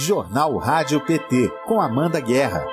Jornal 0.00 0.56
Rádio 0.58 1.04
PT, 1.04 1.50
com 1.66 1.80
Amanda 1.80 2.20
Guerra. 2.20 2.64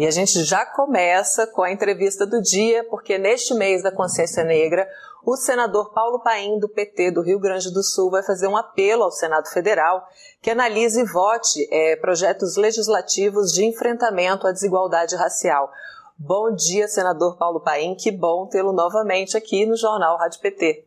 E 0.00 0.06
a 0.06 0.10
gente 0.10 0.42
já 0.44 0.64
começa 0.64 1.46
com 1.46 1.62
a 1.62 1.70
entrevista 1.70 2.26
do 2.26 2.40
dia, 2.40 2.82
porque 2.84 3.18
neste 3.18 3.52
mês 3.52 3.82
da 3.82 3.92
consciência 3.92 4.42
negra, 4.42 4.88
o 5.22 5.36
senador 5.36 5.92
Paulo 5.92 6.20
Paim, 6.20 6.58
do 6.58 6.70
PT 6.70 7.10
do 7.10 7.20
Rio 7.20 7.38
Grande 7.38 7.70
do 7.70 7.82
Sul, 7.82 8.10
vai 8.10 8.22
fazer 8.22 8.46
um 8.46 8.56
apelo 8.56 9.02
ao 9.02 9.10
Senado 9.10 9.50
Federal 9.50 10.08
que 10.40 10.48
analise 10.48 11.02
e 11.02 11.04
vote 11.04 11.68
é, 11.70 11.96
projetos 11.96 12.56
legislativos 12.56 13.52
de 13.52 13.62
enfrentamento 13.66 14.46
à 14.46 14.52
desigualdade 14.52 15.14
racial. 15.16 15.70
Bom 16.16 16.54
dia, 16.54 16.88
senador 16.88 17.36
Paulo 17.36 17.60
Paim, 17.60 17.94
que 17.94 18.10
bom 18.10 18.46
tê-lo 18.46 18.72
novamente 18.72 19.36
aqui 19.36 19.66
no 19.66 19.76
Jornal 19.76 20.16
Rádio 20.16 20.40
PT. 20.40 20.82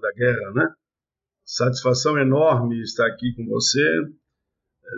Da 0.00 0.12
guerra, 0.12 0.52
né? 0.54 0.72
Satisfação 1.44 2.16
enorme 2.18 2.80
estar 2.80 3.06
aqui 3.08 3.34
com 3.36 3.44
você 3.44 3.82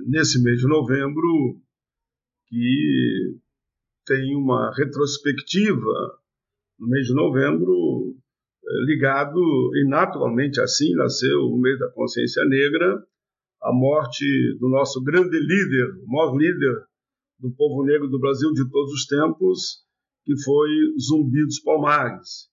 nesse 0.06 0.40
mês 0.40 0.60
de 0.60 0.68
novembro, 0.68 1.58
que 2.46 3.38
tem 4.06 4.36
uma 4.36 4.72
retrospectiva 4.76 6.18
no 6.78 6.88
mês 6.88 7.06
de 7.06 7.14
novembro 7.14 8.16
ligado, 8.86 9.40
e 9.76 9.88
naturalmente 9.88 10.60
assim 10.60 10.94
nasceu 10.94 11.40
o 11.42 11.58
mês 11.58 11.78
da 11.78 11.90
consciência 11.90 12.44
negra, 12.46 13.04
a 13.62 13.72
morte 13.72 14.24
do 14.58 14.68
nosso 14.68 15.02
grande 15.02 15.38
líder, 15.38 16.02
o 16.02 16.06
maior 16.06 16.36
líder 16.36 16.84
do 17.38 17.50
povo 17.54 17.84
negro 17.84 18.08
do 18.08 18.18
Brasil 18.18 18.52
de 18.52 18.68
todos 18.70 18.92
os 18.92 19.06
tempos, 19.06 19.84
que 20.24 20.34
foi 20.42 20.68
Zumbi 20.98 21.44
dos 21.44 21.60
Palmares. 21.60 22.48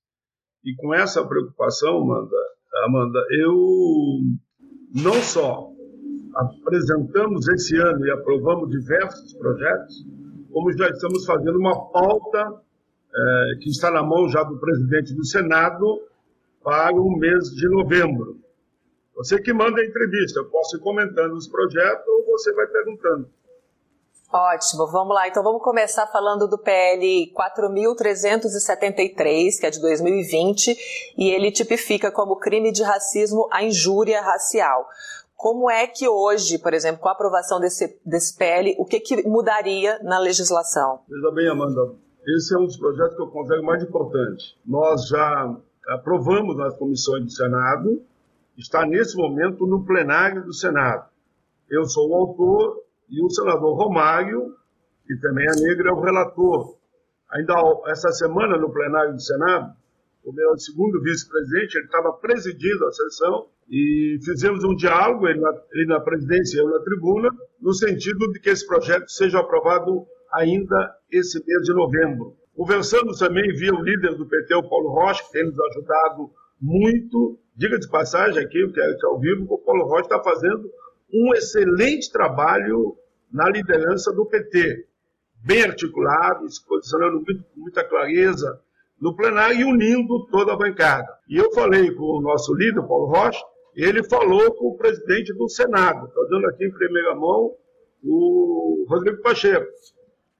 E 0.63 0.75
com 0.75 0.93
essa 0.93 1.25
preocupação, 1.25 1.97
Amanda, 1.97 2.35
Amanda, 2.85 3.19
eu 3.31 4.19
não 4.93 5.21
só 5.21 5.70
apresentamos 6.35 7.47
esse 7.47 7.77
ano 7.77 8.05
e 8.05 8.11
aprovamos 8.11 8.69
diversos 8.69 9.33
projetos, 9.33 10.05
como 10.51 10.71
já 10.77 10.89
estamos 10.89 11.25
fazendo 11.25 11.57
uma 11.57 11.89
pauta 11.91 12.61
é, 13.13 13.55
que 13.61 13.69
está 13.69 13.91
na 13.91 14.03
mão 14.03 14.27
já 14.29 14.43
do 14.43 14.59
presidente 14.59 15.13
do 15.13 15.25
Senado 15.25 16.01
para 16.63 16.93
o 16.93 17.17
mês 17.17 17.49
de 17.49 17.67
novembro. 17.69 18.37
Você 19.15 19.41
que 19.41 19.53
manda 19.53 19.81
a 19.81 19.85
entrevista, 19.85 20.39
eu 20.39 20.49
posso 20.49 20.77
ir 20.77 20.79
comentando 20.79 21.33
os 21.33 21.47
projetos 21.47 22.07
ou 22.07 22.25
você 22.25 22.53
vai 22.53 22.67
perguntando. 22.67 23.29
Ótimo, 24.33 24.87
vamos 24.87 25.13
lá. 25.13 25.27
Então 25.27 25.43
vamos 25.43 25.61
começar 25.61 26.07
falando 26.07 26.47
do 26.47 26.57
PL 26.57 27.33
4.373, 27.35 29.59
que 29.59 29.65
é 29.65 29.69
de 29.69 29.81
2020, 29.81 31.13
e 31.17 31.29
ele 31.29 31.51
tipifica 31.51 32.09
como 32.09 32.37
crime 32.37 32.71
de 32.71 32.81
racismo 32.81 33.49
a 33.51 33.61
injúria 33.61 34.21
racial. 34.21 34.87
Como 35.41 35.71
é 35.71 35.87
que 35.87 36.07
hoje, 36.07 36.59
por 36.59 36.71
exemplo, 36.71 37.01
com 37.01 37.09
a 37.09 37.13
aprovação 37.13 37.59
desse, 37.59 37.99
desse 38.05 38.37
PL, 38.37 38.75
o 38.77 38.85
que, 38.85 38.99
que 38.99 39.27
mudaria 39.27 39.97
na 40.03 40.19
legislação? 40.19 40.99
Veja 41.09 41.31
bem, 41.31 41.49
Amanda, 41.49 41.95
esse 42.27 42.53
é 42.53 42.59
um 42.59 42.67
dos 42.67 42.77
projetos 42.77 43.15
que 43.15 43.23
eu 43.23 43.27
considero 43.27 43.63
mais 43.63 43.81
importante. 43.81 44.55
Nós 44.63 45.07
já 45.07 45.57
aprovamos 45.95 46.55
nas 46.55 46.77
comissões 46.77 47.23
do 47.23 47.31
Senado, 47.31 48.03
está 48.55 48.85
nesse 48.85 49.17
momento 49.17 49.65
no 49.65 49.83
plenário 49.83 50.45
do 50.45 50.53
Senado. 50.53 51.09
Eu 51.67 51.85
sou 51.85 52.07
o 52.11 52.15
autor 52.17 52.83
e 53.09 53.25
o 53.25 53.29
senador 53.31 53.75
Romário, 53.75 54.55
que 55.07 55.15
também 55.21 55.47
é 55.47 55.59
negro, 55.59 55.89
é 55.89 55.91
o 55.91 56.01
relator. 56.01 56.77
Ainda 57.31 57.55
essa 57.87 58.11
semana, 58.11 58.59
no 58.59 58.71
plenário 58.71 59.13
do 59.13 59.21
Senado, 59.21 59.73
o 60.23 60.31
meu 60.31 60.55
segundo 60.59 61.01
vice-presidente, 61.01 61.79
ele 61.79 61.85
estava 61.85 62.13
presidindo 62.13 62.85
a 62.85 62.91
sessão 62.91 63.47
e 63.71 64.19
fizemos 64.25 64.65
um 64.65 64.75
diálogo, 64.75 65.25
ele 65.29 65.39
na, 65.39 65.53
ele 65.71 65.85
na 65.85 66.01
presidência 66.01 66.57
e 66.57 66.59
eu 66.59 66.69
na 66.69 66.79
tribuna, 66.81 67.29
no 67.61 67.73
sentido 67.73 68.29
de 68.33 68.39
que 68.41 68.49
esse 68.49 68.67
projeto 68.67 69.07
seja 69.09 69.39
aprovado 69.39 70.05
ainda 70.33 70.93
esse 71.09 71.41
mês 71.47 71.63
de 71.63 71.73
novembro. 71.73 72.35
Conversamos 72.53 73.17
também 73.17 73.47
via 73.53 73.73
o 73.73 73.81
líder 73.81 74.15
do 74.15 74.27
PT, 74.27 74.55
o 74.55 74.69
Paulo 74.69 74.89
Rocha, 74.89 75.23
que 75.23 75.31
tem 75.31 75.45
nos 75.45 75.57
ajudado 75.57 76.29
muito. 76.59 77.39
Diga 77.55 77.79
de 77.79 77.87
passagem 77.89 78.43
aqui, 78.43 78.67
que 78.73 78.81
é 78.81 78.97
ao 79.05 79.17
vivo, 79.17 79.47
que 79.47 79.53
o 79.53 79.57
Paulo 79.59 79.85
Rocha 79.85 80.01
está 80.01 80.21
fazendo 80.21 80.69
um 81.13 81.33
excelente 81.33 82.11
trabalho 82.11 82.97
na 83.31 83.49
liderança 83.49 84.11
do 84.11 84.25
PT. 84.25 84.85
Bem 85.45 85.63
articulado, 85.63 86.49
se 86.49 86.61
posicionando 86.67 87.23
muito, 87.25 87.43
com 87.55 87.61
muita 87.61 87.85
clareza 87.85 88.61
no 88.99 89.15
plenário 89.15 89.61
e 89.61 89.63
unindo 89.63 90.27
toda 90.27 90.53
a 90.53 90.57
bancada. 90.57 91.07
E 91.27 91.37
eu 91.37 91.51
falei 91.53 91.89
com 91.95 92.19
o 92.19 92.21
nosso 92.21 92.53
líder, 92.53 92.81
Paulo 92.83 93.07
Rocha, 93.07 93.41
ele 93.75 94.03
falou 94.03 94.53
com 94.55 94.67
o 94.67 94.77
presidente 94.77 95.33
do 95.33 95.47
Senado, 95.47 96.07
estou 96.07 96.27
dando 96.29 96.47
aqui 96.47 96.65
em 96.65 96.71
primeira 96.71 97.15
mão 97.15 97.55
o 98.03 98.85
Rodrigo 98.89 99.21
Pacheco. 99.21 99.71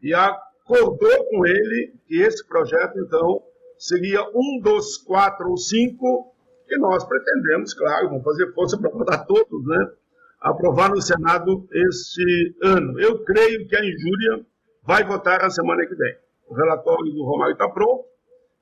E 0.02 0.14
acordou 0.14 1.26
com 1.30 1.46
ele 1.46 1.94
que 2.08 2.22
esse 2.22 2.46
projeto, 2.48 3.00
então, 3.00 3.44
seria 3.78 4.22
um 4.34 4.60
dos 4.62 4.98
quatro 4.98 5.50
ou 5.50 5.58
cinco 5.58 6.34
que 6.68 6.78
nós 6.78 7.04
pretendemos, 7.04 7.74
claro, 7.74 8.10
vamos 8.10 8.24
fazer 8.24 8.52
força 8.54 8.78
para 8.80 8.90
votar 8.90 9.26
todos, 9.26 9.66
né? 9.68 9.92
Aprovar 10.40 10.90
no 10.90 11.02
Senado 11.02 11.68
este 11.72 12.56
ano. 12.64 13.00
Eu 13.00 13.24
creio 13.24 13.68
que 13.68 13.76
a 13.76 13.86
injúria 13.86 14.46
vai 14.84 15.04
votar 15.04 15.44
a 15.44 15.50
semana 15.50 15.86
que 15.86 15.94
vem. 15.96 16.16
O 16.48 16.56
relatório 16.56 17.12
do 17.12 17.24
Romário 17.24 17.54
está 17.54 17.70
pronto 17.70 18.06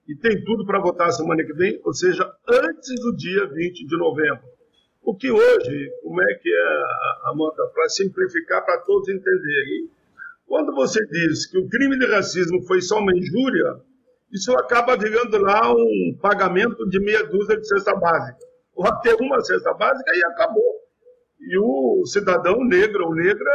e 0.07 0.15
tem 0.15 0.43
tudo 0.43 0.65
para 0.65 0.81
votar 0.81 1.07
a 1.07 1.11
semana 1.11 1.43
que 1.43 1.53
vem, 1.53 1.79
ou 1.85 1.93
seja, 1.93 2.29
antes 2.47 2.99
do 2.99 3.15
dia 3.15 3.47
20 3.47 3.85
de 3.85 3.97
novembro. 3.97 4.58
O 5.01 5.15
que 5.15 5.31
hoje, 5.31 5.91
como 6.03 6.21
é 6.21 6.33
que 6.35 6.49
é, 6.49 7.29
Amanda, 7.29 7.67
para 7.73 7.89
simplificar, 7.89 8.63
para 8.65 8.79
todos 8.81 9.09
entenderem, 9.09 9.89
quando 10.45 10.73
você 10.73 11.05
diz 11.05 11.45
que 11.45 11.57
o 11.57 11.69
crime 11.69 11.97
de 11.97 12.05
racismo 12.07 12.61
foi 12.63 12.81
só 12.81 12.99
uma 12.99 13.15
injúria, 13.15 13.81
isso 14.31 14.51
acaba 14.53 14.97
virando 14.97 15.37
lá 15.37 15.71
um 15.71 16.17
pagamento 16.21 16.87
de 16.89 16.99
meia 16.99 17.23
dúzia 17.23 17.57
de 17.57 17.67
cesta 17.67 17.95
básica. 17.95 18.39
Ou 18.75 18.85
até 18.87 19.15
uma 19.15 19.41
cesta 19.41 19.73
básica 19.73 20.11
e 20.15 20.23
acabou. 20.23 20.79
E 21.39 21.57
o 21.57 22.05
cidadão 22.05 22.63
negro 22.63 23.05
ou 23.05 23.15
negra 23.15 23.51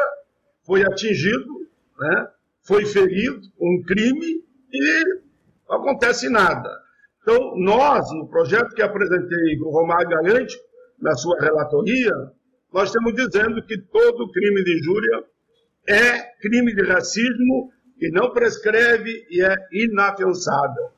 foi 0.64 0.82
atingido, 0.82 1.68
né? 1.98 2.28
foi 2.62 2.84
ferido 2.86 3.40
com 3.56 3.76
um 3.76 3.82
crime 3.82 4.42
e 4.72 5.04
não 5.68 5.76
acontece 5.76 6.28
nada. 6.28 6.70
Então, 7.22 7.56
nós, 7.56 8.10
no 8.12 8.28
projeto 8.28 8.74
que 8.74 8.82
apresentei 8.82 9.58
com 9.58 9.68
o 9.68 9.72
Romário 9.72 10.08
Garante, 10.08 10.58
na 11.00 11.14
sua 11.14 11.38
relatoria, 11.40 12.12
nós 12.72 12.88
estamos 12.88 13.14
dizendo 13.14 13.62
que 13.64 13.78
todo 13.78 14.32
crime 14.32 14.64
de 14.64 14.78
injúria 14.78 15.24
é 15.88 16.22
crime 16.40 16.74
de 16.74 16.82
racismo 16.82 17.70
que 17.98 18.10
não 18.10 18.32
prescreve 18.32 19.26
e 19.30 19.42
é 19.42 19.54
inafiançável. 19.72 20.90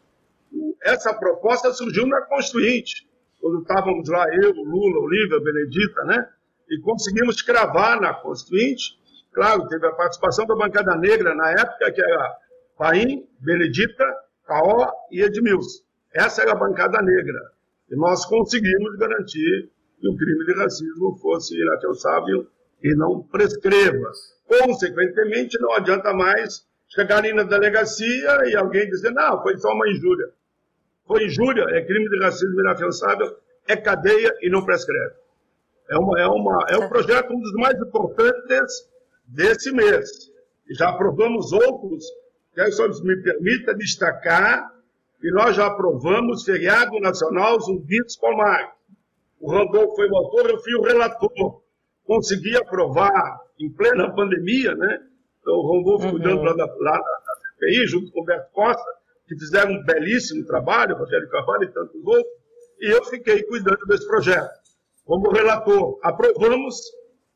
essa 0.83 1.13
proposta 1.13 1.73
surgiu 1.73 2.07
na 2.07 2.23
Constituinte, 2.23 3.07
quando 3.41 3.61
estávamos 3.61 4.09
lá, 4.09 4.25
eu, 4.43 4.53
Lula, 4.53 5.01
Olívia, 5.01 5.41
Benedita, 5.41 6.05
né? 6.05 6.29
E 6.71 6.81
conseguimos 6.81 7.43
cravar 7.43 8.01
na 8.01 8.15
Constituinte. 8.15 8.99
Claro, 9.33 9.69
teve 9.69 9.87
a 9.87 9.93
participação 9.93 10.47
da 10.47 10.57
bancada 10.57 10.97
negra 10.97 11.35
na 11.35 11.51
época, 11.51 11.93
que 11.93 12.01
era 12.01 12.37
Paim, 12.79 13.29
Benedita, 13.39 14.05
Caó 14.47 14.91
e 15.11 15.23
Edmilson. 15.23 15.85
Essa 16.15 16.43
era 16.43 16.53
a 16.53 16.57
bancada 16.57 17.01
negra. 17.03 17.39
E 17.91 17.97
nós 17.97 18.25
conseguimos 18.25 18.97
garantir 18.97 19.71
que 19.99 20.09
o 20.09 20.17
crime 20.17 20.45
de 20.45 20.55
racismo 20.55 21.19
fosse 21.21 21.55
inafiançável 21.61 22.47
e 22.83 22.95
não 22.97 23.23
prescreva. 23.23 24.11
Consequentemente, 24.47 25.59
não 25.61 25.73
adianta 25.73 26.13
mais 26.13 26.67
chegar 26.89 27.19
ali 27.19 27.33
na 27.33 27.43
delegacia 27.43 28.49
e 28.49 28.57
alguém 28.57 28.89
dizer, 28.89 29.11
não, 29.11 29.43
foi 29.43 29.57
só 29.57 29.73
uma 29.73 29.89
injúria. 29.89 30.29
Foi 31.07 31.25
injúria, 31.25 31.65
é 31.71 31.85
crime 31.85 32.09
de 32.09 32.19
racismo 32.23 32.61
inafiançável, 32.61 33.37
é 33.69 33.77
cadeia 33.77 34.35
e 34.43 34.51
não 34.51 34.65
prescreve. 34.65 35.15
É, 35.89 35.97
uma, 35.97 36.21
é, 36.21 36.27
uma, 36.27 36.67
é 36.69 36.77
um 36.79 36.89
projeto, 36.89 37.33
um 37.33 37.41
dos 37.41 37.53
mais 37.53 37.81
importantes 37.81 38.89
desse 39.27 39.73
mês. 39.73 40.31
Já 40.71 40.91
aprovamos 40.91 41.53
outros, 41.53 42.05
que 42.55 42.73
só 42.73 42.89
me 42.89 43.23
permita 43.23 43.75
destacar 43.75 44.75
que 45.21 45.31
nós 45.31 45.57
já 45.57 45.67
aprovamos 45.67 46.45
feriado 46.45 46.99
nacional 47.01 47.61
Zumbi 47.61 47.99
dos 48.03 48.17
Palmares. 48.17 48.71
O 49.41 49.51
Randolfo 49.51 49.97
foi 49.97 50.09
o 50.09 50.17
autor, 50.17 50.51
eu 50.51 50.59
fui 50.59 50.75
o 50.75 50.83
relator. 50.83 51.63
Consegui 52.05 52.57
aprovar 52.57 53.41
em 53.59 53.71
plena 53.73 54.15
pandemia, 54.15 54.75
né? 54.75 55.01
Então, 55.41 55.55
o 55.55 55.77
Randolfo 55.77 56.07
uhum. 56.07 56.11
cuidando 56.13 56.43
lá 56.43 56.53
da, 56.53 56.65
lá 56.65 56.99
da 56.99 57.35
CPI, 57.55 57.87
junto 57.87 58.13
com 58.13 58.23
o 58.23 58.25
Beto 58.25 58.53
Costa, 58.53 58.97
que 59.27 59.37
fizeram 59.37 59.73
um 59.73 59.85
belíssimo 59.85 60.45
trabalho, 60.47 60.97
Rogério 60.97 61.29
Carvalho 61.29 61.65
e 61.65 61.73
tantos 61.73 62.05
outros, 62.05 62.35
e 62.81 62.91
eu 62.91 63.05
fiquei 63.05 63.43
cuidando 63.45 63.85
desse 63.87 64.07
projeto. 64.07 64.51
Como 65.05 65.31
relator, 65.31 65.99
aprovamos, 66.03 66.81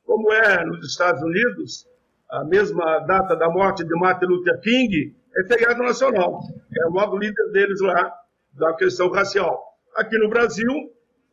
como 0.04 0.32
é 0.32 0.64
nos 0.64 0.84
Estados 0.86 1.22
Unidos, 1.22 1.86
a 2.28 2.44
mesma 2.44 3.00
data 3.00 3.34
da 3.36 3.48
morte 3.48 3.84
de 3.84 3.94
Martin 3.98 4.26
Luther 4.26 4.60
King 4.60 5.14
é 5.36 5.46
feriado 5.46 5.82
nacional. 5.82 6.40
É 6.76 6.86
o 6.88 6.92
modo 6.92 7.16
líder 7.16 7.50
deles 7.52 7.80
lá, 7.80 8.12
da 8.52 8.74
questão 8.74 9.10
racial. 9.10 9.60
Aqui 9.96 10.16
no 10.18 10.28
Brasil, 10.28 10.68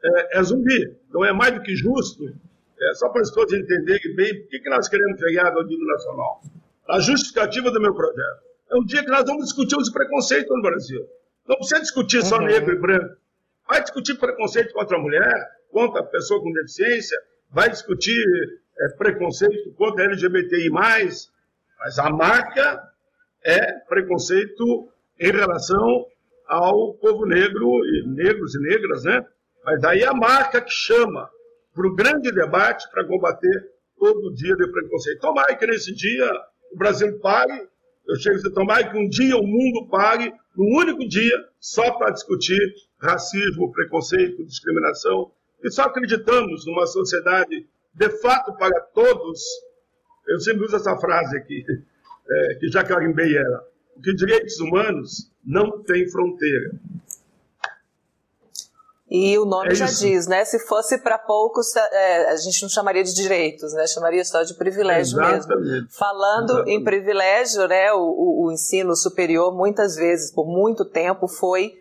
é, 0.04 0.40
é 0.40 0.44
zumbi. 0.44 0.96
Então 1.10 1.24
é 1.24 1.34
mais 1.34 1.54
do 1.54 1.62
que 1.62 1.76
justo, 1.76 2.24
é, 2.80 2.94
só 2.96 3.10
para 3.10 3.22
as 3.22 3.30
pessoas 3.30 3.54
entenderem 3.54 4.16
bem 4.16 4.42
por 4.42 4.50
que, 4.50 4.60
que 4.60 4.70
nós 4.70 4.88
queremos 4.88 5.20
feriado 5.20 5.58
ao 5.58 5.66
nível 5.66 5.86
nacional. 5.86 6.42
A 6.88 7.00
justificativa 7.00 7.72
do 7.72 7.82
meu 7.82 7.94
projeto 7.94 8.48
é 8.72 8.78
um 8.78 8.86
dia 8.86 9.04
que 9.04 9.10
nós 9.10 9.26
vamos 9.26 9.46
discutir 9.46 9.78
os 9.78 9.90
preconceitos 9.90 10.56
no 10.56 10.62
Brasil. 10.62 11.06
Não 11.48 11.56
precisa 11.58 11.82
discutir 11.82 12.24
só 12.24 12.38
uhum. 12.38 12.46
negro 12.46 12.74
e 12.74 12.80
branco. 12.80 13.16
Vai 13.68 13.82
discutir 13.82 14.18
preconceito 14.18 14.74
contra 14.74 14.98
a 14.98 15.02
mulher, 15.02 15.50
contra 15.72 16.02
a 16.02 16.06
pessoa 16.06 16.42
com 16.42 16.52
deficiência, 16.52 17.18
vai 17.50 17.70
discutir 17.70 18.24
é, 18.80 18.90
preconceito 18.98 19.74
contra 19.74 20.06
LGBTI+, 20.06 20.70
mas 20.70 22.00
a 22.00 22.10
marca 22.10 22.82
é 23.44 23.74
preconceito 23.88 24.90
em 25.20 25.32
relação 25.32 26.06
ao 26.48 26.94
povo 26.96 27.26
negro, 27.26 27.68
e 27.86 28.08
negros 28.08 28.56
e 28.56 28.60
negras, 28.60 29.04
né? 29.04 29.26
Mas 29.68 29.84
aí 29.84 30.02
a 30.06 30.14
marca 30.14 30.62
que 30.62 30.72
chama 30.72 31.30
para 31.74 31.88
o 31.88 31.94
grande 31.94 32.32
debate 32.32 32.90
para 32.90 33.06
combater 33.06 33.70
todo 34.00 34.34
dia 34.34 34.56
de 34.56 34.72
preconceito. 34.72 35.20
Tomara 35.20 35.54
que 35.58 35.68
nesse 35.68 35.94
dia 35.94 36.26
o 36.72 36.78
Brasil 36.78 37.20
pare, 37.20 37.68
eu 38.08 38.16
chego 38.16 38.36
a 38.36 38.38
dizer, 38.38 38.54
tomara 38.54 38.90
que 38.90 38.98
um 38.98 39.10
dia 39.10 39.36
o 39.36 39.46
mundo 39.46 39.90
pare, 39.90 40.34
num 40.56 40.78
único 40.78 41.06
dia, 41.06 41.36
só 41.60 41.92
para 41.98 42.12
discutir 42.12 42.58
racismo, 42.98 43.70
preconceito, 43.74 44.46
discriminação. 44.46 45.34
E 45.62 45.70
só 45.70 45.84
acreditamos 45.84 46.66
numa 46.66 46.88
sociedade 46.88 47.68
de 47.94 48.10
fato 48.22 48.56
para 48.58 48.80
todos. 48.94 49.42
Eu 50.30 50.40
sempre 50.40 50.64
uso 50.64 50.78
essa 50.78 50.96
frase 50.96 51.36
aqui, 51.36 51.66
é, 52.32 52.56
que 52.56 52.70
já 52.70 52.86
carimbei 52.86 53.36
ela. 53.36 53.68
Porque 53.96 54.14
direitos 54.14 54.62
humanos 54.62 55.30
não 55.44 55.84
têm 55.84 56.10
fronteira. 56.10 56.72
E 59.10 59.38
o 59.38 59.46
nome 59.46 59.72
é 59.72 59.76
já 59.76 59.86
diz, 59.86 60.28
né? 60.28 60.44
Se 60.44 60.60
fosse 60.60 60.98
para 60.98 61.18
poucos, 61.18 61.74
é, 61.76 62.30
a 62.30 62.36
gente 62.36 62.62
não 62.62 62.70
chamaria 62.70 63.04
de 63.04 63.14
direitos, 63.14 63.74
né? 63.74 63.88
Chamaria 63.88 64.24
só 64.26 64.44
de 64.44 64.54
privilégio 64.54 65.18
Exatamente. 65.18 65.48
mesmo. 65.48 65.88
Falando 65.92 66.52
Exatamente. 66.52 66.72
em 66.72 66.84
privilégio, 66.84 67.68
né? 67.70 67.94
O, 67.94 68.00
o, 68.00 68.46
o, 68.46 68.52
ensino 68.52 68.96
superior, 68.98 69.56
muitas 69.56 69.96
vezes, 69.96 70.30
por 70.32 70.46
muito 70.46 70.84
tempo, 70.84 71.26
foi 71.28 71.74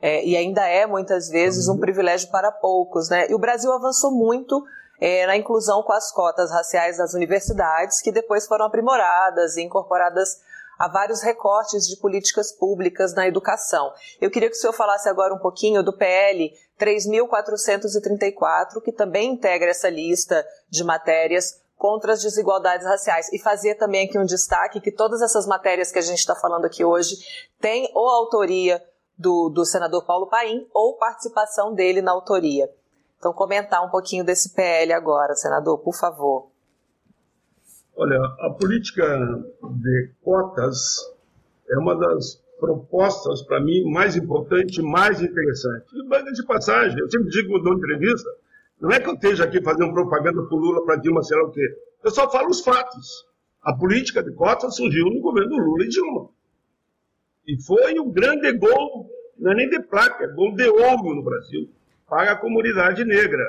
é, 0.00 0.24
e 0.24 0.36
ainda 0.36 0.64
é 0.66 0.86
muitas 0.86 1.28
vezes 1.28 1.68
um 1.68 1.78
privilégio 1.78 2.30
para 2.30 2.52
poucos, 2.52 3.08
né? 3.10 3.28
E 3.28 3.34
o 3.34 3.38
Brasil 3.40 3.72
avançou 3.72 4.12
muito 4.12 4.64
é, 5.00 5.26
na 5.26 5.36
inclusão 5.36 5.82
com 5.82 5.92
as 5.92 6.12
cotas 6.12 6.52
raciais 6.52 6.98
das 6.98 7.12
universidades, 7.12 8.00
que 8.00 8.12
depois 8.12 8.46
foram 8.46 8.66
aprimoradas 8.66 9.56
e 9.56 9.62
incorporadas 9.62 10.38
a 10.78 10.86
vários 10.86 11.22
recortes 11.22 11.88
de 11.88 11.96
políticas 11.96 12.52
públicas 12.52 13.12
na 13.12 13.26
educação. 13.26 13.92
Eu 14.20 14.30
queria 14.30 14.48
que 14.48 14.54
o 14.54 14.58
senhor 14.60 14.72
falasse 14.72 15.08
agora 15.08 15.34
um 15.34 15.38
pouquinho 15.38 15.82
do 15.82 15.92
PL 15.92 16.52
3.434, 16.78 18.80
que 18.82 18.92
também 18.92 19.32
integra 19.32 19.70
essa 19.70 19.90
lista 19.90 20.46
de 20.70 20.84
matérias 20.84 21.60
contra 21.76 22.12
as 22.12 22.22
desigualdades 22.22 22.86
raciais. 22.86 23.32
E 23.32 23.38
fazer 23.38 23.74
também 23.76 24.06
aqui 24.06 24.18
um 24.18 24.24
destaque 24.24 24.80
que 24.80 24.92
todas 24.92 25.22
essas 25.22 25.46
matérias 25.46 25.92
que 25.92 25.98
a 25.98 26.02
gente 26.02 26.18
está 26.18 26.34
falando 26.34 26.64
aqui 26.64 26.84
hoje 26.84 27.16
têm 27.60 27.90
ou 27.94 28.08
autoria 28.08 28.82
do, 29.16 29.48
do 29.48 29.64
senador 29.64 30.04
Paulo 30.04 30.28
Paim 30.28 30.66
ou 30.72 30.96
participação 30.96 31.74
dele 31.74 32.00
na 32.00 32.12
autoria. 32.12 32.70
Então, 33.18 33.32
comentar 33.32 33.84
um 33.84 33.90
pouquinho 33.90 34.24
desse 34.24 34.54
PL 34.54 34.92
agora, 34.92 35.34
senador, 35.34 35.78
por 35.78 35.94
favor. 35.94 36.48
Olha, 37.96 38.16
a 38.40 38.50
política 38.50 39.04
de 39.62 40.12
cotas 40.22 41.12
é 41.68 41.76
uma 41.78 41.96
das 41.96 42.40
propostas, 42.58 43.42
para 43.42 43.60
mim, 43.60 43.90
mais 43.90 44.16
importante, 44.16 44.82
mais 44.82 45.22
interessante. 45.22 45.86
E, 45.94 46.08
banca 46.08 46.32
de 46.32 46.44
passagem, 46.44 46.98
eu 46.98 47.10
sempre 47.10 47.28
digo 47.30 47.58
dou 47.60 47.74
entrevista, 47.74 48.28
não 48.80 48.90
é 48.90 49.00
que 49.00 49.08
eu 49.08 49.14
esteja 49.14 49.44
aqui 49.44 49.62
fazendo 49.62 49.92
propaganda 49.92 50.42
para 50.42 50.56
Lula, 50.56 50.84
para 50.84 50.96
Dilma, 50.96 51.22
sei 51.22 51.36
lá 51.36 51.44
o 51.44 51.52
quê. 51.52 51.76
Eu 52.04 52.10
só 52.10 52.30
falo 52.30 52.48
os 52.48 52.60
fatos. 52.60 53.26
A 53.62 53.74
política 53.74 54.22
de 54.22 54.32
cotas 54.32 54.76
surgiu 54.76 55.06
no 55.06 55.20
governo 55.20 55.56
Lula 55.56 55.84
e 55.84 55.88
Dilma. 55.88 56.28
E 57.46 57.60
foi 57.62 57.98
um 57.98 58.10
grande 58.10 58.52
gol, 58.52 59.10
não 59.38 59.52
é 59.52 59.54
nem 59.54 59.68
de 59.68 59.82
placa, 59.82 60.24
é 60.24 60.28
gol 60.28 60.54
de 60.54 60.68
ouro 60.68 61.14
no 61.14 61.22
Brasil, 61.22 61.68
para 62.08 62.32
a 62.32 62.36
comunidade 62.36 63.04
negra. 63.04 63.42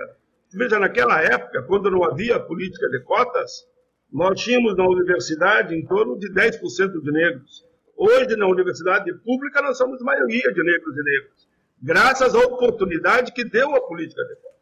Veja, 0.51 0.80
naquela 0.80 1.22
época, 1.22 1.63
quando 1.63 1.92
não 1.92 2.04
havia 2.04 2.39
política 2.39 2.89
de 2.89 3.01
cotas, 3.01 3.68
nós 4.12 4.42
tínhamos 4.42 4.75
na 4.75 4.88
universidade 4.88 5.75
em 5.75 5.86
torno 5.86 6.18
de 6.18 6.34
10% 6.34 7.01
de 7.01 7.12
negros. 7.12 7.69
Hoje, 8.01 8.34
na 8.38 8.48
universidade 8.48 9.13
pública, 9.25 9.62
nós 9.62 9.77
somos 9.77 10.01
maioria 10.01 10.53
de 10.53 10.63
negros 10.63 10.96
e 10.96 11.03
negras, 11.03 11.48
graças 11.84 12.34
à 12.34 12.39
oportunidade 12.39 13.34
que 13.34 13.44
deu 13.44 13.75
a 13.75 13.82
política 13.86 14.24
de 14.24 14.36
cotas. 14.36 14.60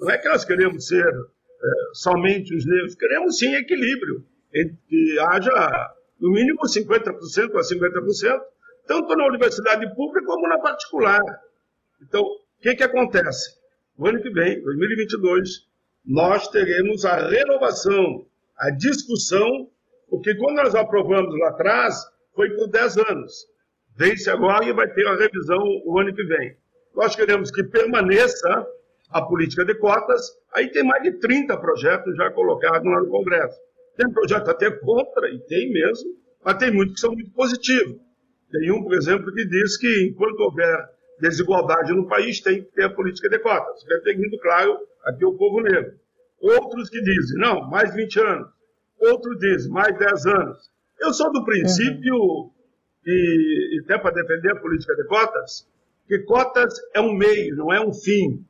Não 0.00 0.10
é 0.10 0.16
que 0.16 0.28
nós 0.30 0.46
queremos 0.46 0.86
ser 0.86 1.06
é, 1.06 1.68
somente 1.92 2.56
os 2.56 2.64
negros, 2.64 2.94
queremos 2.94 3.38
sim 3.38 3.54
equilíbrio, 3.54 4.24
que 4.88 5.18
haja 5.18 5.94
no 6.18 6.30
mínimo 6.30 6.62
50% 6.62 7.54
a 7.54 7.60
50%, 7.60 8.40
tanto 8.86 9.14
na 9.14 9.26
universidade 9.26 9.94
pública 9.94 10.24
como 10.24 10.48
na 10.48 10.58
particular. 10.58 11.20
Então, 12.00 12.22
o 12.22 12.62
que, 12.62 12.76
que 12.76 12.82
acontece? 12.82 13.58
O 13.98 14.08
ano 14.08 14.22
que 14.22 14.30
vem, 14.30 14.62
2022, 14.62 15.68
nós 16.06 16.48
teremos 16.48 17.04
a 17.04 17.28
renovação, 17.28 18.26
a 18.56 18.70
discussão, 18.70 19.68
porque 20.08 20.34
quando 20.36 20.56
nós 20.56 20.74
aprovamos 20.74 21.38
lá 21.38 21.50
atrás, 21.50 22.13
foi 22.34 22.50
por 22.50 22.68
10 22.68 22.98
anos. 22.98 23.46
Vence 23.96 24.28
agora 24.28 24.64
e 24.64 24.72
vai 24.72 24.92
ter 24.92 25.06
a 25.06 25.16
revisão 25.16 25.62
o 25.84 25.98
ano 25.98 26.14
que 26.14 26.24
vem. 26.24 26.56
Nós 26.94 27.14
queremos 27.14 27.50
que 27.50 27.62
permaneça 27.64 28.66
a 29.10 29.22
política 29.22 29.64
de 29.64 29.74
cotas, 29.76 30.20
aí 30.52 30.68
tem 30.70 30.82
mais 30.82 31.02
de 31.02 31.12
30 31.18 31.56
projetos 31.58 32.16
já 32.16 32.30
colocados 32.30 32.84
lá 32.84 33.00
no 33.00 33.08
Congresso. 33.08 33.56
Tem 33.96 34.10
projeto 34.12 34.48
até 34.48 34.70
contra, 34.70 35.28
e 35.30 35.38
tem 35.46 35.72
mesmo, 35.72 36.10
mas 36.44 36.58
tem 36.58 36.72
muitos 36.72 36.94
que 36.94 37.00
são 37.00 37.12
muito 37.12 37.30
positivos. 37.30 37.96
Tem 38.50 38.72
um, 38.72 38.82
por 38.82 38.94
exemplo, 38.94 39.32
que 39.32 39.46
diz 39.46 39.76
que 39.76 40.08
enquanto 40.08 40.40
houver 40.40 40.88
desigualdade 41.20 41.92
no 41.94 42.08
país, 42.08 42.40
tem 42.40 42.64
que 42.64 42.72
ter 42.72 42.84
a 42.84 42.90
política 42.90 43.28
de 43.28 43.38
cotas. 43.38 43.84
Referindo, 43.88 44.38
claro, 44.40 44.78
aqui 45.04 45.24
o 45.24 45.36
povo 45.36 45.60
negro. 45.60 45.92
Outros 46.40 46.90
que 46.90 47.00
dizem, 47.00 47.38
não, 47.38 47.68
mais 47.70 47.94
20 47.94 48.20
anos. 48.20 48.48
Outros 48.98 49.38
dizem, 49.38 49.72
mais 49.72 49.96
10 49.96 50.26
anos. 50.26 50.70
Eu 51.04 51.12
sou 51.12 51.30
do 51.30 51.44
princípio, 51.44 52.14
uhum. 52.14 52.50
e, 53.06 53.76
e 53.76 53.80
até 53.84 53.98
para 53.98 54.14
defender 54.14 54.52
a 54.52 54.60
política 54.60 54.94
de 54.96 55.04
cotas, 55.04 55.68
que 56.08 56.18
cotas 56.20 56.72
é 56.94 57.00
um 57.00 57.12
meio, 57.14 57.54
não 57.56 57.70
é 57.70 57.78
um 57.78 57.92
fim. 57.92 58.42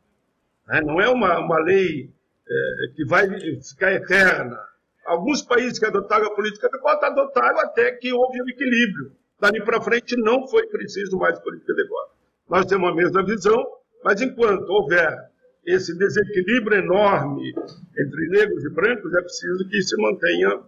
Né? 0.69 0.81
Não 0.83 1.01
é 1.01 1.09
uma, 1.09 1.41
uma 1.41 1.59
lei 1.59 2.11
é, 2.49 2.95
que 2.95 3.05
vai 3.05 3.29
ficar 3.61 3.93
eterna. 3.93 4.57
Alguns 5.05 5.43
países 5.43 5.81
que 5.81 5.87
adotaram 5.87 6.27
a 6.27 6.35
política 6.35 6.69
de 6.69 6.79
cotas 6.79 7.11
adotaram 7.11 7.59
até 7.59 7.91
que 7.93 8.13
houve 8.13 8.41
um 8.41 8.49
equilíbrio. 8.49 9.13
Dali 9.41 9.63
para 9.65 9.81
frente 9.81 10.17
não 10.17 10.47
foi 10.47 10.67
preciso 10.69 11.19
mais 11.19 11.39
política 11.41 11.75
de 11.75 11.89
cotas. 11.89 12.17
nós 12.49 12.67
temos 12.67 12.89
a 12.89 12.95
mesma 12.95 13.25
visão, 13.25 13.67
mas 14.05 14.21
enquanto 14.21 14.71
houver 14.71 15.13
esse 15.67 15.97
desequilíbrio 15.97 16.79
enorme 16.79 17.51
entre 17.99 18.29
negros 18.29 18.65
e 18.65 18.71
brancos, 18.71 19.13
é 19.13 19.21
preciso 19.21 19.69
que 19.69 19.83
se 19.83 19.97
mantenha. 20.01 20.61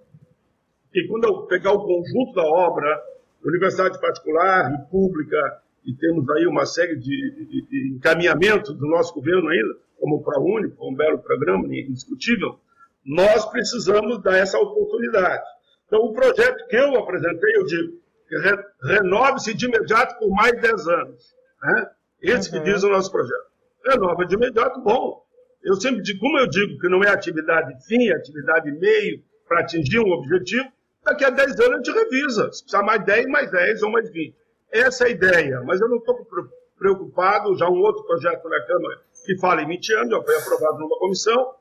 E 0.96 1.06
quando 1.08 1.24
eu 1.24 1.42
pegar 1.42 1.72
o 1.72 1.84
conjunto 1.84 2.32
da 2.34 2.42
obra, 2.42 3.02
universidade 3.44 4.00
particular 4.00 4.72
e 4.72 4.90
pública, 4.90 5.36
e 5.84 5.92
temos 5.92 6.28
aí 6.30 6.46
uma 6.46 6.64
série 6.64 6.96
de, 6.96 7.46
de, 7.46 7.66
de 7.68 7.94
encaminhamentos 7.96 8.74
do 8.74 8.86
nosso 8.88 9.12
governo 9.12 9.46
ainda, 9.46 9.76
como 10.00 10.16
o 10.16 10.22
ProUni, 10.22 10.72
um 10.80 10.94
belo 10.94 11.18
programa, 11.18 11.66
indiscutível, 11.66 12.58
nós 13.04 13.44
precisamos 13.44 14.22
dar 14.22 14.38
essa 14.38 14.58
oportunidade. 14.58 15.44
Então, 15.86 16.00
o 16.00 16.14
projeto 16.14 16.66
que 16.66 16.76
eu 16.76 16.96
apresentei, 16.96 17.56
eu 17.56 17.64
digo, 17.66 17.92
re, 18.30 18.56
renove-se 18.82 19.52
de 19.54 19.66
imediato 19.66 20.18
por 20.18 20.30
mais 20.30 20.58
10 20.60 20.88
anos. 20.88 21.36
Né? 21.62 21.90
Esse 22.22 22.50
uhum. 22.50 22.62
que 22.62 22.70
diz 22.70 22.82
o 22.82 22.88
nosso 22.88 23.12
projeto. 23.12 23.46
Renova 23.86 24.24
de 24.24 24.34
imediato, 24.34 24.80
bom. 24.80 25.22
Eu 25.62 25.74
sempre 25.74 26.00
digo, 26.00 26.20
como 26.20 26.38
eu 26.38 26.48
digo 26.48 26.78
que 26.78 26.88
não 26.88 27.04
é 27.04 27.10
atividade 27.10 27.86
fim, 27.86 28.08
é 28.08 28.14
atividade 28.14 28.72
meio 28.72 29.22
para 29.46 29.60
atingir 29.60 30.00
um 30.00 30.10
objetivo, 30.10 30.68
daqui 31.06 31.24
a 31.24 31.30
10 31.30 31.60
anos 31.60 31.72
a 31.72 31.76
gente 31.76 31.92
revisa. 31.92 32.52
Se 32.52 32.62
precisar 32.62 32.82
mais 32.82 33.04
10, 33.04 33.26
mais 33.28 33.50
10 33.50 33.82
ou 33.84 33.90
mais 33.90 34.10
20. 34.10 34.34
Essa 34.72 35.04
é 35.04 35.06
a 35.06 35.10
ideia, 35.10 35.62
mas 35.64 35.80
eu 35.80 35.88
não 35.88 35.98
estou 35.98 36.26
preocupado, 36.76 37.56
já 37.56 37.68
um 37.68 37.80
outro 37.80 38.04
projeto 38.04 38.46
na 38.48 38.66
Câmara 38.66 39.00
que 39.24 39.38
fala 39.38 39.62
em 39.62 39.66
20 39.66 39.94
anos, 39.94 40.10
já 40.10 40.22
foi 40.22 40.36
aprovado 40.36 40.78
numa 40.78 40.98
comissão, 40.98 41.54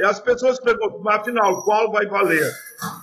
e 0.00 0.04
as 0.04 0.18
pessoas 0.20 0.58
perguntam, 0.60 1.08
afinal, 1.08 1.62
qual 1.62 1.92
vai 1.92 2.06
valer? 2.06 2.50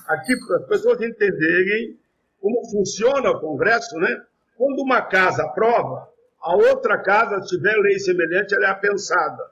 Aqui, 0.07 0.33
para 0.47 0.57
as 0.57 0.65
pessoas 0.67 1.01
entenderem 1.01 1.97
como 2.41 2.69
funciona 2.69 3.29
o 3.31 3.39
Congresso, 3.39 3.97
né? 3.97 4.24
Quando 4.57 4.81
uma 4.81 5.01
casa 5.01 5.43
aprova, 5.43 6.09
a 6.41 6.55
outra 6.55 6.97
casa, 7.01 7.41
se 7.41 7.55
tiver 7.55 7.75
lei 7.77 8.00
semelhante, 8.00 8.55
ela 8.55 8.67
é 8.67 8.69
apensada. 8.69 9.51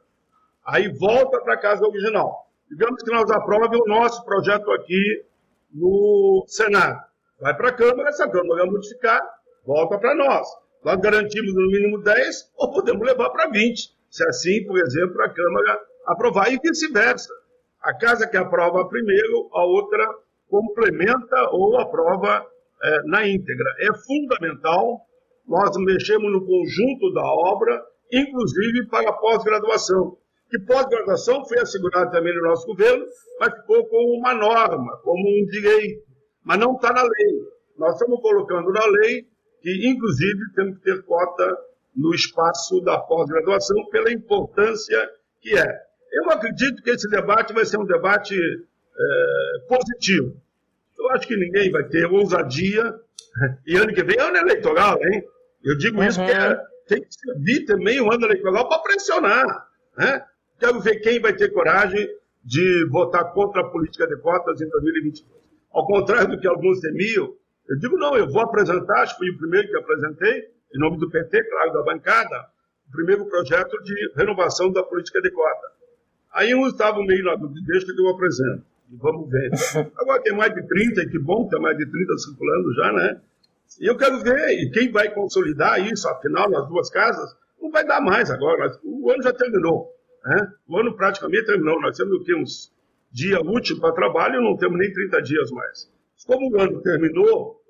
Aí 0.65 0.91
volta 0.98 1.39
para 1.41 1.53
a 1.53 1.60
casa 1.60 1.86
original. 1.86 2.48
Digamos 2.69 3.03
que 3.03 3.12
nós 3.12 3.29
aprovemos 3.29 3.79
o 3.79 3.88
nosso 3.88 4.24
projeto 4.25 4.72
aqui 4.72 5.25
no 5.75 6.46
Senado. 6.48 7.00
Vai 7.39 7.55
para 7.55 7.70
a 7.70 7.74
Câmara, 7.74 8.10
essa 8.10 8.29
Câmara 8.29 8.62
vai 8.62 8.72
modificar, 8.72 9.22
volta 9.65 9.98
para 10.00 10.15
nós. 10.15 10.48
Nós 10.84 11.00
garantimos 11.01 11.53
no 11.53 11.67
mínimo 11.67 12.01
10 12.01 12.51
ou 12.58 12.72
podemos 12.72 13.05
levar 13.05 13.29
para 13.32 13.50
20. 13.50 13.94
Se 14.10 14.27
assim, 14.27 14.65
por 14.65 14.77
exemplo, 14.79 15.22
a 15.22 15.29
Câmara 15.29 15.82
aprovar 16.05 16.51
e 16.51 16.60
vice-versa. 16.63 17.34
A 17.82 17.94
casa 17.94 18.27
que 18.27 18.38
aprova 18.38 18.88
primeiro, 18.88 19.50
a 19.53 19.65
outra 19.65 20.08
complementa 20.50 21.50
ou 21.51 21.77
aprova 21.79 22.46
é, 22.84 23.01
na 23.03 23.27
íntegra. 23.27 23.70
É 23.79 23.94
fundamental 24.05 25.05
nós 25.48 25.77
mexemos 25.77 26.32
no 26.32 26.46
conjunto 26.46 27.13
da 27.13 27.24
obra, 27.24 27.84
inclusive 28.12 28.88
para 28.88 29.10
a 29.10 29.13
pós-graduação. 29.13 30.17
Que 30.55 30.59
pós-graduação 30.59 31.43
foi 31.43 31.59
assegurada 31.59 32.12
também 32.12 32.33
no 32.33 32.43
nosso 32.43 32.65
governo, 32.65 33.05
mas 33.41 33.53
ficou 33.55 33.85
como 33.88 34.19
uma 34.19 34.33
norma, 34.33 34.97
como 35.03 35.19
um 35.19 35.45
direito, 35.47 36.01
mas 36.45 36.57
não 36.57 36.75
está 36.75 36.93
na 36.93 37.01
lei. 37.01 37.41
Nós 37.77 37.95
estamos 37.95 38.21
colocando 38.21 38.71
na 38.71 38.85
lei 38.85 39.25
que, 39.62 39.89
inclusive, 39.89 40.39
temos 40.55 40.77
que 40.77 40.83
ter 40.85 41.03
cota 41.03 41.57
no 41.93 42.13
espaço 42.13 42.79
da 42.81 42.97
pós-graduação 43.00 43.85
pela 43.89 44.09
importância 44.13 45.09
que 45.41 45.57
é. 45.57 45.81
Eu 46.13 46.31
acredito 46.31 46.81
que 46.81 46.91
esse 46.91 47.09
debate 47.09 47.51
vai 47.51 47.65
ser 47.65 47.77
um 47.77 47.85
debate 47.85 48.33
é, 48.33 49.67
positivo. 49.67 50.41
Eu 50.97 51.09
acho 51.09 51.27
que 51.27 51.35
ninguém 51.35 51.69
vai 51.69 51.83
ter 51.83 52.05
ousadia. 52.05 52.95
E 53.67 53.75
ano 53.75 53.93
que 53.93 54.03
vem 54.03 54.17
é 54.17 54.21
ano 54.21 54.38
eleitoral, 54.38 54.97
hein? 55.03 55.21
Eu 55.62 55.77
digo 55.77 55.97
uhum. 55.97 56.07
isso 56.07 56.19
porque 56.19 56.31
é, 56.31 56.57
tem 56.88 57.01
que 57.01 57.13
servir 57.13 57.65
também 57.65 58.00
o 58.00 58.09
ano 58.09 58.25
eleitoral 58.25 58.69
para 58.69 58.79
pressionar. 58.79 59.67
Né? 59.97 60.25
Quero 60.59 60.79
ver 60.79 61.00
quem 61.00 61.19
vai 61.19 61.33
ter 61.33 61.51
coragem 61.51 62.07
de 62.43 62.88
votar 62.89 63.33
contra 63.33 63.62
a 63.62 63.69
política 63.69 64.07
de 64.07 64.17
cotas 64.17 64.62
em 64.62 64.69
2022. 64.69 65.35
Ao 65.71 65.85
contrário 65.85 66.29
do 66.29 66.39
que 66.39 66.47
alguns 66.47 66.79
temiam, 66.79 67.33
eu 67.67 67.79
digo, 67.79 67.97
não, 67.97 68.15
eu 68.15 68.29
vou 68.29 68.41
apresentar, 68.41 69.01
acho 69.01 69.13
que 69.13 69.25
fui 69.25 69.29
o 69.31 69.38
primeiro 69.38 69.67
que 69.67 69.75
apresentei, 69.75 70.50
em 70.74 70.79
nome 70.79 70.97
do 70.97 71.09
PT, 71.09 71.43
claro, 71.43 71.74
da 71.74 71.83
bancada, 71.83 72.45
o 72.88 72.91
primeiro 72.91 73.25
projeto 73.25 73.81
de 73.83 74.13
renovação 74.15 74.71
da 74.71 74.83
política 74.83 75.21
de 75.21 75.31
cota. 75.31 75.67
Aí 76.33 76.53
uns 76.53 76.74
estavam 76.74 77.03
meio 77.03 77.24
na 77.24 77.35
dúvida, 77.35 77.62
deixa 77.65 77.88
que 77.88 78.00
eu 78.00 78.09
apresento. 78.09 78.63
E 78.91 78.95
vamos 78.97 79.29
ver. 79.29 79.51
Agora 79.97 80.21
tem 80.21 80.35
mais 80.35 80.53
de 80.53 80.65
30, 80.67 81.01
e 81.01 81.09
que 81.09 81.19
bom 81.19 81.47
ter 81.47 81.59
mais 81.59 81.77
de 81.77 81.85
30 81.85 82.17
circulando 82.19 82.74
já, 82.75 82.93
né? 82.93 83.21
E 83.79 83.88
eu 83.88 83.97
quero 83.97 84.19
ver, 84.19 84.51
e 84.51 84.69
quem 84.69 84.91
vai 84.91 85.12
consolidar 85.13 85.81
isso, 85.91 86.07
afinal, 86.07 86.50
nas 86.50 86.67
duas 86.67 86.89
casas, 86.89 87.35
não 87.59 87.71
vai 87.71 87.85
dar 87.85 88.00
mais 88.00 88.29
agora. 88.29 88.71
O 88.83 89.09
ano 89.09 89.24
já 89.24 89.33
terminou. 89.33 89.94
Né? 90.25 90.51
O 90.67 90.77
ano 90.79 90.96
praticamente 90.96 91.46
terminou. 91.46 91.79
Nós 91.79 91.96
temos 91.96 92.13
o 92.13 92.24
quê? 92.24 92.36
Uns 92.36 92.74
dia 93.12 93.39
útil 93.39 93.79
para 93.79 93.94
trabalho, 93.94 94.41
não 94.41 94.58
temos 94.58 94.77
nem 94.77 94.91
30 94.91 95.22
dias 95.22 95.51
mais. 95.51 95.89
Como 96.25 96.51
o 96.51 96.60
ano 96.60 96.82
terminou, 96.82 97.62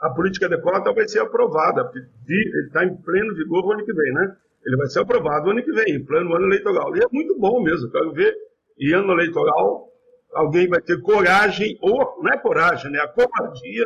a 0.00 0.10
política 0.10 0.48
de 0.48 0.58
cota 0.60 0.92
vai 0.92 1.06
ser 1.06 1.20
aprovada, 1.20 1.90
ele 1.94 2.66
está 2.66 2.84
em 2.84 2.96
pleno 2.96 3.34
vigor 3.34 3.64
o 3.64 3.72
ano 3.72 3.84
que 3.84 3.92
vem, 3.92 4.12
né? 4.14 4.36
Ele 4.64 4.76
vai 4.76 4.86
ser 4.86 5.00
aprovado 5.00 5.48
o 5.48 5.50
ano 5.50 5.62
que 5.62 5.72
vem, 5.72 5.96
em 5.96 6.04
pleno 6.04 6.34
ano 6.34 6.46
eleitoral. 6.46 6.96
E 6.96 7.00
é 7.00 7.06
muito 7.12 7.38
bom 7.38 7.62
mesmo, 7.62 7.90
quero 7.90 8.12
ver, 8.12 8.34
em 8.78 8.94
ano 8.94 9.12
eleitoral, 9.12 9.88
alguém 10.32 10.68
vai 10.68 10.80
ter 10.80 11.00
coragem, 11.02 11.78
ou 11.82 12.22
não 12.22 12.32
é 12.32 12.38
coragem, 12.38 12.90
né? 12.90 12.98
A 13.00 13.08
covardia 13.08 13.84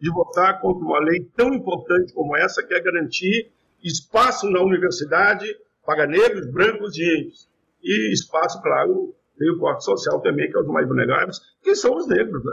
de 0.00 0.10
votar 0.10 0.60
contra 0.60 0.84
uma 0.84 1.00
lei 1.00 1.28
tão 1.36 1.52
importante 1.52 2.12
como 2.12 2.36
essa, 2.36 2.64
que 2.64 2.72
é 2.74 2.80
garantir 2.80 3.50
espaço 3.82 4.48
na 4.48 4.60
universidade 4.60 5.56
para 5.88 6.06
negros, 6.06 6.46
brancos 6.52 6.98
e 6.98 7.02
índios. 7.02 7.48
E 7.82 8.12
espaço, 8.12 8.60
claro, 8.60 9.14
tem 9.38 9.50
o 9.50 9.58
corte 9.58 9.84
social 9.84 10.20
também, 10.20 10.50
que 10.50 10.54
é 10.54 10.60
os 10.60 10.66
mais 10.66 10.86
vulneráveis, 10.86 11.38
que 11.62 11.74
são 11.74 11.96
os 11.96 12.06
negros. 12.06 12.44
Né? 12.44 12.52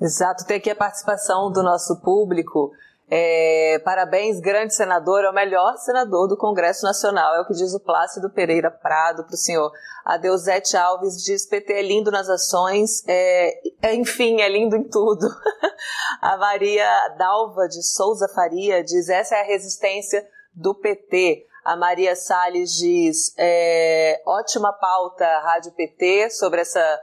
Exato, 0.00 0.44
tem 0.44 0.56
aqui 0.56 0.68
a 0.68 0.74
participação 0.74 1.52
do 1.52 1.62
nosso 1.62 2.00
público. 2.02 2.72
É, 3.08 3.80
parabéns, 3.84 4.40
grande 4.40 4.74
senador, 4.74 5.22
é 5.22 5.30
o 5.30 5.34
melhor 5.34 5.76
senador 5.76 6.26
do 6.26 6.36
Congresso 6.36 6.84
Nacional, 6.84 7.36
é 7.36 7.42
o 7.42 7.46
que 7.46 7.54
diz 7.54 7.72
o 7.72 7.78
Plácido 7.78 8.28
Pereira 8.28 8.68
Prado 8.68 9.22
para 9.22 9.34
o 9.34 9.38
senhor. 9.38 9.70
A 10.04 10.16
Deusete 10.16 10.76
Alves 10.76 11.22
diz: 11.22 11.46
PT 11.46 11.72
é 11.72 11.82
lindo 11.82 12.10
nas 12.10 12.28
ações, 12.28 13.04
é, 13.06 13.60
é, 13.80 13.94
enfim, 13.94 14.40
é 14.40 14.48
lindo 14.48 14.74
em 14.74 14.82
tudo. 14.82 15.28
a 16.20 16.36
Maria 16.36 17.14
Dalva 17.16 17.68
de 17.68 17.80
Souza 17.80 18.26
Faria 18.34 18.82
diz: 18.82 19.08
essa 19.08 19.36
é 19.36 19.42
a 19.42 19.46
resistência 19.46 20.26
do 20.54 20.74
PT. 20.74 21.46
A 21.64 21.76
Maria 21.76 22.16
Salles 22.16 22.72
diz: 22.72 23.34
é, 23.38 24.20
ótima 24.26 24.72
pauta, 24.72 25.24
Rádio 25.40 25.72
PT, 25.72 26.30
sobre 26.30 26.60
essa 26.60 27.00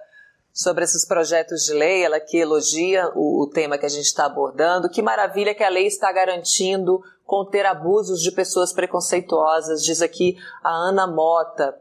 sobre 0.51 0.83
esses 0.83 1.05
projetos 1.05 1.63
de 1.63 1.73
lei, 1.73 2.03
ela 2.03 2.19
que 2.19 2.37
elogia 2.37 3.09
o, 3.15 3.43
o 3.43 3.47
tema 3.49 3.77
que 3.77 3.85
a 3.85 3.89
gente 3.89 4.05
está 4.05 4.25
abordando. 4.25 4.89
Que 4.89 5.01
maravilha 5.01 5.55
que 5.55 5.63
a 5.63 5.69
lei 5.69 5.87
está 5.87 6.11
garantindo 6.11 7.01
conter 7.25 7.65
abusos 7.65 8.21
de 8.21 8.31
pessoas 8.31 8.73
preconceituosas, 8.73 9.83
diz 9.83 10.01
aqui 10.01 10.35
a 10.63 10.69
Ana 10.69 11.07
Mota. 11.07 11.77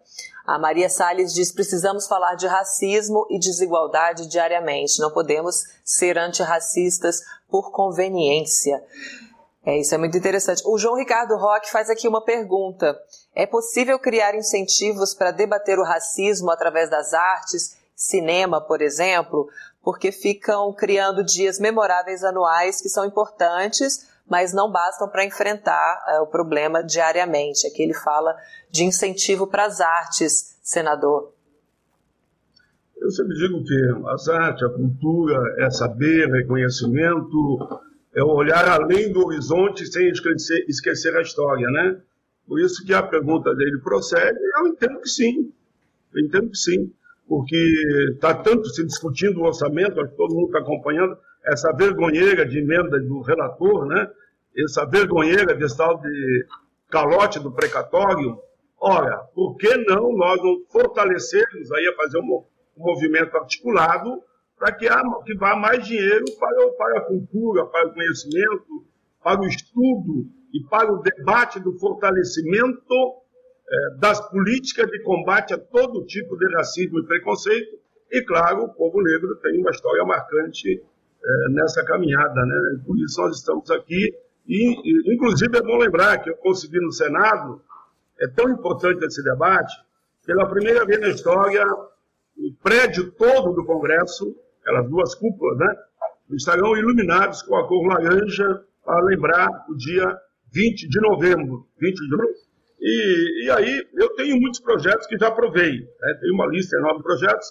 A 0.46 0.58
Maria 0.58 0.88
Salles 0.88 1.34
diz: 1.34 1.50
precisamos 1.52 2.06
falar 2.06 2.34
de 2.34 2.46
racismo 2.46 3.26
e 3.30 3.38
desigualdade 3.38 4.28
diariamente. 4.28 5.00
Não 5.00 5.10
podemos 5.10 5.64
ser 5.84 6.18
antirracistas 6.18 7.20
por 7.50 7.72
conveniência. 7.72 8.82
É, 9.68 9.78
isso 9.78 9.94
é 9.94 9.98
muito 9.98 10.16
interessante. 10.16 10.62
O 10.64 10.78
João 10.78 10.96
Ricardo 10.96 11.36
Roque 11.36 11.70
faz 11.70 11.90
aqui 11.90 12.08
uma 12.08 12.24
pergunta. 12.24 12.98
É 13.34 13.44
possível 13.44 13.98
criar 13.98 14.34
incentivos 14.34 15.12
para 15.12 15.30
debater 15.30 15.78
o 15.78 15.84
racismo 15.84 16.50
através 16.50 16.88
das 16.88 17.12
artes 17.12 17.76
cinema, 17.94 18.62
por 18.62 18.80
exemplo, 18.80 19.46
porque 19.82 20.10
ficam 20.10 20.72
criando 20.72 21.22
dias 21.22 21.58
memoráveis 21.60 22.24
anuais 22.24 22.80
que 22.80 22.88
são 22.88 23.04
importantes, 23.04 24.08
mas 24.26 24.54
não 24.54 24.72
bastam 24.72 25.06
para 25.06 25.26
enfrentar 25.26 26.02
é, 26.08 26.20
o 26.20 26.26
problema 26.26 26.82
diariamente. 26.82 27.66
Aqui 27.66 27.82
ele 27.82 27.92
fala 27.92 28.34
de 28.70 28.84
incentivo 28.84 29.46
para 29.46 29.66
as 29.66 29.82
artes, 29.82 30.56
senador. 30.62 31.34
Eu 32.96 33.10
sempre 33.10 33.34
digo 33.34 33.62
que 33.62 34.08
as 34.14 34.28
artes, 34.28 34.62
a 34.62 34.70
cultura 34.70 35.36
é 35.58 35.68
saber, 35.68 36.34
é 36.34 36.46
conhecimento, 36.46 37.82
é 38.14 38.22
olhar 38.22 38.68
além 38.68 39.12
do 39.12 39.26
horizonte 39.26 39.86
sem 39.86 40.08
esquecer, 40.08 40.64
esquecer 40.68 41.16
a 41.16 41.22
história, 41.22 41.68
né? 41.70 42.00
Por 42.46 42.60
isso 42.60 42.84
que 42.84 42.94
a 42.94 43.02
pergunta 43.02 43.54
dele 43.54 43.78
procede, 43.82 44.38
eu 44.56 44.68
entendo 44.68 45.00
que 45.00 45.08
sim. 45.08 45.52
Eu 46.14 46.24
entendo 46.24 46.50
que 46.50 46.56
sim 46.56 46.92
porque 47.28 47.56
está 48.14 48.34
tanto 48.34 48.66
se 48.70 48.84
discutindo 48.84 49.40
o 49.40 49.44
orçamento, 49.44 50.00
acho 50.00 50.10
que 50.10 50.16
todo 50.16 50.34
mundo 50.34 50.46
está 50.46 50.60
acompanhando 50.60 51.16
essa 51.44 51.70
vergonheira 51.72 52.46
de 52.46 52.58
emenda 52.58 52.98
do 52.98 53.20
relator, 53.20 53.86
né? 53.86 54.10
essa 54.56 54.86
vergonheira 54.86 55.54
desse 55.54 55.76
tal 55.76 56.00
de 56.00 56.46
calote 56.90 57.38
do 57.38 57.52
precatório. 57.52 58.38
Ora, 58.80 59.18
por 59.34 59.56
que 59.56 59.76
não 59.76 60.16
nós 60.16 60.42
não 60.42 60.62
fortalecermos 60.70 61.70
aí 61.72 61.88
a 61.88 61.96
fazer 61.96 62.18
um 62.18 62.44
movimento 62.76 63.36
articulado 63.36 64.22
para 64.58 64.72
que, 64.72 64.86
que 65.24 65.34
vá 65.36 65.54
mais 65.56 65.86
dinheiro 65.86 66.24
para, 66.38 66.70
para 66.72 66.98
a 66.98 67.00
cultura, 67.02 67.66
para 67.66 67.88
o 67.88 67.94
conhecimento, 67.94 68.86
para 69.22 69.40
o 69.40 69.46
estudo 69.46 70.26
e 70.52 70.62
para 70.64 70.92
o 70.92 71.02
debate 71.02 71.60
do 71.60 71.78
fortalecimento 71.78 72.94
eh, 73.70 73.96
das 73.98 74.20
políticas 74.30 74.90
de 74.90 75.02
combate 75.02 75.54
a 75.54 75.58
todo 75.58 76.06
tipo 76.06 76.36
de 76.36 76.54
racismo 76.54 76.98
e 76.98 77.06
preconceito. 77.06 77.78
E, 78.10 78.22
claro, 78.22 78.64
o 78.64 78.74
povo 78.74 79.02
negro 79.02 79.36
tem 79.36 79.60
uma 79.60 79.70
história 79.70 80.04
marcante 80.04 80.72
eh, 80.72 81.50
nessa 81.50 81.84
caminhada, 81.84 82.46
né? 82.46 82.80
Por 82.86 82.98
isso 82.98 83.20
nós 83.20 83.36
estamos 83.36 83.70
aqui. 83.70 84.14
E, 84.46 85.14
inclusive, 85.14 85.58
é 85.58 85.62
bom 85.62 85.76
lembrar 85.76 86.18
que 86.18 86.30
eu 86.30 86.36
consegui 86.36 86.80
no 86.80 86.90
Senado, 86.90 87.60
é 88.18 88.26
tão 88.28 88.48
importante 88.48 89.04
esse 89.04 89.22
debate, 89.22 89.74
pela 90.24 90.48
primeira 90.48 90.86
vez 90.86 91.00
na 91.00 91.08
história, 91.08 91.64
o 92.38 92.54
prédio 92.62 93.12
todo 93.12 93.52
do 93.52 93.64
Congresso, 93.64 94.34
aquelas 94.68 94.88
duas 94.90 95.14
cúpulas, 95.14 95.58
né? 95.58 95.74
Estarão 96.32 96.76
iluminados 96.76 97.42
com 97.42 97.56
a 97.56 97.66
cor 97.66 97.86
laranja 97.86 98.62
para 98.84 99.02
lembrar 99.04 99.48
o 99.68 99.74
dia 99.74 100.04
20 100.52 100.88
de 100.88 101.00
novembro. 101.00 101.66
20 101.80 101.94
de 101.94 102.10
novembro. 102.10 102.34
E, 102.80 103.46
e 103.46 103.50
aí 103.50 103.86
eu 103.94 104.14
tenho 104.14 104.38
muitos 104.38 104.60
projetos 104.60 105.06
que 105.06 105.18
já 105.18 105.28
aprovei. 105.28 105.80
Né? 105.80 106.18
Tenho 106.20 106.34
uma 106.34 106.46
lista 106.46 106.76
enorme 106.76 106.98
de 106.98 107.04
projetos 107.04 107.48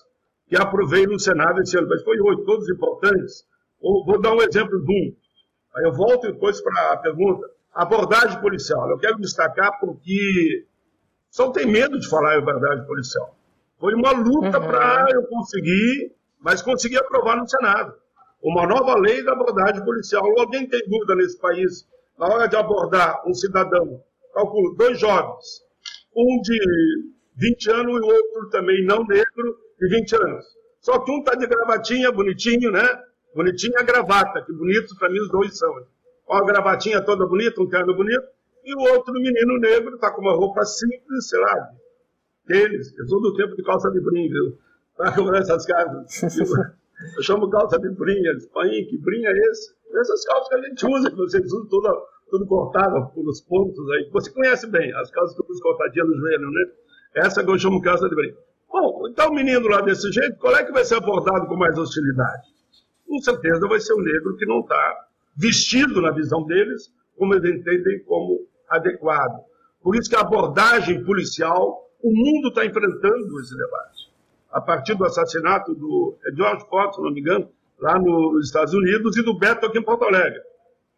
que 0.47 0.55
aprovei 0.55 1.05
no 1.05 1.19
Senado 1.19 1.59
esse 1.61 1.77
ano, 1.77 1.89
mas 1.89 2.03
foi 2.03 2.19
oito, 2.19 2.45
todos 2.45 2.69
importantes. 2.69 3.43
Vou, 3.81 4.05
vou 4.05 4.21
dar 4.21 4.33
um 4.33 4.41
exemplo 4.41 4.79
de 4.79 4.91
um. 4.91 5.15
Aí 5.75 5.85
eu 5.85 5.93
volto 5.93 6.31
depois 6.31 6.61
para 6.61 6.93
a 6.93 6.97
pergunta. 6.97 7.47
Abordagem 7.73 8.39
policial. 8.41 8.89
Eu 8.89 8.97
quero 8.97 9.17
destacar 9.17 9.79
porque 9.79 10.65
só 11.29 11.51
tem 11.51 11.65
medo 11.65 11.99
de 11.99 12.07
falar 12.09 12.35
em 12.35 12.39
abordagem 12.39 12.85
policial. 12.85 13.35
Foi 13.79 13.93
uma 13.93 14.11
luta 14.11 14.59
uhum. 14.59 14.67
para 14.67 15.07
eu 15.13 15.23
conseguir, 15.27 16.15
mas 16.39 16.61
consegui 16.61 16.97
aprovar 16.97 17.37
no 17.37 17.47
Senado. 17.47 17.93
Uma 18.41 18.67
nova 18.67 18.97
lei 18.99 19.23
da 19.23 19.33
abordagem 19.33 19.83
policial. 19.83 20.23
Alguém 20.39 20.67
tem 20.67 20.81
dúvida 20.87 21.15
nesse 21.15 21.39
país 21.39 21.87
na 22.17 22.27
hora 22.27 22.47
de 22.47 22.55
abordar 22.55 23.21
um 23.27 23.33
cidadão, 23.33 24.01
calculo, 24.33 24.75
dois 24.75 24.99
jovens, 24.99 25.63
um 26.15 26.41
de 26.41 26.59
20 27.35 27.71
anos 27.71 27.97
e 27.97 27.99
o 27.99 28.05
outro 28.05 28.49
também 28.49 28.83
não 28.85 29.05
negro, 29.05 29.57
de 29.79 29.87
20 29.87 30.15
anos. 30.15 30.45
Só 30.81 30.99
que 30.99 31.11
um 31.11 31.19
está 31.19 31.35
de 31.35 31.45
gravatinha, 31.45 32.11
bonitinho, 32.11 32.71
né? 32.71 32.83
Bonitinha 33.35 33.83
gravata, 33.83 34.43
que 34.43 34.51
bonito 34.51 34.95
para 34.97 35.09
mim 35.09 35.19
os 35.19 35.29
dois 35.29 35.57
são. 35.57 35.71
Ó, 36.27 36.37
a 36.37 36.45
gravatinha 36.45 37.03
toda 37.03 37.27
bonita, 37.27 37.61
um 37.61 37.69
terno 37.69 37.95
bonito, 37.95 38.23
e 38.63 38.73
o 38.75 38.93
outro 38.93 39.13
menino 39.13 39.59
negro 39.59 39.95
está 39.95 40.11
com 40.11 40.21
uma 40.21 40.33
roupa 40.33 40.65
simples, 40.65 41.29
sei 41.29 41.39
lá, 41.39 41.69
tênis. 42.47 42.97
Eu 42.97 43.07
sou 43.07 43.21
do 43.21 43.35
tempo 43.35 43.55
de 43.55 43.63
calça 43.63 43.89
de 43.91 44.01
brim, 44.01 44.27
viu? 44.27 44.57
Para 44.97 45.15
comprar 45.15 45.39
essas 45.39 45.65
casas. 45.65 46.23
Eu 47.15 47.21
chamo 47.23 47.49
calça 47.49 47.77
de 47.79 47.89
brinha, 47.91 48.31
eles 48.31 48.49
que 48.89 48.97
brinha 48.97 49.29
é 49.29 49.37
esse? 49.51 49.75
Essas 49.93 50.25
calças 50.25 50.49
que 50.49 50.55
a 50.55 50.61
gente 50.63 50.85
usa, 50.85 51.09
que 51.09 51.15
vocês 51.15 51.45
usam 51.45 51.67
tudo, 51.67 52.07
tudo 52.29 52.47
cortado 52.47 53.13
pelos 53.13 53.41
pontos 53.41 53.89
aí. 53.91 54.09
Você 54.11 54.31
conhece 54.31 54.67
bem, 54.67 54.91
as 54.95 55.11
calças 55.11 55.37
todas 55.37 55.61
cortadinhas 55.61 56.07
no 56.07 56.15
joelho, 56.15 56.51
né? 56.51 56.61
Essa 57.15 57.43
que 57.43 57.49
eu 57.49 57.57
chamo 57.57 57.81
calça 57.81 58.09
de 58.09 58.15
brinha. 58.15 58.35
Bom, 58.69 59.07
então 59.09 59.29
o 59.29 59.33
menino 59.33 59.67
lá 59.67 59.81
desse 59.81 60.11
jeito, 60.11 60.37
qual 60.39 60.55
é 60.55 60.63
que 60.63 60.71
vai 60.71 60.83
ser 60.83 60.95
abordado 60.95 61.47
com 61.47 61.55
mais 61.55 61.77
hostilidade? 61.77 62.47
Com 63.07 63.19
certeza 63.21 63.67
vai 63.67 63.79
ser 63.79 63.93
o 63.93 64.01
negro 64.01 64.35
que 64.35 64.45
não 64.45 64.59
está 64.59 65.07
vestido 65.37 66.01
na 66.01 66.11
visão 66.11 66.43
deles, 66.45 66.91
como 67.15 67.35
eles 67.35 67.59
entendem 67.59 68.03
como 68.03 68.45
adequado. 68.69 69.45
Por 69.81 69.95
isso 69.95 70.09
que 70.09 70.15
a 70.15 70.21
abordagem 70.21 71.03
policial, 71.05 71.87
o 72.01 72.09
mundo 72.09 72.49
está 72.49 72.65
enfrentando 72.65 73.39
esse 73.39 73.55
debate. 73.55 73.96
A 74.57 74.61
partir 74.61 74.95
do 74.95 75.05
assassinato 75.05 75.75
do 75.75 76.17
George 76.35 76.65
Fox, 76.67 76.95
se 76.95 77.01
não 77.03 77.11
me 77.11 77.19
engano, 77.19 77.47
lá 77.79 77.99
nos 77.99 78.47
Estados 78.47 78.73
Unidos, 78.73 79.15
e 79.15 79.21
do 79.21 79.37
Beto 79.37 79.67
aqui 79.67 79.77
em 79.77 79.83
Porto 79.83 80.05
Alegre. 80.05 80.39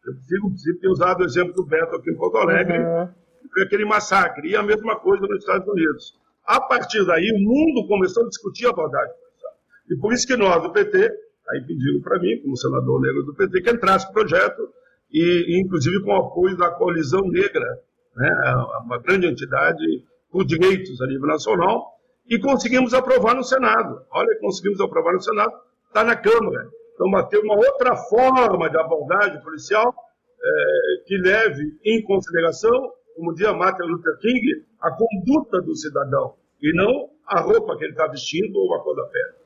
Eu 0.05 0.13
prefiro 0.13 0.79
ter 0.79 0.87
usado 0.87 1.19
o 1.19 1.25
exemplo 1.25 1.53
do 1.53 1.65
Beto 1.65 1.93
aqui 1.93 2.09
em 2.09 2.15
Porto 2.15 2.37
Alegre, 2.37 2.77
uhum. 2.77 3.09
foi 3.53 3.63
aquele 3.63 3.83
massacre. 3.83 4.49
E 4.49 4.55
a 4.55 4.63
mesma 4.63 4.97
coisa 5.01 5.27
nos 5.27 5.39
Estados 5.39 5.67
Unidos. 5.67 6.17
A 6.45 6.61
partir 6.61 7.05
daí, 7.05 7.29
o 7.33 7.37
mundo 7.37 7.85
começou 7.85 8.23
a 8.23 8.29
discutir 8.29 8.65
a 8.65 8.69
abordagem 8.69 9.13
policial. 9.13 9.53
E 9.89 9.95
por 9.97 10.13
isso 10.13 10.25
que 10.25 10.37
nós, 10.37 10.63
do 10.63 10.71
PT, 10.71 10.97
aí 11.49 11.61
pediram 11.67 11.99
para 12.01 12.17
mim, 12.17 12.41
como 12.41 12.55
senador 12.55 13.01
negro 13.01 13.23
do 13.23 13.35
PT, 13.35 13.61
que 13.61 13.71
entrasse 13.71 14.09
o 14.09 14.13
projeto, 14.13 14.69
e, 15.11 15.59
inclusive 15.61 16.01
com 16.05 16.11
o 16.11 16.15
apoio 16.15 16.55
da 16.55 16.71
Coalizão 16.71 17.27
Negra, 17.27 17.67
né, 18.15 18.29
uma 18.85 18.99
grande 18.99 19.27
entidade 19.27 19.83
por 20.31 20.45
direitos 20.45 21.01
a 21.01 21.07
nível 21.07 21.27
nacional, 21.27 21.98
e 22.29 22.39
conseguimos 22.39 22.93
aprovar 22.93 23.35
no 23.35 23.43
Senado. 23.43 24.05
Olha, 24.11 24.39
conseguimos 24.39 24.79
aprovar 24.79 25.13
no 25.13 25.21
Senado, 25.21 25.51
está 25.87 26.03
na 26.03 26.15
Câmara. 26.15 26.69
Então, 26.93 27.27
ter 27.27 27.39
uma 27.39 27.55
outra 27.55 27.95
forma 27.95 28.69
de 28.69 28.77
abordagem 28.77 29.41
policial 29.41 29.93
é, 30.41 31.03
que 31.05 31.17
leve 31.17 31.63
em 31.83 32.03
consideração, 32.03 32.93
como 33.15 33.33
dizia 33.33 33.53
Martin 33.53 33.83
Luther 33.83 34.17
King, 34.19 34.65
a 34.81 34.91
conduta 34.91 35.61
do 35.61 35.75
cidadão, 35.75 36.35
e 36.61 36.73
não 36.75 37.09
a 37.25 37.39
roupa 37.41 37.77
que 37.77 37.85
ele 37.85 37.93
está 37.93 38.07
vestindo 38.07 38.55
ou 38.57 38.75
a 38.75 38.83
cor 38.83 38.95
da 38.95 39.03
pele. 39.03 39.39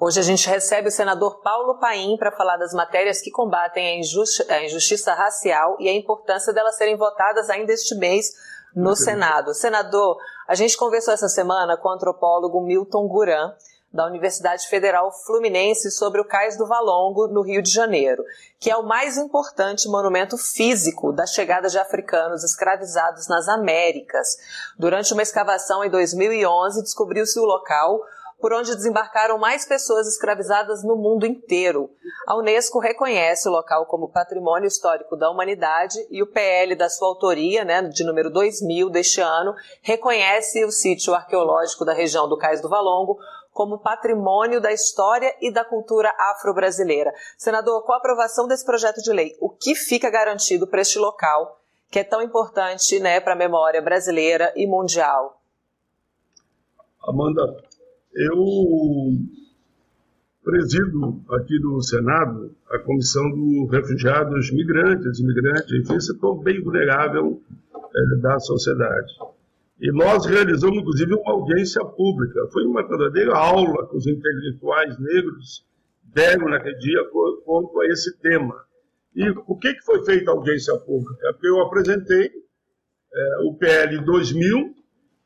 Hoje 0.00 0.20
a 0.20 0.22
gente 0.22 0.48
recebe 0.48 0.88
o 0.88 0.92
senador 0.92 1.40
Paulo 1.42 1.80
Paim 1.80 2.16
para 2.16 2.30
falar 2.30 2.56
das 2.56 2.72
matérias 2.72 3.20
que 3.20 3.32
combatem 3.32 3.84
a, 3.84 3.98
injusti 3.98 4.44
a, 4.48 4.64
injustiça 4.64 5.12
racial 5.12 5.76
e 5.80 5.88
a 5.88 5.92
importância 5.92 6.52
delas 6.52 6.76
serem 6.76 6.96
votadas 6.96 7.50
ainda 7.50 7.72
este 7.72 7.96
mês 7.96 8.30
no 8.74 8.94
Senado. 8.94 9.54
Senador, 9.54 10.16
a 10.46 10.54
gente 10.54 10.76
conversou 10.76 11.14
essa 11.14 11.28
semana 11.28 11.76
com 11.76 11.88
o 11.88 11.92
antropólogo 11.92 12.60
Milton 12.60 13.06
Guran, 13.08 13.54
da 13.92 14.06
Universidade 14.06 14.68
Federal 14.68 15.10
Fluminense 15.24 15.90
sobre 15.90 16.20
o 16.20 16.24
Cais 16.24 16.58
do 16.58 16.66
Valongo, 16.66 17.26
no 17.28 17.40
Rio 17.42 17.62
de 17.62 17.70
Janeiro, 17.70 18.22
que 18.60 18.70
é 18.70 18.76
o 18.76 18.86
mais 18.86 19.16
importante 19.16 19.88
monumento 19.88 20.36
físico 20.36 21.12
da 21.12 21.26
chegada 21.26 21.68
de 21.68 21.78
africanos 21.78 22.44
escravizados 22.44 23.26
nas 23.28 23.48
Américas. 23.48 24.36
Durante 24.78 25.12
uma 25.14 25.22
escavação 25.22 25.82
em 25.82 25.90
2011, 25.90 26.82
descobriu-se 26.82 27.38
o 27.40 27.44
local 27.44 28.02
por 28.40 28.52
onde 28.52 28.74
desembarcaram 28.74 29.38
mais 29.38 29.66
pessoas 29.66 30.06
escravizadas 30.06 30.84
no 30.84 30.96
mundo 30.96 31.26
inteiro. 31.26 31.90
A 32.26 32.36
Unesco 32.36 32.78
reconhece 32.78 33.48
o 33.48 33.52
local 33.52 33.86
como 33.86 34.10
Patrimônio 34.10 34.68
Histórico 34.68 35.16
da 35.16 35.30
Humanidade 35.30 35.98
e 36.10 36.22
o 36.22 36.26
PL 36.26 36.76
da 36.76 36.88
sua 36.88 37.08
autoria, 37.08 37.64
né, 37.64 37.82
de 37.82 38.04
número 38.04 38.30
2000 38.30 38.90
deste 38.90 39.20
ano, 39.20 39.54
reconhece 39.82 40.64
o 40.64 40.70
sítio 40.70 41.14
arqueológico 41.14 41.84
da 41.84 41.92
região 41.92 42.28
do 42.28 42.38
Cais 42.38 42.60
do 42.60 42.68
Valongo 42.68 43.18
como 43.58 43.80
patrimônio 43.80 44.60
da 44.60 44.70
história 44.70 45.34
e 45.40 45.50
da 45.50 45.64
cultura 45.64 46.14
afro-brasileira. 46.16 47.12
Senador, 47.36 47.82
com 47.82 47.92
a 47.92 47.96
aprovação 47.96 48.46
desse 48.46 48.64
projeto 48.64 49.02
de 49.02 49.12
lei, 49.12 49.36
o 49.40 49.50
que 49.50 49.74
fica 49.74 50.08
garantido 50.08 50.64
para 50.64 50.80
este 50.80 50.96
local, 50.96 51.58
que 51.90 51.98
é 51.98 52.04
tão 52.04 52.22
importante 52.22 53.00
né, 53.00 53.18
para 53.18 53.32
a 53.32 53.36
memória 53.36 53.82
brasileira 53.82 54.52
e 54.54 54.64
mundial? 54.64 55.40
Amanda, 57.02 57.67
eu 58.14 59.12
presido 60.42 61.22
aqui 61.30 61.58
no 61.60 61.82
Senado 61.82 62.54
a 62.70 62.78
Comissão 62.78 63.30
dos 63.30 63.70
Refugiados 63.70 64.50
Migrantes, 64.50 65.18
Imigrantes, 65.18 65.72
enfim, 65.72 66.00
setor 66.00 66.42
bem 66.42 66.62
vulnerável 66.62 67.42
é, 67.74 68.20
da 68.20 68.38
sociedade. 68.38 69.12
E 69.80 69.92
nós 69.92 70.26
realizamos, 70.26 70.78
inclusive, 70.78 71.14
uma 71.14 71.32
audiência 71.32 71.84
pública. 71.84 72.48
Foi 72.52 72.64
uma 72.64 72.86
verdadeira 72.86 73.36
aula 73.36 73.88
que 73.88 73.96
os 73.96 74.06
intelectuais 74.06 74.98
negros 74.98 75.64
deram 76.02 76.48
naquele 76.48 76.78
dia 76.78 77.04
quanto 77.44 77.80
a 77.80 77.86
esse 77.86 78.18
tema. 78.18 78.54
E 79.14 79.28
o 79.46 79.56
que, 79.56 79.74
que 79.74 79.84
foi 79.84 80.04
feita 80.04 80.30
a 80.30 80.34
audiência 80.34 80.74
pública? 80.78 81.32
Porque 81.32 81.48
eu 81.48 81.60
apresentei 81.60 82.30
é, 83.12 83.36
o 83.44 83.54
PL 83.54 84.04
2000, 84.04 84.74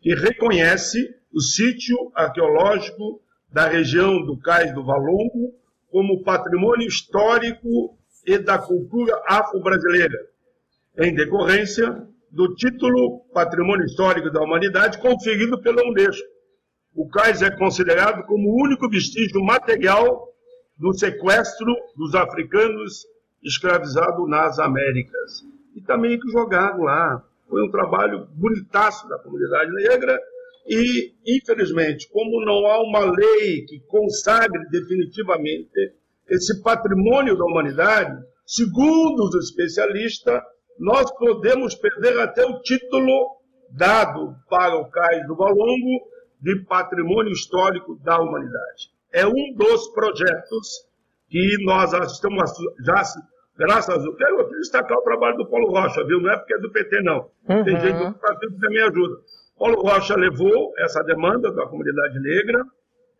que 0.00 0.14
reconhece 0.14 1.14
o 1.34 1.40
sítio 1.40 1.96
arqueológico 2.14 3.20
da 3.50 3.66
região 3.66 4.24
do 4.24 4.36
Cais 4.38 4.72
do 4.74 4.84
Valongo 4.84 5.54
como 5.90 6.22
patrimônio 6.22 6.86
histórico 6.86 7.96
e 8.26 8.38
da 8.38 8.58
cultura 8.58 9.20
afro-brasileira, 9.26 10.18
em 10.98 11.14
decorrência 11.14 12.06
do 12.30 12.54
título 12.54 13.20
Patrimônio 13.34 13.84
Histórico 13.84 14.30
da 14.30 14.40
Humanidade 14.40 14.98
conferido 14.98 15.60
pela 15.60 15.82
Unesco. 15.82 16.26
O 16.94 17.08
cais 17.08 17.42
é 17.42 17.50
considerado 17.50 18.24
como 18.24 18.48
o 18.48 18.64
único 18.64 18.88
vestígio 18.88 19.42
material 19.42 20.28
do 20.78 20.92
sequestro 20.92 21.74
dos 21.96 22.14
africanos 22.14 23.06
escravizados 23.42 24.28
nas 24.28 24.58
Américas. 24.58 25.44
E 25.74 25.80
também 25.80 26.18
que 26.18 26.30
jogaram 26.30 26.82
lá. 26.82 27.22
Foi 27.48 27.62
um 27.62 27.70
trabalho 27.70 28.26
bonitaço 28.34 29.06
da 29.08 29.18
comunidade 29.18 29.70
negra 29.72 30.18
e, 30.66 31.12
infelizmente, 31.26 32.08
como 32.10 32.44
não 32.44 32.66
há 32.66 32.82
uma 32.82 33.00
lei 33.00 33.64
que 33.66 33.80
consagre 33.88 34.68
definitivamente 34.70 35.94
esse 36.28 36.62
patrimônio 36.62 37.36
da 37.36 37.44
humanidade, 37.44 38.22
segundo 38.46 39.24
os 39.24 39.34
especialistas, 39.34 40.40
nós 40.78 41.10
podemos 41.16 41.74
perder 41.74 42.18
até 42.20 42.44
o 42.44 42.60
título 42.60 43.36
dado 43.70 44.34
para 44.48 44.76
o 44.76 44.88
Cais 44.90 45.26
do 45.26 45.36
Valongo 45.36 46.10
de 46.40 46.64
Patrimônio 46.64 47.32
Histórico 47.32 47.98
da 48.02 48.20
Humanidade. 48.20 48.90
É 49.12 49.26
um 49.26 49.54
dos 49.54 49.88
projetos 49.88 50.86
que 51.28 51.56
nós 51.64 51.92
estamos 51.92 52.50
já 52.84 53.02
Graças 53.56 53.94
a 53.94 53.98
Deus. 53.98 54.16
Quero 54.16 54.48
destacar 54.50 54.98
o 54.98 55.02
trabalho 55.02 55.36
do 55.36 55.46
Paulo 55.46 55.70
Rocha, 55.70 56.04
viu? 56.04 56.20
Não 56.20 56.32
é 56.32 56.36
porque 56.36 56.54
é 56.54 56.58
do 56.58 56.70
PT, 56.70 57.02
não. 57.02 57.28
Uhum. 57.48 57.64
Tem 57.64 57.80
gente 57.80 58.06
do 58.06 58.14
partido 58.14 58.54
que 58.54 58.60
também 58.60 58.82
ajuda. 58.82 59.16
Paulo 59.62 59.80
Rocha 59.80 60.16
levou 60.16 60.74
essa 60.78 61.04
demanda 61.04 61.52
da 61.52 61.64
comunidade 61.68 62.18
negra. 62.18 62.64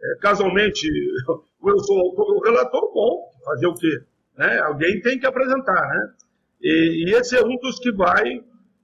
É, 0.03 0.19
casualmente, 0.21 0.89
eu 1.65 1.79
sou 1.79 2.15
o 2.19 2.43
relator 2.43 2.93
bom, 2.93 3.31
fazer 3.45 3.69
o 3.69 3.75
quê? 3.75 4.03
Né? 4.37 4.59
Alguém 4.59 5.01
tem 5.03 5.21
que 5.21 5.27
apresentar, 5.27 5.89
né? 5.89 6.15
E, 6.61 7.05
e 7.07 7.15
esse 7.15 7.37
é 7.37 7.45
um 7.45 7.57
dos 7.59 7.79
que 7.79 7.93
vai 7.93 8.25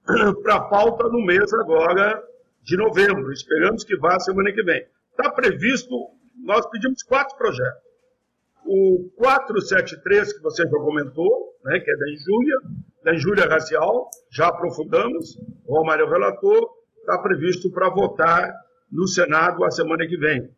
para 0.44 0.54
a 0.54 0.60
pauta 0.68 1.08
no 1.08 1.20
mês 1.26 1.52
agora 1.54 2.22
de 2.62 2.76
novembro. 2.76 3.32
Esperamos 3.32 3.82
que 3.82 3.96
vá 3.96 4.20
semana 4.20 4.52
que 4.52 4.62
vem. 4.62 4.86
Está 5.10 5.28
previsto, 5.28 5.92
nós 6.44 6.64
pedimos 6.70 7.02
quatro 7.02 7.36
projetos. 7.36 7.82
O 8.64 9.10
473, 9.16 10.32
que 10.32 10.42
você 10.42 10.62
já 10.62 10.78
comentou, 10.78 11.56
né, 11.64 11.80
que 11.80 11.90
é 11.90 11.96
da 11.96 12.08
injúria, 12.08 12.56
da 13.02 13.14
injúria 13.14 13.48
racial, 13.48 14.10
já 14.30 14.46
aprofundamos, 14.46 15.36
o 15.66 15.76
Romário 15.76 16.06
é 16.06 16.08
relator, 16.08 16.77
está 17.08 17.18
previsto 17.18 17.70
para 17.70 17.88
votar 17.88 18.54
no 18.92 19.08
Senado 19.08 19.64
a 19.64 19.70
semana 19.70 20.06
que 20.06 20.18
vem. 20.18 20.50